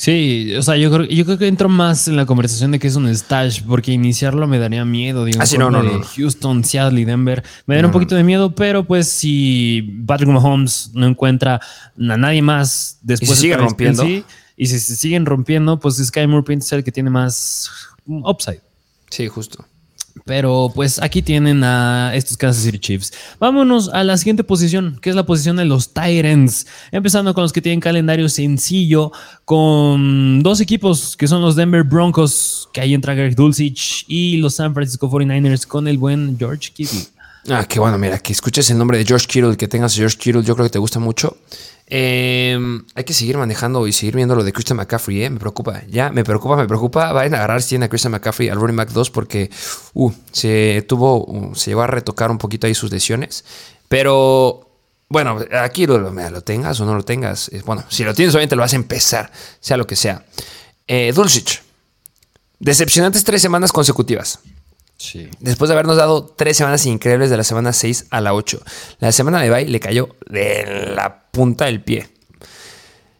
Sí, 0.02 0.56
o 0.56 0.64
sea, 0.64 0.78
yo 0.78 0.90
creo, 0.90 1.06
yo 1.06 1.26
creo 1.26 1.38
que 1.38 1.46
entro 1.46 1.70
más 1.70 2.08
en 2.08 2.16
la 2.16 2.26
conversación 2.26 2.72
de 2.72 2.80
que 2.80 2.88
es 2.88 2.96
un 2.96 3.08
stash, 3.16 3.62
porque 3.62 3.92
iniciarlo 3.92 4.48
me 4.48 4.58
daría 4.58 4.84
miedo. 4.84 5.26
Digo, 5.26 5.40
ah, 5.40 5.46
no, 5.60 5.70
no, 5.70 5.84
no, 5.84 6.02
Houston, 6.02 6.64
Seattle 6.66 7.00
y 7.00 7.06
Denver 7.06 7.44
me 7.68 7.76
daría 7.76 7.86
un 7.86 7.92
poquito 7.94 8.16
de 8.16 8.24
miedo, 8.24 8.56
pero 8.56 8.84
pues 8.84 9.08
si 9.08 10.02
Patrick 10.08 10.32
Mahomes 10.32 10.90
no 10.96 11.06
encuentra 11.06 11.58
a 11.58 12.18
nadie 12.18 12.42
más 12.42 12.98
después 13.04 13.30
¿Y 13.30 13.36
se 13.36 13.42
sigue 13.42 13.58
rompiendo. 13.58 14.04
y 14.04 14.24
si 14.58 14.80
se 14.80 14.96
siguen 14.96 15.28
rompiendo, 15.28 15.80
pues 15.80 15.98
Sky 15.98 16.26
Moore 16.26 16.52
es 16.56 16.72
el 16.72 16.84
que 16.84 16.92
tiene 16.92 17.12
más 17.12 17.70
upside. 18.08 18.62
Sí, 19.12 19.28
justo. 19.28 19.64
Pero 20.26 20.72
pues 20.74 21.02
aquí 21.02 21.22
tienen 21.22 21.64
a 21.64 22.12
estos 22.16 22.38
Kansas 22.38 22.64
City 22.64 22.80
Chiefs. 22.80 23.14
Vámonos 23.40 23.90
a 23.90 24.04
la 24.04 24.18
siguiente 24.18 24.44
posición, 24.44 25.00
que 25.02 25.10
es 25.10 25.16
la 25.16 25.26
posición 25.26 25.56
de 25.56 25.66
los 25.66 25.94
Titans. 25.94 26.68
Empezando 26.92 27.34
con 27.34 27.44
los 27.44 27.54
que 27.54 27.62
tienen 27.62 27.80
calendario 27.80 28.30
sencillo, 28.30 29.12
con 29.46 30.44
dos 30.44 30.62
equipos 30.62 31.16
que 31.18 31.28
son 31.28 31.42
los 31.42 31.56
Denver 31.56 31.84
Broncos, 31.84 32.70
que 32.74 32.82
ahí 32.82 32.94
entra 32.94 33.14
Greg 33.14 33.36
Dulcich, 33.36 34.06
y 34.08 34.38
los 34.38 34.56
San 34.56 34.74
Francisco 34.74 35.10
49ers 35.10 35.66
con 35.66 35.88
el 35.88 35.98
buen 35.98 36.38
George 36.38 36.72
Kittle. 36.74 37.02
Ah, 37.50 37.66
qué 37.68 37.80
bueno, 37.80 37.98
mira, 37.98 38.20
que 38.20 38.34
escuches 38.34 38.70
el 38.70 38.78
nombre 38.78 38.98
de 39.00 39.06
George 39.06 39.26
Kittle, 39.28 39.58
que 39.58 39.68
tengas 39.68 39.96
George 39.96 40.18
Kittle, 40.18 40.44
yo 40.44 40.56
creo 40.56 40.68
que 40.68 40.74
te 40.74 40.80
gusta 40.80 41.00
mucho. 41.00 41.38
Em, 41.94 42.86
hay 42.96 43.04
que 43.04 43.14
seguir 43.14 43.38
manejando 43.38 43.86
y 43.86 43.92
seguir 43.92 44.16
viendo 44.16 44.34
lo 44.34 44.46
de 44.46 44.54
Christian 44.54 44.78
McCaffrey, 44.78 45.26
¿eh? 45.26 45.30
Me 45.30 45.42
preocupa, 45.42 45.84
ya, 45.90 46.10
me 46.10 46.24
preocupa, 46.24 46.56
me 46.56 46.66
preocupa. 46.66 47.12
Vayan 47.12 47.34
a 47.34 47.38
agarrar 47.40 47.62
si 47.62 47.70
tienen 47.70 47.88
a 47.88 47.90
Christian 47.90 48.14
McCaffrey 48.14 48.48
al 48.48 48.62
running 48.62 48.78
back 48.78 48.92
2 48.92 49.10
porque 49.10 49.50
uh, 49.94 50.10
se 50.32 50.86
tuvo, 50.88 51.26
uh, 51.26 51.54
se 51.54 51.72
llegó 51.72 51.82
a 51.82 51.88
retocar 51.88 52.32
un 52.32 52.38
poquito 52.38 52.66
ahí 52.66 52.74
sus 52.74 52.90
lesiones. 52.94 53.44
Pero 53.90 54.70
bueno, 55.10 55.38
aquí 55.62 55.86
lo, 55.86 56.00
lo, 56.00 56.42
tengas 56.42 56.80
o 56.80 56.86
no 56.86 56.96
lo 56.96 57.04
tengas. 57.04 57.52
Bueno, 57.66 57.84
si 57.90 58.06
lo 58.06 58.14
tienes, 58.14 58.34
obviamente 58.36 58.56
lo 58.56 58.62
vas 58.62 58.72
a 58.72 58.78
empezar, 58.78 59.30
sea 59.60 59.76
lo 59.76 59.86
que 59.86 59.98
sea. 59.98 60.24
Eh, 60.88 61.12
Dulcich. 61.14 61.62
Decepcionantes 62.58 63.26
tres 63.26 63.42
semanas 63.42 63.74
consecutivas. 63.74 64.40
Después 65.40 65.70
de 65.70 65.74
habernos 65.74 65.98
dado 65.98 66.26
tres 66.26 66.58
semanas 66.58 66.86
increíbles 66.86 67.30
de 67.30 67.38
la 67.38 67.44
semana 67.44 67.74
6 67.74 68.08
a 68.10 68.22
la 68.22 68.34
8. 68.34 68.62
La 69.00 69.12
semana 69.12 69.42
de 69.42 69.50
bye 69.50 69.68
le 69.68 69.80
cayó 69.80 70.10
de 70.30 70.92
la 70.96 71.30
punta 71.32 71.66
del 71.66 71.84
pie. 71.84 72.08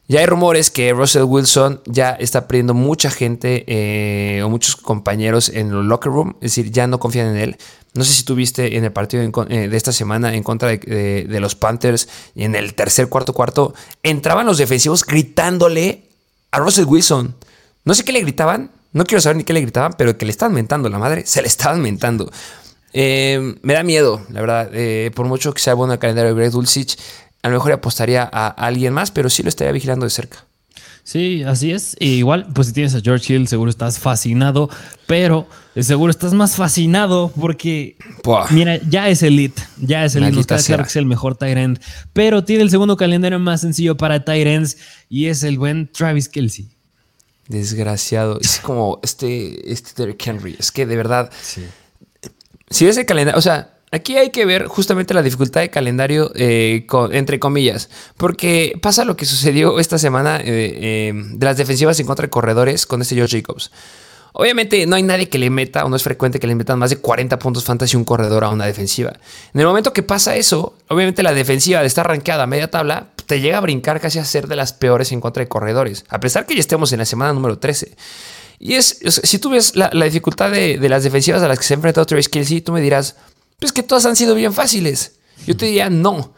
Ya 0.08 0.20
hay 0.20 0.26
rumores 0.26 0.70
que 0.70 0.92
Russell 0.92 1.22
Wilson 1.22 1.80
ya 1.86 2.10
está 2.10 2.46
perdiendo 2.46 2.74
mucha 2.74 3.10
gente 3.10 3.64
eh, 3.66 4.42
o 4.42 4.50
muchos 4.50 4.76
compañeros 4.76 5.48
en 5.48 5.68
el 5.68 5.88
locker 5.88 6.12
room, 6.12 6.36
es 6.42 6.54
decir, 6.54 6.70
ya 6.70 6.86
no 6.86 6.98
confían 7.00 7.28
en 7.28 7.36
él. 7.36 7.56
No 7.94 8.04
sé 8.04 8.12
si 8.12 8.24
tuviste 8.24 8.76
en 8.76 8.84
el 8.84 8.92
partido 8.92 9.22
eh, 9.22 9.68
de 9.68 9.76
esta 9.76 9.92
semana 9.92 10.34
en 10.34 10.42
contra 10.42 10.68
de, 10.68 11.38
los 11.40 11.54
Panthers 11.54 12.08
en 12.34 12.54
el 12.54 12.74
tercer, 12.74 13.08
cuarto, 13.08 13.32
cuarto, 13.32 13.74
entraban 14.02 14.44
los 14.44 14.58
defensivos 14.58 15.04
gritándole 15.04 16.08
a 16.50 16.58
Russell 16.58 16.84
Wilson. 16.84 17.34
No 17.84 17.94
sé 17.94 18.04
qué 18.04 18.12
le 18.12 18.20
gritaban, 18.20 18.70
no 18.92 19.04
quiero 19.04 19.20
saber 19.20 19.36
ni 19.36 19.44
qué 19.44 19.52
le 19.52 19.60
gritaban, 19.60 19.94
pero 19.96 20.16
que 20.16 20.24
le 20.24 20.30
estaban 20.30 20.54
mentando 20.54 20.88
la 20.88 20.98
madre, 20.98 21.26
se 21.26 21.42
le 21.42 21.48
estaban 21.48 21.80
mentando. 21.80 22.30
Eh, 22.92 23.56
me 23.62 23.74
da 23.74 23.82
miedo, 23.82 24.24
la 24.30 24.40
verdad, 24.40 24.70
por 25.14 25.26
mucho 25.26 25.54
que 25.54 25.60
sea 25.60 25.74
bueno 25.74 25.94
el 25.94 25.98
calendario 25.98 26.34
de 26.34 26.40
Greg 26.40 26.52
Dulcich, 26.52 26.98
a 27.42 27.48
lo 27.48 27.54
mejor 27.54 27.72
apostaría 27.72 28.28
a 28.30 28.48
alguien 28.48 28.92
más, 28.92 29.10
pero 29.10 29.28
sí 29.30 29.42
lo 29.42 29.48
estaría 29.48 29.72
vigilando 29.72 30.04
de 30.04 30.10
cerca. 30.10 30.46
Sí, 31.04 31.42
así 31.42 31.72
es. 31.72 31.96
igual, 31.98 32.46
pues 32.54 32.68
si 32.68 32.74
tienes 32.74 32.94
a 32.94 33.00
George 33.00 33.34
Hill, 33.34 33.48
seguro 33.48 33.70
estás 33.70 33.98
fascinado, 33.98 34.70
pero 35.06 35.48
seguro 35.76 36.12
estás 36.12 36.32
más 36.32 36.54
fascinado 36.54 37.32
porque, 37.38 37.96
mira, 38.50 38.78
ya 38.88 39.08
es 39.08 39.22
elite, 39.24 39.60
ya 39.80 40.04
es 40.04 40.14
elite. 40.14 40.36
Nos 40.36 40.46
queda 40.46 40.62
claro 40.62 40.84
que 40.84 40.90
es 40.90 40.96
el 40.96 41.06
mejor 41.06 41.36
Tyrant, 41.36 41.80
pero 42.12 42.44
tiene 42.44 42.62
el 42.62 42.70
segundo 42.70 42.96
calendario 42.96 43.40
más 43.40 43.62
sencillo 43.62 43.96
para 43.96 44.24
Tyrants 44.24 44.76
y 45.08 45.26
es 45.26 45.42
el 45.42 45.58
buen 45.58 45.90
Travis 45.90 46.28
Kelsey. 46.28 46.68
Desgraciado. 47.48 48.38
Es 48.40 48.60
como 48.62 49.00
este, 49.02 49.72
este 49.72 49.90
Derrick 49.96 50.26
Henry. 50.26 50.56
Es 50.58 50.72
que 50.72 50.86
de 50.86 50.96
verdad, 50.96 51.30
si 52.70 52.84
ves 52.84 52.96
el 52.96 53.06
calendario, 53.06 53.38
o 53.38 53.42
sea, 53.42 53.72
Aquí 53.94 54.16
hay 54.16 54.30
que 54.30 54.46
ver 54.46 54.68
justamente 54.68 55.12
la 55.12 55.22
dificultad 55.22 55.60
de 55.60 55.68
calendario, 55.68 56.32
eh, 56.34 56.86
entre 57.10 57.38
comillas, 57.38 57.90
porque 58.16 58.72
pasa 58.80 59.04
lo 59.04 59.16
que 59.18 59.26
sucedió 59.26 59.78
esta 59.78 59.98
semana 59.98 60.38
eh, 60.38 60.44
eh, 60.46 61.12
de 61.14 61.44
las 61.44 61.58
defensivas 61.58 62.00
en 62.00 62.06
contra 62.06 62.22
de 62.22 62.30
corredores 62.30 62.86
con 62.86 63.02
este 63.02 63.20
Josh 63.20 63.32
Jacobs. 63.32 63.70
Obviamente 64.32 64.86
no 64.86 64.96
hay 64.96 65.02
nadie 65.02 65.28
que 65.28 65.38
le 65.38 65.50
meta, 65.50 65.84
o 65.84 65.88
no 65.88 65.96
es 65.96 66.02
frecuente 66.02 66.40
que 66.40 66.46
le 66.46 66.54
metan 66.54 66.78
más 66.78 66.90
de 66.90 66.96
40 66.96 67.38
puntos 67.38 67.64
fantasy 67.64 67.96
un 67.96 68.04
corredor 68.04 68.44
a 68.44 68.50
una 68.50 68.66
defensiva. 68.66 69.12
En 69.52 69.60
el 69.60 69.66
momento 69.66 69.92
que 69.92 70.02
pasa 70.02 70.36
eso, 70.36 70.74
obviamente 70.88 71.22
la 71.22 71.34
defensiva 71.34 71.80
de 71.80 71.86
estar 71.86 72.06
rankeada 72.06 72.44
a 72.44 72.46
media 72.46 72.70
tabla 72.70 73.08
te 73.26 73.40
llega 73.40 73.58
a 73.58 73.60
brincar 73.60 74.00
casi 74.00 74.18
a 74.18 74.24
ser 74.24 74.48
de 74.48 74.56
las 74.56 74.72
peores 74.72 75.12
en 75.12 75.20
contra 75.20 75.42
de 75.42 75.48
corredores, 75.48 76.04
a 76.08 76.20
pesar 76.20 76.46
que 76.46 76.54
ya 76.54 76.60
estemos 76.60 76.92
en 76.92 77.00
la 77.00 77.04
semana 77.04 77.32
número 77.32 77.58
13. 77.58 77.94
Y 78.58 78.74
es, 78.74 79.00
si 79.04 79.38
tú 79.38 79.50
ves 79.50 79.74
la, 79.74 79.90
dificultad 79.90 80.50
de, 80.50 80.78
las 80.88 81.02
defensivas 81.02 81.42
a 81.42 81.48
las 81.48 81.58
que 81.58 81.64
se 81.64 81.74
ha 81.74 81.76
enfrentado 81.76 82.06
Travis 82.06 82.28
Kelsey, 82.28 82.60
tú 82.60 82.72
me 82.72 82.80
dirás, 82.80 83.16
pues 83.58 83.72
que 83.72 83.82
todas 83.82 84.06
han 84.06 84.14
sido 84.14 84.36
bien 84.36 84.52
fáciles. 84.52 85.16
Yo 85.46 85.56
te 85.56 85.66
diría, 85.66 85.90
no. 85.90 86.32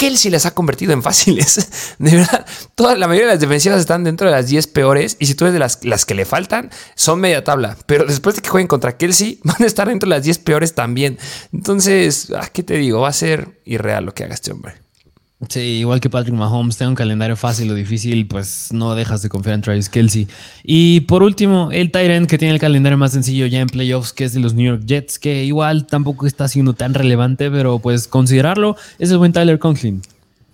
Kelsey 0.00 0.30
las 0.30 0.46
ha 0.46 0.54
convertido 0.54 0.94
en 0.94 1.02
fáciles. 1.02 1.94
De 1.98 2.16
verdad, 2.16 2.46
toda, 2.74 2.96
la 2.96 3.06
mayoría 3.06 3.26
de 3.26 3.34
las 3.34 3.40
defensivas 3.40 3.80
están 3.80 4.02
dentro 4.02 4.26
de 4.26 4.32
las 4.32 4.46
10 4.46 4.66
peores. 4.68 5.18
Y 5.20 5.26
si 5.26 5.34
tú 5.34 5.44
ves 5.44 5.52
de 5.52 5.58
las, 5.58 5.84
las 5.84 6.06
que 6.06 6.14
le 6.14 6.24
faltan, 6.24 6.70
son 6.94 7.20
media 7.20 7.44
tabla. 7.44 7.76
Pero 7.84 8.06
después 8.06 8.34
de 8.34 8.40
que 8.40 8.48
jueguen 8.48 8.66
contra 8.66 8.96
Kelsey, 8.96 9.40
van 9.44 9.62
a 9.62 9.66
estar 9.66 9.88
dentro 9.88 10.08
de 10.08 10.16
las 10.16 10.24
10 10.24 10.38
peores 10.38 10.74
también. 10.74 11.18
Entonces, 11.52 12.32
ah, 12.34 12.48
¿qué 12.50 12.62
te 12.62 12.78
digo? 12.78 13.02
Va 13.02 13.08
a 13.08 13.12
ser 13.12 13.60
irreal 13.66 14.06
lo 14.06 14.14
que 14.14 14.24
haga 14.24 14.32
este 14.32 14.52
hombre. 14.52 14.76
Sí, 15.48 15.60
igual 15.60 16.00
que 16.00 16.10
Patrick 16.10 16.34
Mahomes, 16.34 16.76
tenga 16.76 16.90
un 16.90 16.94
calendario 16.94 17.34
fácil 17.34 17.70
o 17.70 17.74
difícil, 17.74 18.26
pues 18.26 18.68
no 18.72 18.94
dejas 18.94 19.22
de 19.22 19.30
confiar 19.30 19.54
en 19.54 19.62
Travis 19.62 19.88
Kelsey. 19.88 20.28
Y 20.62 21.00
por 21.00 21.22
último, 21.22 21.70
el 21.72 21.90
Tyrant 21.90 22.28
que 22.28 22.36
tiene 22.36 22.52
el 22.52 22.60
calendario 22.60 22.98
más 22.98 23.12
sencillo 23.12 23.46
ya 23.46 23.60
en 23.60 23.68
playoffs, 23.68 24.12
que 24.12 24.24
es 24.24 24.34
de 24.34 24.40
los 24.40 24.52
New 24.52 24.66
York 24.66 24.82
Jets, 24.84 25.18
que 25.18 25.44
igual 25.44 25.86
tampoco 25.86 26.26
está 26.26 26.46
siendo 26.46 26.74
tan 26.74 26.92
relevante, 26.92 27.50
pero 27.50 27.78
pues 27.78 28.06
considerarlo 28.06 28.76
es 28.98 29.10
el 29.10 29.18
buen 29.18 29.32
Tyler 29.32 29.58
Conklin. 29.58 30.02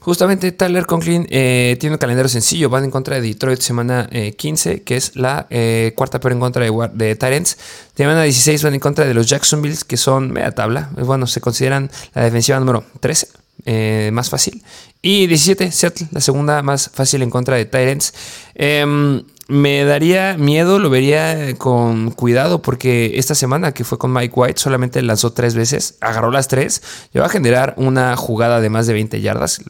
Justamente 0.07 0.53
Tyler 0.53 0.87
Conklin 0.87 1.27
eh, 1.31 1.77
tiene 1.81 1.97
un 1.97 1.99
calendario 1.99 2.29
sencillo, 2.29 2.71
van 2.71 2.85
en 2.85 2.93
contra 2.93 3.17
de 3.17 3.23
Detroit 3.23 3.59
semana 3.59 4.09
15, 4.37 4.71
eh, 4.71 4.83
que 4.83 4.97
es 4.97 5.17
la 5.17 5.49
eh, 5.51 5.95
cuarta 5.97 6.21
peor 6.21 6.35
en 6.35 6.39
contra 6.39 6.65
de, 6.65 6.91
de 6.95 7.17
Tyrants. 7.17 7.59
Semana 7.97 8.23
16 8.23 8.63
van 8.63 8.75
en 8.75 8.79
contra 8.79 9.05
de 9.05 9.15
los 9.15 9.27
Jacksonville, 9.27 9.79
que 9.85 9.97
son 9.97 10.31
media 10.31 10.53
tabla. 10.53 10.91
Bueno, 10.97 11.27
se 11.27 11.41
consideran 11.41 11.91
la 12.15 12.23
defensiva 12.23 12.61
número 12.61 12.85
13. 13.01 13.46
Eh, 13.69 14.11
más 14.13 14.31
fácil. 14.31 14.63
Y 15.03 15.27
17, 15.27 15.73
Seattle, 15.73 16.07
la 16.13 16.21
segunda 16.21 16.63
más 16.63 16.89
fácil 16.95 17.23
en 17.23 17.31
contra 17.31 17.57
de 17.57 17.65
Tyrants. 17.65 18.15
Em, 18.55 19.25
me 19.49 19.85
daría 19.85 20.37
miedo, 20.39 20.79
lo 20.79 20.89
vería 20.89 21.53
con 21.59 22.13
cuidado, 22.13 22.63
porque 22.63 23.19
esta 23.19 23.35
semana 23.35 23.73
que 23.73 23.83
fue 23.83 23.99
con 23.99 24.13
Mike 24.13 24.33
White 24.35 24.61
solamente 24.61 25.03
lanzó 25.03 25.33
tres 25.33 25.57
veces, 25.57 25.97
agarró 26.01 26.31
las 26.31 26.47
tres, 26.47 26.81
va 27.17 27.27
a 27.27 27.29
generar 27.29 27.75
una 27.77 28.17
jugada 28.17 28.61
de 28.61 28.71
más 28.71 28.87
de 28.87 28.93
20 28.93 29.21
yardas, 29.21 29.63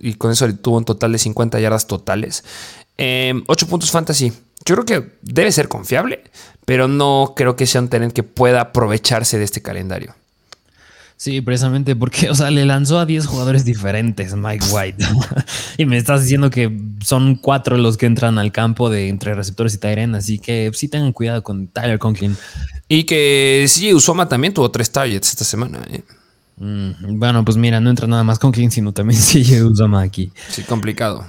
y 0.00 0.14
con 0.14 0.30
eso 0.30 0.52
tuvo 0.54 0.78
un 0.78 0.84
total 0.84 1.10
de 1.10 1.18
50 1.18 1.58
yardas 1.58 1.88
totales. 1.88 2.44
8 2.96 2.98
em, 2.98 3.44
puntos 3.44 3.90
fantasy. 3.90 4.32
Yo 4.64 4.76
creo 4.76 4.84
que 4.84 5.12
debe 5.22 5.50
ser 5.50 5.66
confiable, 5.66 6.22
pero 6.64 6.86
no 6.86 7.32
creo 7.34 7.56
que 7.56 7.66
sea 7.66 7.80
un 7.80 7.88
talent 7.88 8.12
que 8.12 8.22
pueda 8.22 8.60
aprovecharse 8.60 9.38
de 9.38 9.44
este 9.44 9.62
calendario. 9.62 10.14
Sí, 11.22 11.40
precisamente 11.40 11.94
porque, 11.94 12.30
o 12.30 12.34
sea, 12.34 12.50
le 12.50 12.66
lanzó 12.66 12.98
a 12.98 13.06
10 13.06 13.26
jugadores 13.26 13.64
diferentes 13.64 14.34
Mike 14.34 14.66
White. 14.72 15.04
y 15.78 15.86
me 15.86 15.96
estás 15.96 16.22
diciendo 16.22 16.50
que 16.50 16.76
son 17.00 17.36
cuatro 17.36 17.76
los 17.76 17.96
que 17.96 18.06
entran 18.06 18.40
al 18.40 18.50
campo 18.50 18.90
de 18.90 19.08
entre 19.08 19.32
receptores 19.32 19.72
y 19.74 19.78
Tyren, 19.78 20.16
así 20.16 20.40
que 20.40 20.72
sí 20.74 20.88
tengan 20.88 21.12
cuidado 21.12 21.44
con 21.44 21.68
Tyler 21.68 22.00
Conklin. 22.00 22.36
Y 22.88 23.04
que 23.04 23.66
sí, 23.68 23.94
Usoma 23.94 24.28
también 24.28 24.52
tuvo 24.52 24.72
tres 24.72 24.90
targets 24.90 25.28
esta 25.28 25.44
semana. 25.44 25.78
¿eh? 25.92 26.02
Mm, 26.56 27.20
bueno, 27.20 27.44
pues 27.44 27.56
mira, 27.56 27.78
no 27.78 27.90
entra 27.90 28.08
nada 28.08 28.24
más 28.24 28.40
Conklin, 28.40 28.72
sino 28.72 28.90
también 28.90 29.20
sigue 29.22 29.62
Usoma 29.62 30.02
aquí. 30.02 30.32
Sí, 30.48 30.64
complicado. 30.64 31.24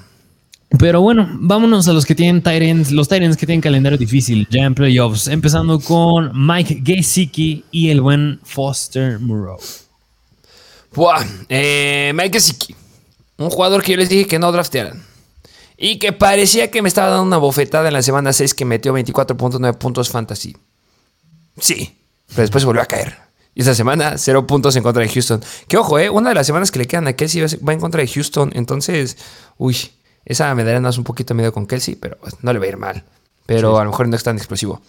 Pero 0.79 1.01
bueno, 1.01 1.29
vámonos 1.33 1.87
a 1.87 1.93
los 1.93 2.03
que 2.03 2.15
tienen 2.15 2.41
Tyrants, 2.41 2.91
los 2.91 3.07
Tyrants 3.07 3.37
que 3.37 3.45
tienen 3.45 3.61
calendario 3.61 3.99
difícil 3.99 4.47
ya 4.49 4.63
en 4.63 4.73
playoffs, 4.73 5.27
empezando 5.27 5.79
con 5.79 6.31
Mike 6.33 6.81
Gesicki 6.83 7.63
y 7.69 7.89
el 7.89 8.01
buen 8.01 8.39
Foster 8.41 9.19
Moreau. 9.19 9.59
Buah, 10.93 11.25
eh, 11.49 12.11
Mike 12.13 12.39
Gesicki, 12.39 12.75
un 13.37 13.49
jugador 13.49 13.81
que 13.83 13.91
yo 13.93 13.97
les 13.97 14.09
dije 14.09 14.27
que 14.27 14.39
no 14.39 14.51
draftearan 14.51 15.03
y 15.77 15.97
que 15.99 16.13
parecía 16.13 16.69
que 16.71 16.81
me 16.81 16.87
estaba 16.87 17.09
dando 17.09 17.23
una 17.23 17.37
bofetada 17.37 17.87
en 17.87 17.93
la 17.93 18.01
semana 18.01 18.31
6 18.31 18.53
que 18.53 18.63
metió 18.63 18.93
24.9 18.93 19.77
puntos 19.77 20.09
fantasy. 20.09 20.55
Sí, 21.59 21.97
pero 22.27 22.41
después 22.41 22.63
volvió 22.65 22.81
a 22.81 22.85
caer. 22.85 23.17
Y 23.55 23.61
esta 23.61 23.75
semana, 23.75 24.17
cero 24.17 24.47
puntos 24.47 24.75
en 24.75 24.83
contra 24.83 25.03
de 25.03 25.09
Houston. 25.09 25.41
Que 25.67 25.77
ojo, 25.77 25.99
eh, 25.99 26.09
una 26.09 26.29
de 26.29 26.35
las 26.35 26.47
semanas 26.47 26.71
que 26.71 26.79
le 26.79 26.87
quedan 26.87 27.07
a 27.07 27.13
Kelsey 27.13 27.41
va 27.57 27.73
en 27.73 27.79
contra 27.79 28.01
de 28.01 28.07
Houston. 28.07 28.51
Entonces, 28.55 29.17
uy, 29.57 29.77
esa 30.25 30.53
me 30.55 30.63
daría 30.63 30.79
más 30.79 30.97
un 30.97 31.03
poquito 31.03 31.35
miedo 31.35 31.53
con 31.53 31.67
Kelsey, 31.67 31.95
pero 31.95 32.17
pues, 32.17 32.35
no 32.41 32.51
le 32.51 32.59
va 32.59 32.65
a 32.65 32.69
ir 32.69 32.77
mal. 32.77 33.03
Pero 33.45 33.77
a 33.77 33.83
lo 33.83 33.91
mejor 33.91 34.07
no 34.07 34.15
es 34.15 34.23
tan 34.23 34.37
explosivo. 34.37 34.81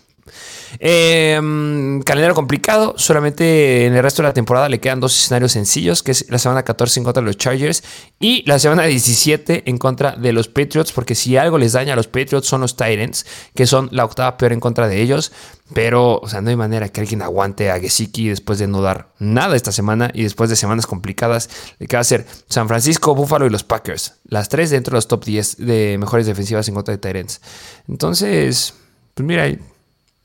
Em, 0.79 2.03
calendario 2.03 2.35
complicado. 2.35 2.95
Solamente 2.97 3.87
en 3.87 3.95
el 3.95 4.03
resto 4.03 4.22
de 4.22 4.29
la 4.29 4.35
temporada 4.35 4.68
le 4.68 4.81
quedan 4.81 5.01
dos 5.01 5.16
escenarios 5.18 5.53
sencillos, 5.53 6.03
que 6.03 6.12
es 6.12 6.27
la 6.31 6.39
semana 6.39 6.62
14 6.62 7.01
en 7.01 7.05
contra 7.05 7.22
de 7.22 7.27
los 7.27 7.37
Chargers 7.37 7.83
y 8.18 8.43
la 8.47 8.59
semana 8.59 8.85
17 8.85 9.64
en 9.66 9.79
contra 9.79 10.12
de 10.12 10.33
los 10.33 10.49
Patriots, 10.49 10.93
porque 10.93 11.14
si 11.14 11.37
algo 11.37 11.59
les 11.59 11.72
daña 11.72 11.93
a 11.93 11.97
los 11.97 12.09
Patriots 12.09 12.47
son 12.47 12.61
los 12.61 12.77
Titans, 12.77 13.27
que 13.55 13.66
son 13.66 13.89
la 13.93 14.05
octava 14.05 14.37
peor 14.37 14.53
en 14.53 14.61
contra 14.61 14.89
de 14.89 15.01
ellos. 15.01 15.33
Pero, 15.72 16.18
o 16.18 16.29
sea, 16.29 16.43
no 16.43 16.51
hay 16.51 16.57
manera 16.57 16.91
que 16.91 17.01
alguien 17.01 17.22
aguante 17.22 17.70
a 17.70 17.81
Gesicki 17.81 18.29
después 18.29 18.59
de 18.59 18.66
no 18.66 18.83
dar 18.83 19.09
nada 19.18 19.57
esta 19.57 19.72
semana 19.72 20.11
y 20.12 20.22
después 20.22 20.51
de 20.51 20.57
semanas 20.57 20.87
complicadas. 20.87 21.49
Le 21.79 21.87
queda 21.87 22.01
hacer 22.01 22.27
San 22.49 22.68
Francisco, 22.68 23.14
Buffalo 23.14 23.47
y 23.47 23.51
los 23.51 23.64
Packers. 23.64 24.16
Las 24.29 24.51
tres 24.51 24.70
dentro 24.70 24.93
de 24.93 24.99
los 24.99 25.09
top 25.09 25.25
10 25.25 25.57
de 25.59 25.97
mejores 25.99 26.27
defensivas 26.27 26.68
en 26.68 26.75
contra 26.75 26.95
de 26.95 26.99
Titans. 26.99 27.41
Entonces, 27.89 28.75
pues 29.14 29.27
mira, 29.27 29.49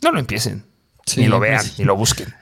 no 0.01 0.11
lo 0.11 0.19
empiecen. 0.19 0.65
ni 1.17 1.27
lo 1.27 1.39
vean, 1.39 1.61
pues 1.61 1.79
ni 1.79 1.85
lo 1.85 1.95
busquen. 1.95 2.33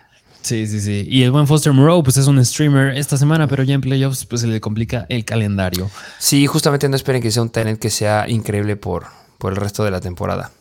Sí, 0.41 0.65
sí, 0.65 0.79
sí. 0.79 1.05
Y 1.09 1.23
el 1.23 1.31
buen 1.31 1.45
Foster 1.45 1.73
Moreau, 1.73 2.01
pues 2.03 2.15
es 2.15 2.27
un 2.27 2.43
streamer 2.45 2.97
esta 2.97 3.17
semana, 3.17 3.47
pero 3.47 3.63
ya 3.63 3.73
en 3.73 3.81
playoffs, 3.81 4.25
pues 4.25 4.41
se 4.41 4.47
le 4.47 4.61
complica 4.61 5.05
el 5.09 5.25
calendario. 5.25 5.89
Sí, 6.19 6.47
justamente 6.47 6.87
no 6.87 6.95
esperen 6.95 7.21
que 7.21 7.31
sea 7.31 7.41
un 7.41 7.49
talent 7.49 7.79
que 7.79 7.89
sea 7.89 8.29
increíble 8.29 8.77
por, 8.77 9.07
por 9.39 9.51
el 9.51 9.57
resto 9.57 9.83
de 9.83 9.91
la 9.91 9.99
temporada. 9.99 10.51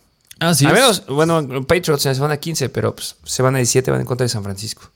Así 0.40 0.66
A 0.66 0.72
menos, 0.72 1.06
bueno, 1.06 1.64
Patriots 1.66 2.04
en 2.04 2.10
la 2.10 2.14
semana 2.14 2.36
15, 2.36 2.68
pero 2.68 2.94
pues, 2.96 3.16
se 3.24 3.42
van 3.42 3.54
a 3.54 3.58
17, 3.58 3.90
van 3.90 4.00
en 4.00 4.06
contra 4.06 4.24
de 4.24 4.28
San 4.28 4.42
Francisco. 4.42 4.90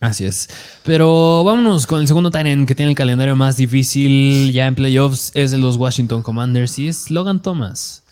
Así 0.00 0.24
es. 0.24 0.48
Pero 0.84 1.44
vámonos 1.44 1.86
con 1.86 2.00
el 2.00 2.06
segundo 2.06 2.30
Tyrant 2.30 2.66
que 2.66 2.74
tiene 2.74 2.90
el 2.90 2.96
calendario 2.96 3.36
más 3.36 3.56
difícil 3.56 4.52
ya 4.52 4.66
en 4.66 4.74
playoffs. 4.74 5.32
Es 5.34 5.50
de 5.50 5.58
los 5.58 5.76
Washington 5.76 6.22
Commanders 6.22 6.78
y 6.78 6.88
es 6.88 7.10
Logan 7.10 7.40
Thomas. 7.40 8.03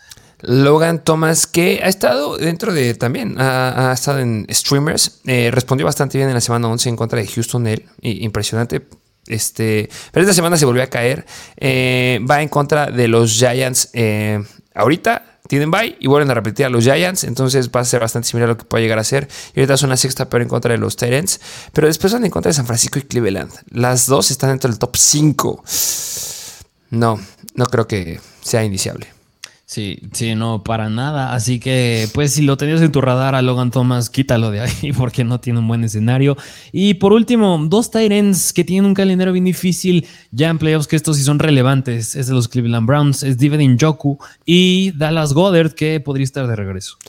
Logan 0.43 1.03
Thomas, 1.03 1.47
que 1.47 1.81
ha 1.83 1.87
estado 1.87 2.37
dentro 2.37 2.73
de 2.73 2.93
también, 2.95 3.35
ha, 3.39 3.91
estado 3.93 4.19
en 4.19 4.45
streamers, 4.49 5.21
eh, 5.25 5.49
respondió 5.51 5.85
bastante 5.85 6.17
bien 6.17 6.27
en 6.27 6.35
la 6.35 6.41
semana 6.41 6.67
11 6.67 6.89
en 6.89 6.95
contra 6.95 7.19
de 7.19 7.27
Houston, 7.27 7.65
él, 7.67 7.85
impresionante. 8.01 8.85
Este, 9.27 9.89
pero 10.11 10.23
esta 10.23 10.33
semana 10.33 10.57
se 10.57 10.65
volvió 10.65 10.83
a 10.83 10.87
caer. 10.87 11.25
Eh, 11.57 12.19
va 12.29 12.41
en 12.41 12.49
contra 12.49 12.87
de 12.87 13.07
los 13.07 13.31
Giants 13.31 13.89
eh, 13.93 14.43
ahorita. 14.75 15.29
Tienen 15.47 15.71
bye 15.71 15.97
y 15.99 16.07
vuelven 16.07 16.31
a 16.31 16.33
repetir 16.33 16.65
a 16.65 16.69
los 16.69 16.83
Giants. 16.83 17.23
Entonces 17.23 17.69
va 17.69 17.81
a 17.81 17.85
ser 17.85 18.01
bastante 18.01 18.27
similar 18.27 18.49
a 18.49 18.53
lo 18.53 18.57
que 18.57 18.65
puede 18.65 18.83
llegar 18.83 18.99
a 18.99 19.03
ser. 19.03 19.27
Y 19.55 19.59
ahorita 19.59 19.77
son 19.77 19.89
la 19.89 19.97
sexta 19.97 20.29
peor 20.29 20.41
en 20.41 20.49
contra 20.49 20.71
de 20.71 20.77
los 20.77 20.95
Tyrants. 20.95 21.39
Pero 21.71 21.87
después 21.87 22.13
van 22.13 22.25
en 22.25 22.31
contra 22.31 22.49
de 22.49 22.53
San 22.53 22.65
Francisco 22.65 22.99
y 22.99 23.03
Cleveland. 23.03 23.51
Las 23.69 24.07
dos 24.07 24.31
están 24.31 24.49
dentro 24.51 24.69
del 24.69 24.79
top 24.79 24.95
5. 24.95 25.63
No, 26.91 27.19
no 27.55 27.65
creo 27.67 27.87
que 27.87 28.19
sea 28.41 28.63
iniciable. 28.63 29.12
Sí, 29.73 29.97
sí, 30.11 30.35
no, 30.35 30.61
para 30.61 30.87
nada. 30.87 31.33
Así 31.33 31.59
que, 31.59 32.07
pues, 32.13 32.33
si 32.33 32.43
lo 32.43 32.57
tenías 32.57 32.79
en 32.83 32.91
tu 32.91 33.01
radar 33.01 33.33
a 33.33 33.41
Logan 33.41 33.71
Thomas, 33.71 34.11
quítalo 34.11 34.51
de 34.51 34.59
ahí 34.59 34.91
porque 34.95 35.23
no 35.23 35.39
tiene 35.39 35.57
un 35.57 35.67
buen 35.67 35.83
escenario. 35.83 36.37
Y 36.71 36.93
por 36.93 37.11
último, 37.11 37.59
dos 37.67 37.89
Tyrants 37.89 38.53
que 38.53 38.63
tienen 38.63 38.85
un 38.85 38.93
calendario 38.93 39.33
bien 39.33 39.45
difícil 39.45 40.05
ya 40.29 40.49
en 40.49 40.59
playoffs, 40.59 40.85
que 40.85 40.95
estos 40.95 41.17
sí 41.17 41.23
son 41.23 41.39
relevantes. 41.39 42.15
Es 42.15 42.27
de 42.27 42.35
los 42.35 42.49
Cleveland 42.49 42.85
Browns, 42.85 43.23
es 43.23 43.39
David 43.39 43.75
Joku 43.81 44.19
y 44.45 44.91
Dallas 44.91 45.33
Goddard, 45.33 45.73
que 45.73 45.99
podría 45.99 46.25
estar 46.25 46.45
de 46.45 46.55
regreso. 46.55 46.99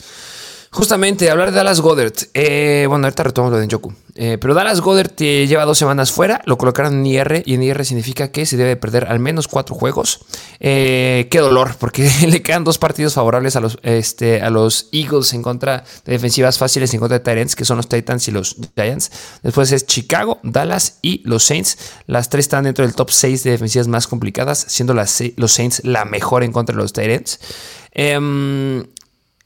Justamente, 0.74 1.30
hablar 1.30 1.52
de 1.52 1.56
Dallas 1.56 1.80
Goddard. 1.80 2.14
Eh, 2.34 2.86
bueno, 2.88 3.06
ahorita 3.06 3.22
retomamos 3.22 3.52
lo 3.52 3.60
de 3.60 3.66
Njoku. 3.68 3.92
Eh, 4.16 4.38
pero 4.40 4.54
Dallas 4.54 4.80
Goddard 4.80 5.14
lleva 5.14 5.64
dos 5.66 5.78
semanas 5.78 6.10
fuera, 6.10 6.42
lo 6.46 6.58
colocaron 6.58 6.94
en 6.94 7.06
IR 7.06 7.44
y 7.46 7.54
en 7.54 7.62
IR 7.62 7.84
significa 7.84 8.32
que 8.32 8.44
se 8.44 8.56
debe 8.56 8.74
perder 8.74 9.04
al 9.04 9.20
menos 9.20 9.46
cuatro 9.46 9.76
juegos. 9.76 10.26
Eh, 10.58 11.28
qué 11.30 11.38
dolor, 11.38 11.76
porque 11.78 12.10
le 12.28 12.42
quedan 12.42 12.64
dos 12.64 12.78
partidos 12.78 13.14
favorables 13.14 13.54
a 13.54 13.60
los, 13.60 13.78
este, 13.82 14.42
a 14.42 14.50
los 14.50 14.88
Eagles 14.90 15.32
en 15.32 15.42
contra 15.42 15.84
de 16.04 16.12
defensivas 16.12 16.58
fáciles 16.58 16.92
en 16.92 16.98
contra 16.98 17.20
de 17.20 17.24
Tyrants, 17.24 17.54
que 17.54 17.64
son 17.64 17.76
los 17.76 17.88
Titans 17.88 18.26
y 18.26 18.32
los 18.32 18.56
Giants. 18.74 19.12
Después 19.44 19.70
es 19.70 19.86
Chicago, 19.86 20.40
Dallas 20.42 20.98
y 21.02 21.22
los 21.24 21.44
Saints. 21.44 21.78
Las 22.08 22.30
tres 22.30 22.46
están 22.46 22.64
dentro 22.64 22.84
del 22.84 22.96
top 22.96 23.12
6 23.12 23.44
de 23.44 23.52
defensivas 23.52 23.86
más 23.86 24.08
complicadas, 24.08 24.66
siendo 24.68 24.92
las, 24.92 25.22
los 25.36 25.52
Saints 25.52 25.82
la 25.84 26.04
mejor 26.04 26.42
en 26.42 26.50
contra 26.50 26.74
de 26.74 26.82
los 26.82 26.92
Tyrants. 26.92 27.38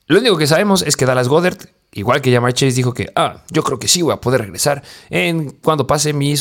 Lo 0.08 0.18
único 0.18 0.36
que 0.38 0.46
sabemos 0.46 0.82
es 0.82 0.96
que 0.96 1.04
Dallas 1.04 1.28
Goddard, 1.28 1.58
igual 1.92 2.22
que 2.22 2.32
Jamar 2.32 2.54
Chase, 2.54 2.72
dijo 2.72 2.94
que, 2.94 3.10
ah, 3.14 3.44
yo 3.50 3.62
creo 3.62 3.78
que 3.78 3.88
sí 3.88 4.00
voy 4.00 4.14
a 4.14 4.20
poder 4.20 4.40
regresar 4.40 4.82
en 5.10 5.50
cuando 5.50 5.86
pase 5.86 6.14
mi, 6.14 6.34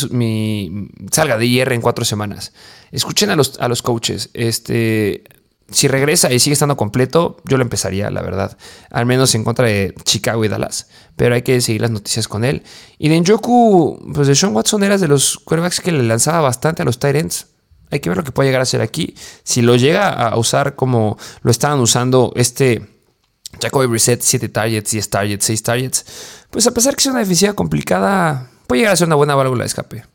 salga 1.11 1.37
de 1.37 1.45
IR 1.45 1.73
en 1.73 1.81
cuatro 1.81 2.05
semanas. 2.05 2.53
Escuchen 2.91 3.29
a 3.29 3.35
los, 3.35 3.59
a 3.59 3.67
los 3.67 3.81
coaches. 3.81 4.29
Este, 4.33 5.25
si 5.69 5.89
regresa 5.89 6.31
y 6.31 6.39
sigue 6.39 6.53
estando 6.53 6.77
completo, 6.77 7.37
yo 7.43 7.57
lo 7.57 7.63
empezaría, 7.63 8.09
la 8.09 8.21
verdad. 8.21 8.57
Al 8.89 9.05
menos 9.05 9.35
en 9.35 9.43
contra 9.43 9.67
de 9.67 9.93
Chicago 10.03 10.45
y 10.45 10.47
Dallas. 10.47 10.87
Pero 11.17 11.35
hay 11.35 11.41
que 11.41 11.59
seguir 11.59 11.81
las 11.81 11.91
noticias 11.91 12.29
con 12.29 12.45
él. 12.45 12.63
Y 12.97 13.09
de 13.09 13.19
Njoku, 13.19 14.11
pues 14.13 14.29
de 14.29 14.35
Sean 14.35 14.55
Watson 14.55 14.83
era 14.83 14.97
de 14.97 15.09
los 15.09 15.37
quarterbacks 15.39 15.81
que 15.81 15.91
le 15.91 16.03
lanzaba 16.03 16.39
bastante 16.39 16.83
a 16.83 16.85
los 16.85 16.99
Tyrants. 16.99 17.47
Hay 17.91 17.99
que 17.99 18.09
ver 18.09 18.17
lo 18.17 18.23
que 18.23 18.31
puede 18.31 18.47
llegar 18.47 18.61
a 18.61 18.63
hacer 18.63 18.81
aquí. 18.81 19.13
Si 19.43 19.61
lo 19.61 19.75
llega 19.75 20.09
a 20.09 20.37
usar 20.37 20.75
como 20.75 21.17
lo 21.41 21.51
estaban 21.51 21.79
usando 21.79 22.31
este 22.35 22.96
Jacoby 23.59 23.87
Reset, 23.87 24.21
7 24.21 24.49
targets, 24.49 24.91
10 24.91 25.09
targets, 25.09 25.45
6 25.45 25.63
targets. 25.63 26.05
Pues 26.49 26.67
a 26.67 26.71
pesar 26.71 26.95
que 26.95 27.03
sea 27.03 27.11
una 27.11 27.21
defensiva 27.21 27.53
complicada, 27.53 28.49
puede 28.67 28.81
llegar 28.81 28.93
a 28.93 28.97
ser 28.97 29.07
una 29.07 29.15
buena 29.15 29.35
válvula 29.35 29.63
de 29.63 29.67
escape. 29.67 30.05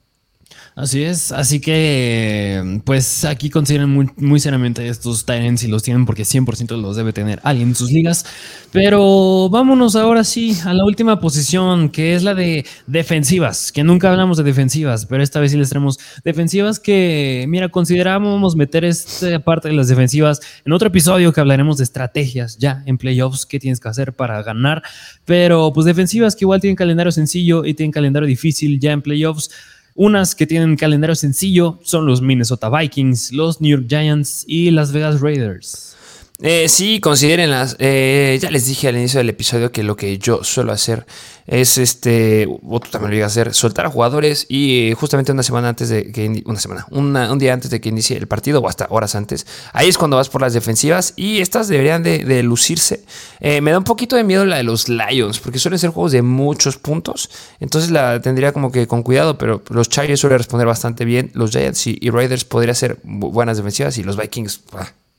Así 0.74 1.02
es, 1.02 1.32
así 1.32 1.60
que 1.60 2.80
pues 2.86 3.26
aquí 3.26 3.50
consideren 3.50 3.90
muy, 4.16 4.40
seriamente 4.40 4.88
estos 4.88 5.26
Tyrants 5.26 5.64
y 5.64 5.68
los 5.68 5.82
tienen 5.82 6.06
porque 6.06 6.22
100% 6.22 6.80
los 6.80 6.96
debe 6.96 7.12
tener 7.12 7.40
alguien 7.42 7.68
en 7.68 7.74
sus 7.74 7.92
ligas. 7.92 8.24
Pero 8.70 9.50
vámonos 9.50 9.96
ahora 9.96 10.24
sí 10.24 10.56
a 10.64 10.72
la 10.72 10.86
última 10.86 11.20
posición 11.20 11.90
que 11.90 12.14
es 12.14 12.22
la 12.22 12.34
de 12.34 12.64
defensivas, 12.86 13.70
que 13.70 13.84
nunca 13.84 14.10
hablamos 14.10 14.38
de 14.38 14.44
defensivas, 14.44 15.04
pero 15.04 15.22
esta 15.22 15.40
vez 15.40 15.52
sí 15.52 15.58
les 15.58 15.68
traemos 15.68 15.98
defensivas 16.24 16.80
que, 16.80 17.44
mira, 17.48 17.68
considerábamos 17.68 18.56
meter 18.56 18.86
esta 18.86 19.40
parte 19.40 19.68
de 19.68 19.74
las 19.74 19.88
defensivas 19.88 20.40
en 20.64 20.72
otro 20.72 20.88
episodio 20.88 21.34
que 21.34 21.40
hablaremos 21.42 21.76
de 21.76 21.84
estrategias 21.84 22.56
ya 22.56 22.82
en 22.86 22.96
playoffs, 22.96 23.44
qué 23.44 23.60
tienes 23.60 23.78
que 23.78 23.90
hacer 23.90 24.14
para 24.14 24.42
ganar, 24.42 24.82
pero 25.26 25.70
pues 25.74 25.84
defensivas 25.84 26.34
que 26.34 26.46
igual 26.46 26.62
tienen 26.62 26.76
calendario 26.76 27.12
sencillo 27.12 27.66
y 27.66 27.74
tienen 27.74 27.92
calendario 27.92 28.26
difícil 28.26 28.80
ya 28.80 28.92
en 28.92 29.02
playoffs. 29.02 29.50
Unas 29.94 30.34
que 30.34 30.46
tienen 30.46 30.76
calendario 30.76 31.14
sencillo 31.14 31.78
son 31.82 32.06
los 32.06 32.22
Minnesota 32.22 32.70
Vikings, 32.70 33.32
los 33.32 33.60
New 33.60 33.70
York 33.76 33.86
Giants 33.88 34.44
y 34.46 34.70
las 34.70 34.92
Vegas 34.92 35.20
Raiders. 35.20 35.96
Eh, 36.44 36.68
sí, 36.68 36.98
considérenlas. 36.98 37.76
Eh, 37.78 38.36
ya 38.42 38.50
les 38.50 38.66
dije 38.66 38.88
al 38.88 38.96
inicio 38.96 39.18
del 39.18 39.28
episodio 39.28 39.70
que 39.70 39.84
lo 39.84 39.94
que 39.96 40.18
yo 40.18 40.42
suelo 40.42 40.72
hacer 40.72 41.06
es 41.46 41.78
este, 41.78 42.48
o 42.48 42.80
tú 42.80 42.90
también 42.90 43.12
lo 43.12 43.16
ibas 43.18 43.30
a 43.30 43.32
hacer, 43.32 43.54
soltar 43.54 43.86
a 43.86 43.90
jugadores 43.90 44.46
y 44.48 44.90
eh, 44.90 44.94
justamente 44.94 45.30
una 45.30 45.44
semana 45.44 45.68
antes 45.68 45.88
de 45.88 46.10
que, 46.10 46.42
una 46.44 46.58
semana, 46.58 46.86
un 46.90 47.38
día 47.38 47.52
antes 47.52 47.70
de 47.70 47.80
que 47.80 47.90
inicie 47.90 48.16
el 48.16 48.26
partido 48.26 48.60
o 48.60 48.68
hasta 48.68 48.88
horas 48.90 49.14
antes, 49.14 49.46
ahí 49.72 49.88
es 49.88 49.96
cuando 49.96 50.16
vas 50.16 50.28
por 50.28 50.40
las 50.40 50.52
defensivas 50.52 51.14
y 51.14 51.40
estas 51.40 51.68
deberían 51.68 52.02
de, 52.02 52.42
lucirse. 52.42 53.04
me 53.40 53.70
da 53.70 53.78
un 53.78 53.84
poquito 53.84 54.16
de 54.16 54.24
miedo 54.24 54.44
la 54.44 54.56
de 54.56 54.64
los 54.64 54.88
Lions, 54.88 55.38
porque 55.38 55.60
suelen 55.60 55.78
ser 55.78 55.90
juegos 55.90 56.10
de 56.10 56.22
muchos 56.22 56.76
puntos, 56.76 57.30
entonces 57.60 57.90
la 57.90 58.20
tendría 58.20 58.52
como 58.52 58.72
que 58.72 58.88
con 58.88 59.02
cuidado, 59.02 59.38
pero 59.38 59.62
los 59.68 59.88
Chargers 59.88 60.20
suelen 60.20 60.38
responder 60.38 60.66
bastante 60.66 61.04
bien, 61.04 61.30
los 61.34 61.50
Giants 61.50 61.86
y, 61.86 62.10
Raiders 62.10 62.44
podrían 62.44 62.74
ser 62.74 62.98
buenas 63.04 63.56
defensivas 63.56 63.96
y 63.98 64.02
los 64.02 64.16
Vikings... 64.16 64.62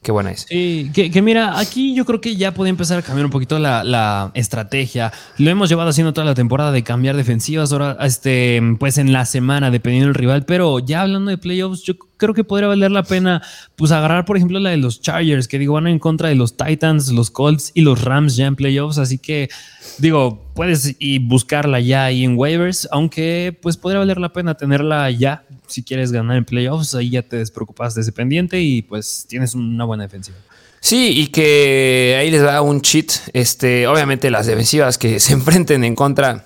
Qué 0.03 0.11
buena 0.11 0.31
es. 0.31 0.45
Sí, 0.49 0.91
que, 0.93 1.21
mira, 1.21 1.57
aquí 1.57 1.95
yo 1.95 2.03
creo 2.03 2.19
que 2.19 2.35
ya 2.35 2.53
puede 2.53 2.69
empezar 2.69 2.99
a 2.99 3.01
cambiar 3.01 3.25
un 3.25 3.31
poquito 3.31 3.57
la, 3.57 4.31
estrategia. 4.33 5.13
Lo 5.37 5.49
hemos 5.49 5.69
llevado 5.69 5.89
haciendo 5.89 6.11
toda 6.11 6.25
la 6.25 6.35
temporada 6.35 6.73
de 6.73 6.83
cambiar 6.83 7.15
defensivas, 7.15 7.71
ahora, 7.71 7.97
este, 8.01 8.61
pues 8.79 8.97
en 8.97 9.13
la 9.13 9.25
semana, 9.25 9.71
dependiendo 9.71 10.07
del 10.07 10.15
rival. 10.15 10.43
Pero 10.43 10.79
ya 10.79 11.03
hablando 11.03 11.31
de 11.31 11.37
playoffs, 11.37 11.83
yo 11.83 11.93
creo 12.17 12.33
que 12.33 12.43
podría 12.43 12.67
valer 12.67 12.91
la 12.91 13.03
pena, 13.03 13.41
pues 13.77 13.93
agarrar, 13.93 14.25
por 14.25 14.35
ejemplo, 14.35 14.59
la 14.59 14.71
de 14.71 14.77
los 14.77 14.99
Chargers, 14.99 15.47
que 15.47 15.57
digo, 15.57 15.75
van 15.75 15.87
en 15.87 15.99
contra 15.99 16.27
de 16.27 16.35
los 16.35 16.57
Titans, 16.57 17.09
los 17.09 17.31
Colts 17.31 17.71
y 17.73 17.81
los 17.81 18.03
Rams 18.03 18.35
ya 18.35 18.47
en 18.47 18.57
playoffs. 18.57 18.97
Así 18.97 19.19
que, 19.19 19.47
digo, 19.99 20.51
puedes 20.53 20.97
buscarla 21.21 21.79
ya 21.79 22.03
ahí 22.03 22.25
en 22.25 22.37
waivers, 22.37 22.89
aunque 22.91 23.57
pues 23.61 23.77
podría 23.77 23.99
valer 23.99 24.17
la 24.17 24.33
pena 24.33 24.55
tenerla 24.55 25.09
ya 25.11 25.45
si 25.73 25.83
quieres 25.83 26.11
ganar 26.11 26.37
en 26.37 26.45
playoffs, 26.45 26.93
ahí 26.93 27.09
ya 27.09 27.23
te 27.23 27.37
despreocupas 27.37 27.95
de 27.95 28.01
ese 28.01 28.11
pendiente 28.11 28.61
y 28.61 28.83
pues 28.83 29.25
tienes 29.27 29.55
una 29.55 29.85
buena 29.85 30.03
defensiva. 30.03 30.37
Sí, 30.79 31.13
y 31.15 31.27
que 31.27 32.15
ahí 32.19 32.29
les 32.29 32.41
da 32.41 32.61
un 32.61 32.81
cheat. 32.81 33.11
Este, 33.33 33.87
obviamente 33.87 34.29
las 34.29 34.45
defensivas 34.45 34.97
que 34.97 35.19
se 35.21 35.33
enfrenten 35.33 35.83
en 35.83 35.95
contra 35.95 36.43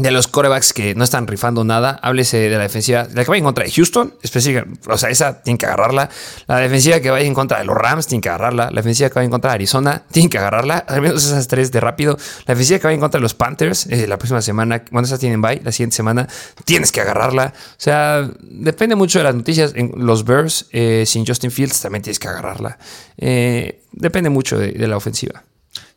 de 0.00 0.10
los 0.10 0.28
corebacks 0.28 0.72
que 0.72 0.94
no 0.94 1.04
están 1.04 1.26
rifando 1.26 1.64
nada, 1.64 1.98
háblese 2.02 2.38
de 2.38 2.50
la 2.50 2.62
defensiva, 2.62 3.06
la 3.12 3.24
que 3.24 3.30
vaya 3.30 3.38
en 3.38 3.44
contra 3.44 3.64
de 3.64 3.70
Houston, 3.70 4.14
específica, 4.22 4.66
o 4.88 4.98
sea, 4.98 5.10
esa 5.10 5.42
tiene 5.42 5.58
que 5.58 5.66
agarrarla. 5.66 6.08
La 6.46 6.58
defensiva 6.58 7.00
que 7.00 7.10
vaya 7.10 7.26
en 7.26 7.34
contra 7.34 7.58
de 7.58 7.64
los 7.64 7.76
Rams, 7.76 8.06
tiene 8.06 8.22
que 8.22 8.28
agarrarla. 8.28 8.70
La 8.70 8.76
defensiva 8.76 9.08
que 9.08 9.14
vaya 9.16 9.24
en 9.24 9.30
contra 9.30 9.50
de 9.50 9.54
Arizona, 9.54 10.02
tiene 10.10 10.28
que 10.28 10.38
agarrarla. 10.38 10.78
Al 10.78 11.00
menos 11.02 11.24
esas 11.24 11.48
tres 11.48 11.70
de 11.72 11.80
rápido. 11.80 12.16
La 12.46 12.54
defensiva 12.54 12.78
que 12.78 12.86
vaya 12.86 12.94
en 12.94 13.00
contra 13.00 13.18
de 13.18 13.22
los 13.22 13.34
Panthers, 13.34 13.86
eh, 13.86 14.06
la 14.06 14.18
próxima 14.18 14.42
semana, 14.42 14.84
cuando 14.84 15.06
esas 15.06 15.20
tienen 15.20 15.40
bye, 15.40 15.60
la 15.62 15.72
siguiente 15.72 15.96
semana, 15.96 16.28
tienes 16.64 16.92
que 16.92 17.00
agarrarla. 17.00 17.52
O 17.56 17.74
sea, 17.76 18.30
depende 18.40 18.96
mucho 18.96 19.18
de 19.18 19.24
las 19.24 19.34
noticias. 19.34 19.72
En 19.74 19.92
los 19.96 20.24
Bears, 20.24 20.66
eh, 20.72 21.04
sin 21.06 21.26
Justin 21.26 21.50
Fields, 21.50 21.80
también 21.80 22.02
tienes 22.02 22.18
que 22.18 22.28
agarrarla. 22.28 22.78
Eh, 23.16 23.82
depende 23.92 24.30
mucho 24.30 24.58
de 24.58 24.86
la 24.86 24.96
ofensiva. 24.96 25.44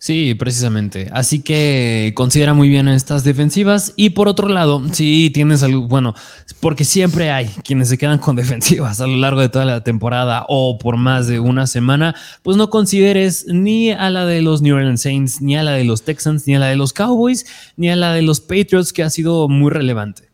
Sí, 0.03 0.35
precisamente. 0.35 1.07
Así 1.13 1.41
que 1.41 2.11
considera 2.13 2.53
muy 2.53 2.67
bien 2.67 2.89
estas 2.89 3.23
defensivas. 3.23 3.93
Y 3.95 4.09
por 4.09 4.27
otro 4.27 4.49
lado, 4.49 4.83
si 4.91 5.29
tienes 5.29 5.63
algo, 5.63 5.87
bueno, 5.87 6.13
porque 6.59 6.83
siempre 6.83 7.31
hay 7.31 7.47
quienes 7.63 7.87
se 7.87 7.97
quedan 7.97 8.19
con 8.19 8.35
defensivas 8.35 8.99
a 8.99 9.07
lo 9.07 9.15
largo 9.15 9.39
de 9.39 9.47
toda 9.47 9.63
la 9.63 9.81
temporada 9.81 10.45
o 10.49 10.77
por 10.77 10.97
más 10.97 11.27
de 11.27 11.39
una 11.39 11.67
semana, 11.67 12.15
pues 12.41 12.57
no 12.57 12.69
consideres 12.69 13.45
ni 13.47 13.91
a 13.91 14.09
la 14.09 14.25
de 14.25 14.41
los 14.41 14.61
New 14.61 14.75
Orleans 14.75 14.99
Saints, 14.99 15.41
ni 15.41 15.55
a 15.55 15.63
la 15.63 15.71
de 15.71 15.85
los 15.85 16.01
Texans, 16.01 16.47
ni 16.47 16.55
a 16.55 16.59
la 16.59 16.67
de 16.67 16.75
los 16.75 16.91
Cowboys, 16.91 17.45
ni 17.77 17.89
a 17.89 17.95
la 17.95 18.11
de 18.11 18.23
los 18.23 18.41
Patriots, 18.41 18.91
que 18.91 19.03
ha 19.03 19.09
sido 19.09 19.47
muy 19.47 19.71
relevante. 19.71 20.27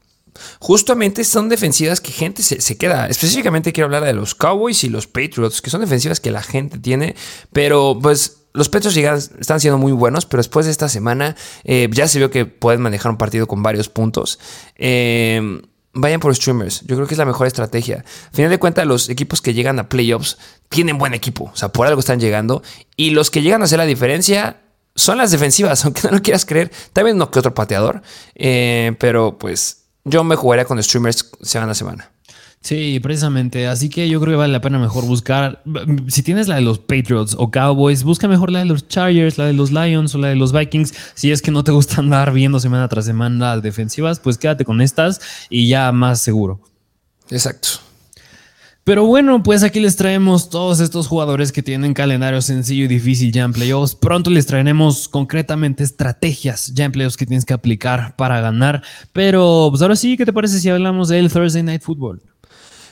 Justamente 0.58 1.24
son 1.24 1.48
defensivas 1.48 2.02
que 2.02 2.12
gente 2.12 2.42
se, 2.42 2.60
se, 2.60 2.76
queda. 2.76 3.06
Específicamente 3.06 3.72
quiero 3.72 3.86
hablar 3.86 4.04
de 4.04 4.14
los 4.14 4.34
Cowboys 4.34 4.84
y 4.84 4.90
los 4.90 5.06
Patriots, 5.06 5.62
que 5.62 5.70
son 5.70 5.82
defensivas 5.82 6.20
que 6.20 6.32
la 6.32 6.42
gente 6.42 6.80
tiene, 6.80 7.16
pero 7.52 8.00
pues 8.02 8.39
los 8.54 8.70
Petros 8.70 8.96
están 8.98 9.60
siendo 9.60 9.78
muy 9.78 9.92
buenos, 9.92 10.26
pero 10.26 10.40
después 10.40 10.66
de 10.66 10.72
esta 10.72 10.90
semana 10.90 11.36
eh, 11.64 11.90
ya 11.92 12.08
se 12.08 12.20
vio 12.20 12.32
que 12.32 12.46
pueden 12.46 12.82
manejar 12.82 13.12
un 13.12 13.18
partido 13.18 13.48
con 13.48 13.64
varios 13.64 13.90
puntos. 13.90 14.40
Eh, 14.76 15.62
vayan 15.94 16.20
por 16.20 16.36
streamers. 16.36 16.82
Yo 16.82 16.96
creo 16.96 17.08
que 17.08 17.14
es 17.14 17.18
la 17.18 17.26
mejor 17.26 17.48
estrategia. 17.48 18.04
Al 18.30 18.36
final 18.36 18.52
de 18.52 18.60
cuentas, 18.60 18.86
los 18.86 19.10
equipos 19.10 19.42
que 19.42 19.54
llegan 19.54 19.80
a 19.80 19.90
playoffs 19.90 20.38
tienen 20.70 20.98
buen 20.98 21.14
equipo. 21.14 21.52
O 21.54 21.56
sea, 21.56 21.70
por 21.70 21.88
algo 21.88 22.00
están 22.00 22.20
llegando. 22.20 22.62
Y 22.96 23.12
los 23.12 23.30
que 23.30 23.42
llegan 23.42 23.62
a 23.62 23.66
hacer 23.66 23.78
la 23.78 23.86
diferencia 23.86 24.62
son 24.96 25.18
las 25.18 25.32
defensivas, 25.32 25.86
aunque 25.86 26.02
no 26.04 26.12
lo 26.12 26.22
quieras 26.22 26.46
creer. 26.46 26.72
También 26.94 27.18
no 27.18 27.32
que 27.32 27.40
otro 27.40 27.54
pateador. 27.54 28.02
Eh, 28.36 28.96
pero 29.00 29.38
pues 29.38 29.86
yo 30.04 30.24
me 30.24 30.36
jugaría 30.36 30.66
con 30.66 30.82
streamers 30.82 31.30
semana 31.42 31.74
a 31.74 31.76
semana. 31.76 32.12
Sí, 32.62 33.00
precisamente. 33.00 33.68
Así 33.68 33.90
que 33.90 34.10
yo 34.10 34.20
creo 34.20 34.34
que 34.34 34.38
vale 34.38 34.54
la 34.54 34.62
pena 34.62 34.80
mejor 34.80 35.06
buscar. 35.06 35.64
Si 36.08 36.24
tienes 36.24 36.48
la 36.48 36.56
de 36.56 36.62
los 36.62 36.80
Patriots 36.80 37.36
o 37.38 37.52
Cowboys, 37.52 38.04
busca 38.04 38.28
mejor 38.28 38.52
la 38.52 38.60
de 38.60 38.66
los 38.66 38.88
Chargers, 38.88 39.38
la 39.38 39.46
de 39.46 39.54
los 39.54 39.72
Lions 39.72 40.14
o 40.14 40.18
la 40.18 40.28
de 40.28 40.36
los 40.36 40.52
Vikings. 40.52 40.94
Si 41.14 41.32
es 41.32 41.42
que 41.42 41.52
no 41.52 41.64
te 41.64 41.72
gusta 41.72 41.96
andar 42.00 42.34
viendo 42.34 42.60
semana 42.60 42.88
tras 42.90 43.06
semana 43.06 43.58
defensivas, 43.58 44.20
pues 44.20 44.38
quédate 44.38 44.66
con 44.66 44.82
estas 44.82 45.22
y 45.50 45.70
ya 45.70 45.92
más 45.92 46.22
seguro. 46.22 46.60
Exacto. 47.30 47.70
Pero 48.84 49.06
bueno, 49.06 49.44
pues 49.44 49.62
aquí 49.62 49.80
les 49.80 49.96
traemos 49.96 50.50
todos 50.50 50.80
estos 50.80 51.08
jugadores 51.08 51.52
que 51.52 51.62
tienen 51.62 51.94
calendario 51.94 52.42
sencillo 52.42 52.86
y 52.86 52.88
difícil 52.88 53.32
ya 53.32 53.44
en 53.44 53.54
playoffs. 53.54 53.94
Pronto 53.94 54.32
les 54.32 54.48
traeremos 54.48 55.08
concretamente 55.08 55.84
estrategias 55.84 56.74
ya 56.74 56.86
en 56.86 56.92
playoffs 56.92 57.16
que 57.16 57.28
tienes 57.28 57.46
que 57.46 57.54
aplicar 57.54 58.16
para 58.16 58.42
ganar. 58.42 58.82
Pero 59.14 59.68
pues 59.70 59.84
ahora 59.84 59.96
sí, 59.96 60.18
¿qué 60.18 60.26
te 60.26 60.34
parece 60.34 60.60
si 60.60 60.70
hablamos 60.70 61.10
del 61.10 61.32
Thursday 61.32 61.62
Night 61.62 61.84
Football? 61.84 62.24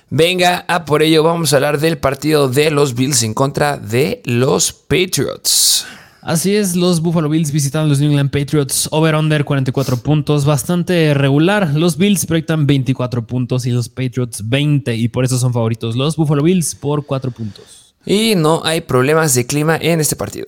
Venga, 0.10 0.64
a 0.70 0.86
por 0.86 1.04
ello 1.04 1.22
vamos 1.22 1.52
a 1.52 1.58
hablar 1.58 1.82
del 1.82 1.98
partido 1.98 2.48
de 2.48 2.72
los 2.72 2.96
Bills 2.96 3.24
en 3.24 3.34
contra 3.34 3.76
de 3.76 4.22
los 4.24 4.72
Patriots. 4.72 5.86
Así 6.22 6.56
es, 6.56 6.78
los 6.78 7.02
Buffalo 7.02 7.28
Bills 7.28 7.52
visitan 7.52 7.90
los 7.90 8.00
New 8.00 8.12
England 8.12 8.32
Patriots 8.32 8.88
over-under 8.92 9.44
44 9.44 9.98
puntos, 9.98 10.46
bastante 10.46 11.14
regular. 11.14 11.74
Los 11.74 11.98
Bills 11.98 12.26
proyectan 12.26 12.66
24 12.66 13.28
puntos 13.28 13.66
y 13.66 13.72
los 13.72 13.90
Patriots 13.90 14.48
20 14.48 14.96
y 14.96 15.10
por 15.10 15.26
eso 15.26 15.38
son 15.38 15.52
favoritos 15.52 15.98
los 15.98 16.16
Buffalo 16.16 16.42
Bills 16.42 16.74
por 16.76 17.06
4 17.06 17.32
puntos. 17.32 17.94
Y 18.06 18.36
no 18.36 18.62
hay 18.64 18.80
problemas 18.80 19.36
de 19.36 19.46
clima 19.46 19.76
en 19.76 20.00
este 20.00 20.16
partido. 20.16 20.46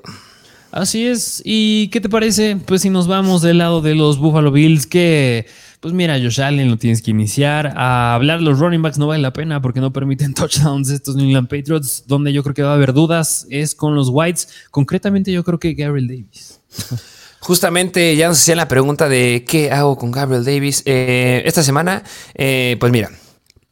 Así 0.72 1.06
es, 1.06 1.42
¿y 1.44 1.90
qué 1.90 2.00
te 2.00 2.08
parece? 2.08 2.56
Pues 2.56 2.84
si 2.84 2.90
nos 2.90 3.08
vamos 3.08 3.42
del 3.42 3.58
lado 3.58 3.82
de 3.82 3.96
los 3.96 4.20
Buffalo 4.20 4.52
Bills 4.52 4.88
que 4.88 5.48
pues 5.80 5.94
mira, 5.94 6.20
Josh 6.20 6.42
Allen 6.42 6.70
lo 6.70 6.78
tienes 6.78 7.02
que 7.02 7.12
iniciar. 7.12 7.74
A 7.76 8.14
hablar 8.14 8.42
los 8.42 8.60
running 8.60 8.82
backs 8.82 8.98
no 8.98 9.08
vale 9.08 9.22
la 9.22 9.32
pena 9.32 9.62
porque 9.62 9.80
no 9.80 9.94
permiten 9.94 10.34
touchdowns 10.36 10.90
estos 10.90 11.16
New 11.16 11.26
England 11.26 11.48
Patriots. 11.48 12.04
Donde 12.08 12.34
yo 12.34 12.44
creo 12.44 12.54
que 12.54 12.64
va 12.64 12.72
a 12.72 12.76
haber 12.76 12.94
dudas 12.94 13.48
es 13.50 13.76
con 13.76 13.96
los 13.96 14.10
Whites. 14.10 14.50
Concretamente 14.72 15.32
yo 15.32 15.44
creo 15.44 15.60
que 15.60 15.74
Gabriel 15.74 16.08
Davis. 16.08 16.60
Justamente 17.40 18.16
ya 18.18 18.28
nos 18.28 18.38
hacían 18.38 18.58
la 18.58 18.68
pregunta 18.68 19.08
de 19.08 19.46
qué 19.48 19.72
hago 19.72 19.98
con 19.98 20.12
Gabriel 20.12 20.44
Davis. 20.44 20.84
Eh, 20.86 21.42
esta 21.46 21.64
semana, 21.64 22.04
eh, 22.36 22.76
pues 22.80 22.92
mira, 22.92 23.10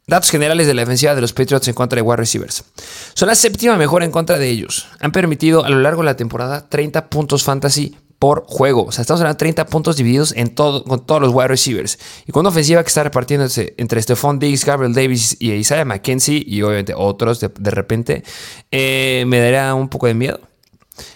Datos 0.10 0.30
generales 0.30 0.68
de 0.68 0.74
la 0.74 0.84
defensiva 0.84 1.14
de 1.16 1.20
los 1.20 1.34
Patriots 1.34 1.68
en 1.68 1.74
contra 1.74 1.98
de 1.98 2.02
wide 2.02 2.16
receivers. 2.16 2.64
Son 3.14 3.28
la 3.28 3.36
séptima 3.36 3.76
mejor 3.76 4.04
en 4.04 4.12
contra 4.12 4.38
de 4.38 4.48
ellos. 4.48 4.88
Han 5.02 5.12
permitido 5.12 5.66
a 5.66 5.70
lo 5.70 5.82
largo 5.82 6.02
de 6.02 6.06
la 6.06 6.16
temporada 6.16 6.70
30 6.70 7.10
puntos 7.10 7.44
fantasy 7.44 7.94
por 8.20 8.46
juego. 8.48 8.86
O 8.86 8.92
sea, 8.92 9.02
estamos 9.02 9.22
hablando 9.22 9.36
de 9.36 9.40
30 9.40 9.66
puntos 9.68 9.98
divididos 9.98 10.34
en 10.36 10.56
todo, 10.56 10.84
con 10.84 11.06
todos 11.06 11.22
los 11.22 11.34
wide 11.34 11.48
receivers. 11.48 12.00
Y 12.26 12.32
con 12.32 12.42
una 12.42 12.50
ofensiva 12.50 12.82
que 12.84 12.88
está 12.88 13.04
repartiéndose 13.04 13.76
entre 13.78 14.02
Stephon 14.02 14.40
Diggs, 14.40 14.66
Gabriel 14.66 14.94
Davis 14.94 15.38
y 15.40 15.52
Isaiah 15.52 15.86
McKenzie 15.86 16.44
y 16.46 16.62
obviamente 16.62 16.94
otros 16.96 17.40
de, 17.40 17.72
repente, 17.72 18.24
eh, 18.72 19.24
me 19.28 19.40
daría 19.40 19.74
un 19.76 19.90
poco 19.90 20.08
de 20.08 20.14
miedo. 20.14 20.40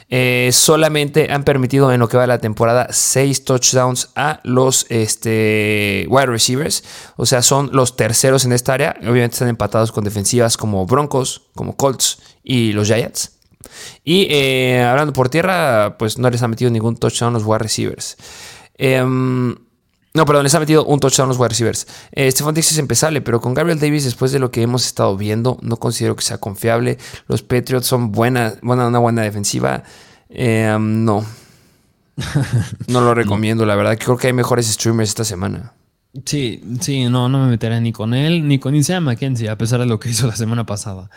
Eh, 0.10 0.50
solamente 0.52 1.32
han 1.32 1.44
permitido 1.44 1.92
en 1.92 2.00
lo 2.00 2.08
que 2.08 2.18
va 2.18 2.28
la 2.28 2.38
temporada 2.38 2.90
6 2.92 3.46
touchdowns 3.46 4.10
a 4.16 4.40
los 4.44 4.86
este, 4.90 6.06
wide 6.10 6.28
receivers. 6.28 6.84
O 7.16 7.26
sea, 7.26 7.42
son 7.42 7.70
los 7.74 7.96
terceros 7.96 8.46
en 8.46 8.52
esta 8.52 8.74
área. 8.74 8.96
Obviamente 9.02 9.36
están 9.36 9.48
empatados 9.48 9.92
con 9.92 10.04
defensivas 10.04 10.58
como 10.58 10.86
Broncos, 10.86 11.50
como 11.56 11.76
Colts 11.76 12.20
y 12.44 12.74
los 12.74 12.88
Giants. 12.88 13.41
Y 14.04 14.28
eh, 14.30 14.84
hablando 14.84 15.14
por 15.14 15.30
tierra, 15.30 15.98
pues 15.98 16.18
no 16.18 16.30
les 16.30 16.42
ha 16.42 16.48
metido 16.48 16.72
ningún 16.72 16.98
touchdown 16.98 17.34
los 17.34 17.44
wide 17.46 17.60
receivers. 17.60 18.18
Em, 18.76 19.56
no, 20.14 20.26
perdón, 20.26 20.44
les 20.44 20.56
ha 20.56 20.60
metido 20.60 20.86
un 20.86 21.00
touchdown 21.00 21.30
los 21.30 21.38
wide 21.38 21.50
receivers. 21.50 21.88
Eh, 22.12 22.30
Stephon 22.32 22.54
Diggs 22.54 22.72
es 22.72 22.78
empezable, 22.78 23.22
pero 23.22 23.40
con 23.40 23.54
Gabriel 23.54 23.80
Davis, 23.80 24.04
después 24.04 24.32
de 24.32 24.40
lo 24.40 24.52
que 24.52 24.62
hemos 24.62 24.86
estado 24.86 25.16
viendo, 25.16 25.58
no 25.62 25.78
considero 25.78 26.16
que 26.16 26.24
sea 26.24 26.38
confiable. 26.38 26.98
Los 27.28 27.42
Patriots 27.42 27.88
son 27.88 28.12
buena, 28.12 28.56
una 28.62 29.00
buena 29.00 29.22
defensiva. 29.22 29.84
Em, 30.30 31.06
no. 31.06 31.26
no 32.88 33.02
lo 33.02 33.14
recomiendo, 33.16 33.66
la 33.66 33.76
verdad. 33.76 33.98
Creo 33.98 34.18
que 34.18 34.28
hay 34.28 34.34
mejores 34.34 34.68
streamers 34.68 35.10
esta 35.10 35.24
semana. 35.24 35.74
Sí, 36.26 36.62
sí, 36.82 37.06
no, 37.06 37.30
no 37.30 37.40
me 37.40 37.50
meteré 37.50 37.80
ni 37.80 37.94
con 37.94 38.14
él, 38.14 38.46
ni 38.48 38.60
con 38.60 38.76
Isaiah 38.76 39.00
McKenzie, 39.00 39.50
a 39.50 39.58
pesar 39.58 39.80
de 39.80 39.86
lo 39.86 40.00
que 40.00 40.10
hizo 40.10 40.28
la 40.28 40.36
semana 40.36 40.66
pasada. 40.66 41.10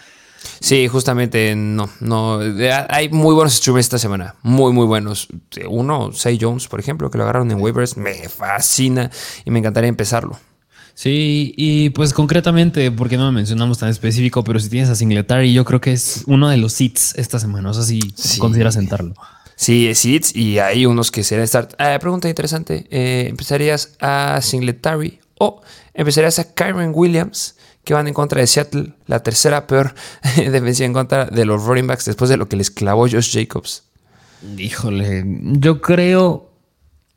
Sí, 0.61 0.89
justamente 0.89 1.55
no, 1.57 1.89
no. 2.01 2.41
Hay 2.89 3.09
muy 3.09 3.35
buenos 3.35 3.55
streamers 3.55 3.87
esta 3.87 3.99
semana. 3.99 4.35
Muy, 4.43 4.73
muy 4.73 4.87
buenos. 4.87 5.29
Uno, 5.69 6.13
Say 6.13 6.39
Jones, 6.41 6.69
por 6.69 6.81
ejemplo, 6.81 7.11
que 7.11 7.19
lo 7.19 7.25
agarraron 7.25 7.51
en 7.51 7.61
waivers, 7.61 7.97
me 7.97 8.29
fascina 8.29 9.11
y 9.45 9.51
me 9.51 9.59
encantaría 9.59 9.89
empezarlo. 9.89 10.39
Sí, 10.95 11.53
y 11.57 11.91
pues 11.91 12.13
concretamente, 12.15 12.93
porque 12.93 13.17
no 13.17 13.27
me 13.27 13.33
mencionamos 13.33 13.79
tan 13.79 13.89
específico, 13.89 14.45
pero 14.45 14.61
si 14.61 14.69
tienes 14.69 14.89
a 14.91 14.95
Singletary, 14.95 15.53
yo 15.53 15.65
creo 15.65 15.81
que 15.81 15.93
es 15.93 16.23
uno 16.27 16.49
de 16.49 16.57
los 16.57 16.73
seats 16.73 17.15
esta 17.17 17.41
semana. 17.41 17.71
O 17.71 17.75
sea, 17.75 17.83
si 17.83 18.01
consideras 18.39 18.75
sentarlo. 18.75 19.15
Sí, 19.57 19.89
es 19.89 19.99
seats 19.99 20.35
y 20.35 20.59
hay 20.59 20.87
unos 20.87 21.11
que 21.11 21.23
serán 21.25 21.47
start. 21.47 21.75
Ah, 21.79 21.99
pregunta 22.01 22.29
interesante. 22.29 22.87
Eh, 22.91 23.27
¿Empezarías 23.29 23.97
a 24.01 24.41
Singletary 24.41 25.21
o 25.39 25.63
empezarías 25.95 26.39
a 26.39 26.55
Kyron 26.55 26.93
Williams? 26.95 27.57
que 27.85 27.93
van 27.95 28.09
en 28.09 28.15
contra 28.15 28.41
de 28.41 28.47
Seattle, 28.47 28.95
la 29.07 29.23
tercera 29.23 29.67
peor 29.67 29.95
defensiva 30.37 30.87
en 30.87 30.95
contra 30.95 31.27
de 31.27 31.45
los 31.45 31.63
running 31.63 31.87
backs 31.87 32.07
después 32.07 32.31
de 32.31 32.37
lo 32.37 32.49
que 32.49 32.57
les 32.57 32.71
clavó 32.71 33.03
Josh 33.03 33.33
Jacobs. 33.33 33.85
Híjole, 34.57 35.25
yo 35.27 35.81
creo, 35.81 36.51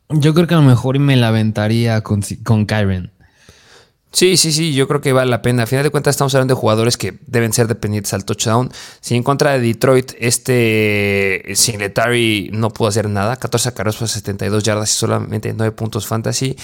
yo 0.09 0.33
creo 0.33 0.47
que 0.47 0.53
a 0.53 0.57
lo 0.57 0.63
mejor 0.63 0.99
me 0.99 1.15
la 1.15 1.29
aventaría 1.29 2.01
con, 2.01 2.21
con 2.43 2.65
Kyron. 2.65 3.11
Sí, 4.11 4.37
sí, 4.37 4.51
sí, 4.51 4.73
yo 4.73 4.87
creo 4.87 5.01
que 5.01 5.13
vale 5.13 5.29
la 5.29 5.41
pena. 5.41 5.63
A 5.63 5.67
final 5.67 5.83
de 5.83 5.89
cuentas 5.89 6.15
estamos 6.15 6.33
hablando 6.33 6.55
de 6.55 6.59
jugadores 6.59 6.97
que 6.97 7.19
deben 7.27 7.53
ser 7.53 7.67
dependientes 7.67 8.13
al 8.13 8.25
touchdown. 8.25 8.71
Si 9.01 9.15
en 9.15 9.21
contra 9.21 9.51
de 9.51 9.59
Detroit 9.59 10.13
este 10.17 11.43
Singletary 11.53 12.49
no 12.53 12.71
pudo 12.71 12.87
hacer 12.87 13.09
nada, 13.09 13.35
14 13.35 13.73
carros 13.73 13.97
por 13.97 14.07
72 14.07 14.63
yardas 14.63 14.91
y 14.91 14.95
solamente 14.95 15.53
9 15.53 15.71
puntos 15.73 16.07
fantasy. 16.07 16.55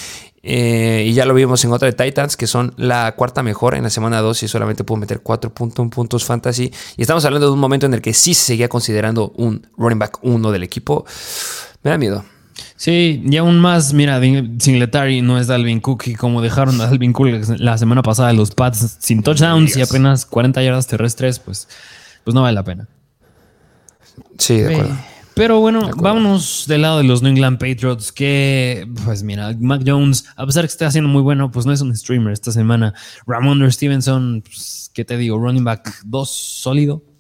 Eh, 0.46 1.06
y 1.08 1.14
ya 1.14 1.26
lo 1.26 1.34
vimos 1.34 1.64
en 1.64 1.72
otra 1.72 1.90
de 1.90 1.94
Titans, 1.94 2.36
que 2.36 2.48
son 2.48 2.74
la 2.76 3.16
cuarta 3.16 3.42
mejor 3.44 3.76
en 3.76 3.84
la 3.84 3.90
semana 3.90 4.20
2 4.20 4.44
y 4.44 4.48
solamente 4.50 4.84
pudo 4.84 4.98
meter 4.98 5.24
4.1 5.24 5.90
puntos 5.90 6.26
fantasy. 6.26 6.72
Y 6.98 7.02
estamos 7.02 7.24
hablando 7.24 7.48
de 7.48 7.54
un 7.54 7.60
momento 7.60 7.86
en 7.86 7.94
el 7.94 8.02
que 8.02 8.14
sí 8.14 8.34
se 8.34 8.44
seguía 8.44 8.68
considerando 8.68 9.32
un 9.38 9.66
running 9.78 10.00
back 10.00 10.20
1 10.22 10.52
del 10.52 10.64
equipo. 10.64 11.06
Me 11.82 11.92
da 11.92 11.98
miedo. 11.98 12.26
Sí, 12.76 13.24
y 13.26 13.38
aún 13.38 13.60
más, 13.60 13.94
mira, 13.94 14.20
Singletary 14.20 15.22
no 15.22 15.40
es 15.40 15.48
Dalvin 15.48 15.80
Cook 15.80 16.04
y 16.08 16.16
como 16.16 16.42
dejaron 16.42 16.80
a 16.82 16.88
Dalvin 16.88 17.14
Cook 17.14 17.28
la 17.58 17.78
semana 17.78 18.04
pasada 18.04 18.34
los 18.34 18.52
Pats 18.52 18.98
sin 19.00 19.24
touchdowns 19.24 19.78
y 19.78 19.82
apenas 19.82 20.26
40 20.26 20.62
yardas 20.62 20.88
terrestres, 20.88 21.40
pues, 21.40 21.70
pues 22.26 22.36
no 22.36 22.42
vale 22.42 22.56
la 22.56 22.64
pena. 22.64 22.88
Sí, 24.38 24.58
de 24.58 24.74
acuerdo. 24.74 24.98
Pero 25.36 25.60
bueno, 25.60 25.90
vámonos 25.96 26.66
del 26.68 26.84
lado 26.84 27.00
de 27.00 27.06
los 27.06 27.24
New 27.24 27.32
England 27.32 27.58
Patriots, 27.58 28.12
que, 28.12 28.88
pues 29.04 29.24
mira, 29.24 29.56
Mac 29.60 29.82
Jones, 29.86 30.26
a 30.36 30.46
pesar 30.46 30.62
de 30.62 30.68
que 30.68 30.74
esté 30.74 30.86
haciendo 30.86 31.10
muy 31.10 31.24
bueno, 31.24 31.50
pues 31.50 31.66
no 31.66 31.74
es 31.74 31.82
un 31.82 31.96
streamer 31.96 32.34
esta 32.34 32.52
semana. 32.52 32.94
Ramon 33.26 33.72
Stevenson, 33.72 34.44
pues, 34.46 34.92
¿qué 34.94 35.04
te 35.04 35.18
digo? 35.18 35.40
Running 35.40 35.64
back 35.64 36.02
2 36.06 36.30
sólido. 36.30 37.13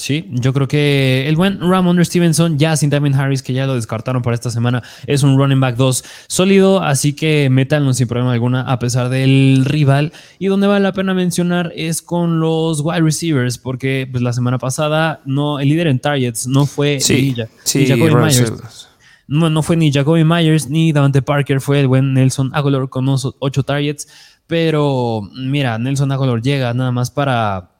Sí, 0.00 0.28
yo 0.30 0.52
creo 0.52 0.68
que 0.68 1.28
el 1.28 1.34
buen 1.34 1.58
Ramon 1.58 2.02
Stevenson, 2.04 2.56
ya 2.56 2.76
sin 2.76 2.88
Damien 2.88 3.16
Harris, 3.16 3.42
que 3.42 3.52
ya 3.52 3.66
lo 3.66 3.74
descartaron 3.74 4.22
para 4.22 4.34
esta 4.36 4.48
semana, 4.48 4.80
es 5.08 5.24
un 5.24 5.36
running 5.36 5.58
back 5.58 5.74
2 5.74 6.04
sólido, 6.28 6.80
así 6.80 7.14
que 7.14 7.50
métanlo 7.50 7.92
sin 7.92 8.06
problema 8.06 8.32
alguna 8.32 8.60
a 8.60 8.78
pesar 8.78 9.08
del 9.08 9.64
rival. 9.64 10.12
Y 10.38 10.46
donde 10.46 10.68
vale 10.68 10.84
la 10.84 10.92
pena 10.92 11.14
mencionar 11.14 11.72
es 11.74 12.00
con 12.00 12.38
los 12.38 12.80
wide 12.80 13.00
receivers, 13.00 13.58
porque 13.58 14.08
pues, 14.08 14.22
la 14.22 14.32
semana 14.32 14.58
pasada 14.58 15.20
no, 15.24 15.58
el 15.58 15.68
líder 15.68 15.88
en 15.88 15.98
targets 15.98 16.46
no 16.46 16.66
fue 16.66 17.00
sí, 17.00 17.34
ni, 17.74 17.86
Jacoby 17.86 18.14
Myers. 18.14 18.88
No, 19.26 19.50
no 19.50 19.64
fue 19.64 19.76
ni 19.76 19.90
Jacoby 19.90 20.22
Myers 20.22 20.70
ni 20.70 20.92
Davante 20.92 21.22
Parker, 21.22 21.60
fue 21.60 21.80
el 21.80 21.88
buen 21.88 22.14
Nelson 22.14 22.52
Aguilar 22.54 22.88
con 22.88 23.08
8 23.08 23.62
targets. 23.64 24.06
Pero 24.46 25.22
mira, 25.34 25.76
Nelson 25.76 26.12
Aguilar 26.12 26.40
llega 26.40 26.72
nada 26.72 26.92
más 26.92 27.10
para 27.10 27.77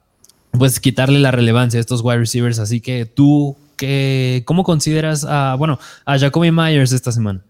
pues 0.51 0.79
quitarle 0.79 1.19
la 1.19 1.31
relevancia 1.31 1.77
a 1.77 1.81
estos 1.81 2.01
wide 2.01 2.19
receivers. 2.19 2.59
Así 2.59 2.81
que 2.81 3.05
tú, 3.05 3.55
¿qué, 3.77 4.43
¿cómo 4.45 4.63
consideras 4.63 5.25
a, 5.25 5.55
bueno, 5.55 5.79
a 6.05 6.17
Jacoby 6.17 6.51
Myers 6.51 6.91
esta 6.91 7.11
semana? 7.11 7.41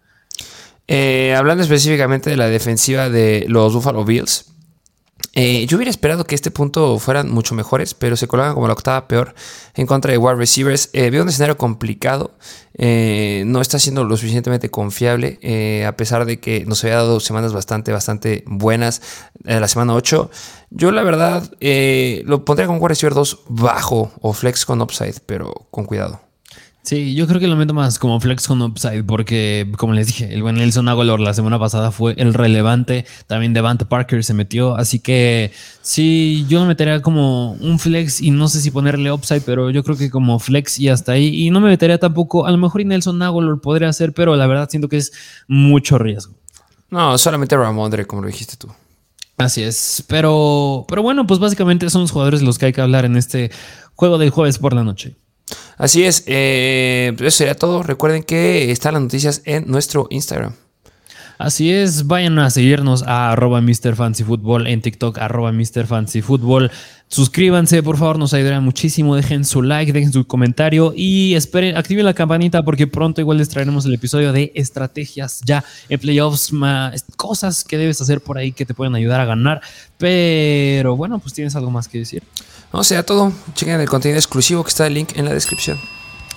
Eh, 0.88 1.36
hablando 1.38 1.64
específicamente 1.64 2.30
de 2.32 2.38
la 2.38 2.48
defensiva 2.48 3.10
de 3.10 3.46
los 3.48 3.74
Buffalo 3.74 4.04
Bills, 4.06 4.46
eh, 5.34 5.66
yo 5.68 5.78
hubiera 5.78 5.92
esperado 5.92 6.26
que 6.26 6.36
este 6.36 6.52
punto 6.52 6.98
fueran 7.00 7.30
mucho 7.30 7.56
mejores, 7.56 7.94
pero 7.94 8.16
se 8.18 8.28
colocan 8.28 8.56
como 8.56 8.68
la 8.68 8.74
octava 8.74 9.08
peor 9.08 9.36
en 9.76 9.86
contra 9.86 10.12
de 10.12 10.18
wide 10.18 10.36
receivers. 10.36 10.90
Eh, 10.94 11.10
veo 11.10 11.24
un 11.24 11.30
escenario 11.30 11.58
complicado, 11.58 12.32
eh, 12.74 13.44
no 13.46 13.62
está 13.62 13.80
siendo 13.80 14.04
lo 14.04 14.18
suficientemente 14.18 14.70
confiable, 14.70 15.40
a 15.86 15.96
pesar 15.96 16.26
de 16.26 16.40
que 16.40 16.66
nos 16.66 16.84
había 16.84 16.98
dado 16.98 17.20
semanas 17.20 17.54
bastante, 17.54 17.92
bastante 17.92 18.44
buenas. 18.48 19.02
la 19.44 19.68
semana 19.68 19.94
8, 19.94 20.30
yo 20.72 20.92
la 20.92 21.04
verdad 21.04 21.50
lo 22.26 22.46
pondría 22.46 22.68
como 22.68 22.80
wide 22.80 22.90
receiver 22.90 23.14
2 23.14 23.40
bajo 23.50 24.12
o 24.22 24.34
flex 24.34 24.66
con 24.66 24.82
upside, 24.82 25.16
pero 25.26 25.68
con 25.72 25.86
cuidado. 25.86 26.29
Sí, 26.82 27.14
yo 27.14 27.28
creo 27.28 27.40
que 27.40 27.48
lo 27.48 27.56
meto 27.56 27.74
más 27.74 28.00
como 28.00 28.20
flex 28.20 28.48
con 28.48 28.62
upside 28.62 29.04
porque, 29.04 29.70
como 29.78 29.94
les 29.94 30.08
dije, 30.08 30.34
el 30.34 30.42
buen 30.42 30.56
Nelson 30.56 30.88
Aguilar 30.88 31.20
la 31.20 31.34
semana 31.34 31.60
pasada 31.60 31.92
fue 31.92 32.16
el 32.18 32.34
relevante. 32.34 33.06
También 33.28 33.54
Devante 33.54 33.86
Parker 33.86 34.24
se 34.24 34.34
metió. 34.34 34.76
Así 34.76 35.00
que 35.00 35.52
sí, 35.82 36.46
yo 36.48 36.62
me 36.62 36.68
metería 36.68 37.02
como 37.02 37.52
un 37.54 37.80
flex 37.80 38.22
y 38.22 38.32
no 38.32 38.48
sé 38.48 38.62
si 38.62 38.72
ponerle 38.72 39.12
upside, 39.12 39.42
pero 39.42 39.70
yo 39.70 39.84
creo 39.84 39.98
que 39.98 40.10
como 40.10 40.40
flex 40.40 40.80
y 40.80 40.90
hasta 40.90 41.12
ahí. 41.12 41.28
Y 41.28 41.52
no 41.52 41.60
me 41.60 41.70
metería 41.70 42.00
tampoco, 42.00 42.46
a 42.48 42.52
lo 42.52 42.58
mejor 42.58 42.82
y 42.82 42.86
Nelson 42.86 43.22
Aguilar 43.22 43.60
podría 43.60 43.90
hacer, 43.90 44.14
pero 44.14 44.36
la 44.36 44.48
verdad 44.48 44.70
siento 44.70 44.88
que 44.88 44.98
es 44.98 45.12
mucho 45.48 45.98
riesgo. 45.98 46.34
No, 46.90 47.18
solamente 47.18 47.56
Ramondre, 47.56 48.08
como 48.08 48.22
lo 48.22 48.28
dijiste 48.30 48.56
tú. 48.56 48.70
Así 49.38 49.64
es, 49.64 50.04
pero, 50.08 50.86
pero 50.88 51.02
bueno, 51.02 51.28
pues 51.28 51.40
básicamente 51.40 51.90
son 51.90 52.02
los 52.02 52.12
jugadores 52.12 52.42
los 52.42 52.58
que 52.58 52.68
hay 52.68 52.74
que 52.74 52.82
hablar 52.82 53.06
en 53.06 53.16
este 53.16 53.52
juego 53.96 54.18
del 54.18 54.32
jueves 54.32 54.58
por 54.58 54.74
la 54.74 54.84
noche. 54.84 55.16
Así 55.78 56.04
es, 56.04 56.24
eh, 56.28 57.16
eso 57.18 57.32
sería 57.32 57.56
todo. 57.56 57.84
Recuerden 57.84 58.24
que 58.24 58.72
están 58.72 58.94
las 58.94 59.04
noticias 59.04 59.42
en 59.46 59.66
nuestro 59.68 60.08
Instagram. 60.10 60.54
Así 61.40 61.72
es, 61.72 62.06
vayan 62.06 62.38
a 62.38 62.50
seguirnos 62.50 63.02
a 63.04 63.32
arroba 63.32 63.62
Mr. 63.62 63.96
Fancy 63.96 64.26
Football 64.26 64.68
en 64.68 64.82
TikTok, 64.82 65.20
arroba 65.20 65.54
Mr. 65.54 65.88
Fancy 65.88 66.22
Football. 66.22 66.70
Suscríbanse, 67.08 67.82
por 67.82 67.96
favor, 67.96 68.20
nos 68.20 68.34
ayudará 68.34 68.60
muchísimo. 68.60 69.16
Dejen 69.16 69.46
su 69.46 69.62
like, 69.62 69.94
dejen 69.94 70.12
su 70.12 70.28
comentario 70.28 70.92
y 70.94 71.36
esperen, 71.36 71.78
activen 71.78 72.04
la 72.04 72.14
campanita 72.14 72.62
porque 72.64 72.88
pronto 72.88 73.22
igual 73.22 73.38
les 73.38 73.48
traeremos 73.48 73.86
el 73.86 73.94
episodio 73.94 74.34
de 74.34 74.52
estrategias 74.54 75.40
ya 75.46 75.64
en 75.88 75.98
playoffs, 76.02 76.52
más 76.52 77.06
cosas 77.16 77.64
que 77.64 77.78
debes 77.78 78.02
hacer 78.02 78.20
por 78.20 78.38
ahí 78.38 78.52
que 78.52 78.66
te 78.66 78.74
pueden 78.74 78.94
ayudar 78.96 79.22
a 79.22 79.26
ganar. 79.26 79.62
Pero 79.98 80.98
bueno, 80.98 81.20
pues 81.20 81.34
tienes 81.34 81.56
algo 81.56 81.72
más 81.72 81.88
que 81.88 82.00
decir. 82.00 82.22
No, 82.72 82.84
sea 82.84 83.06
todo. 83.06 83.32
Chequen 83.56 83.80
el 83.80 83.90
contenido 83.90 84.20
exclusivo 84.20 84.64
que 84.64 84.70
está 84.70 84.88
el 84.88 84.94
link 84.94 85.12
en 85.16 85.26
la 85.26 85.34
descripción. 85.34 85.80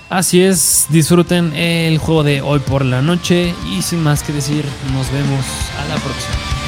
Así 0.08 0.42
es, 0.42 0.86
disfruten 0.90 1.54
el 1.56 1.96
juego 1.98 2.22
de 2.22 2.42
hoy 2.42 2.58
por 2.58 2.84
la 2.84 3.00
noche 3.00 3.54
y 3.70 3.80
sin 3.80 4.02
más 4.02 4.22
que 4.22 4.34
decir, 4.34 4.64
nos 4.92 5.10
vemos 5.10 5.44
a 5.78 5.88
la 5.88 5.94
próxima. 5.94 6.61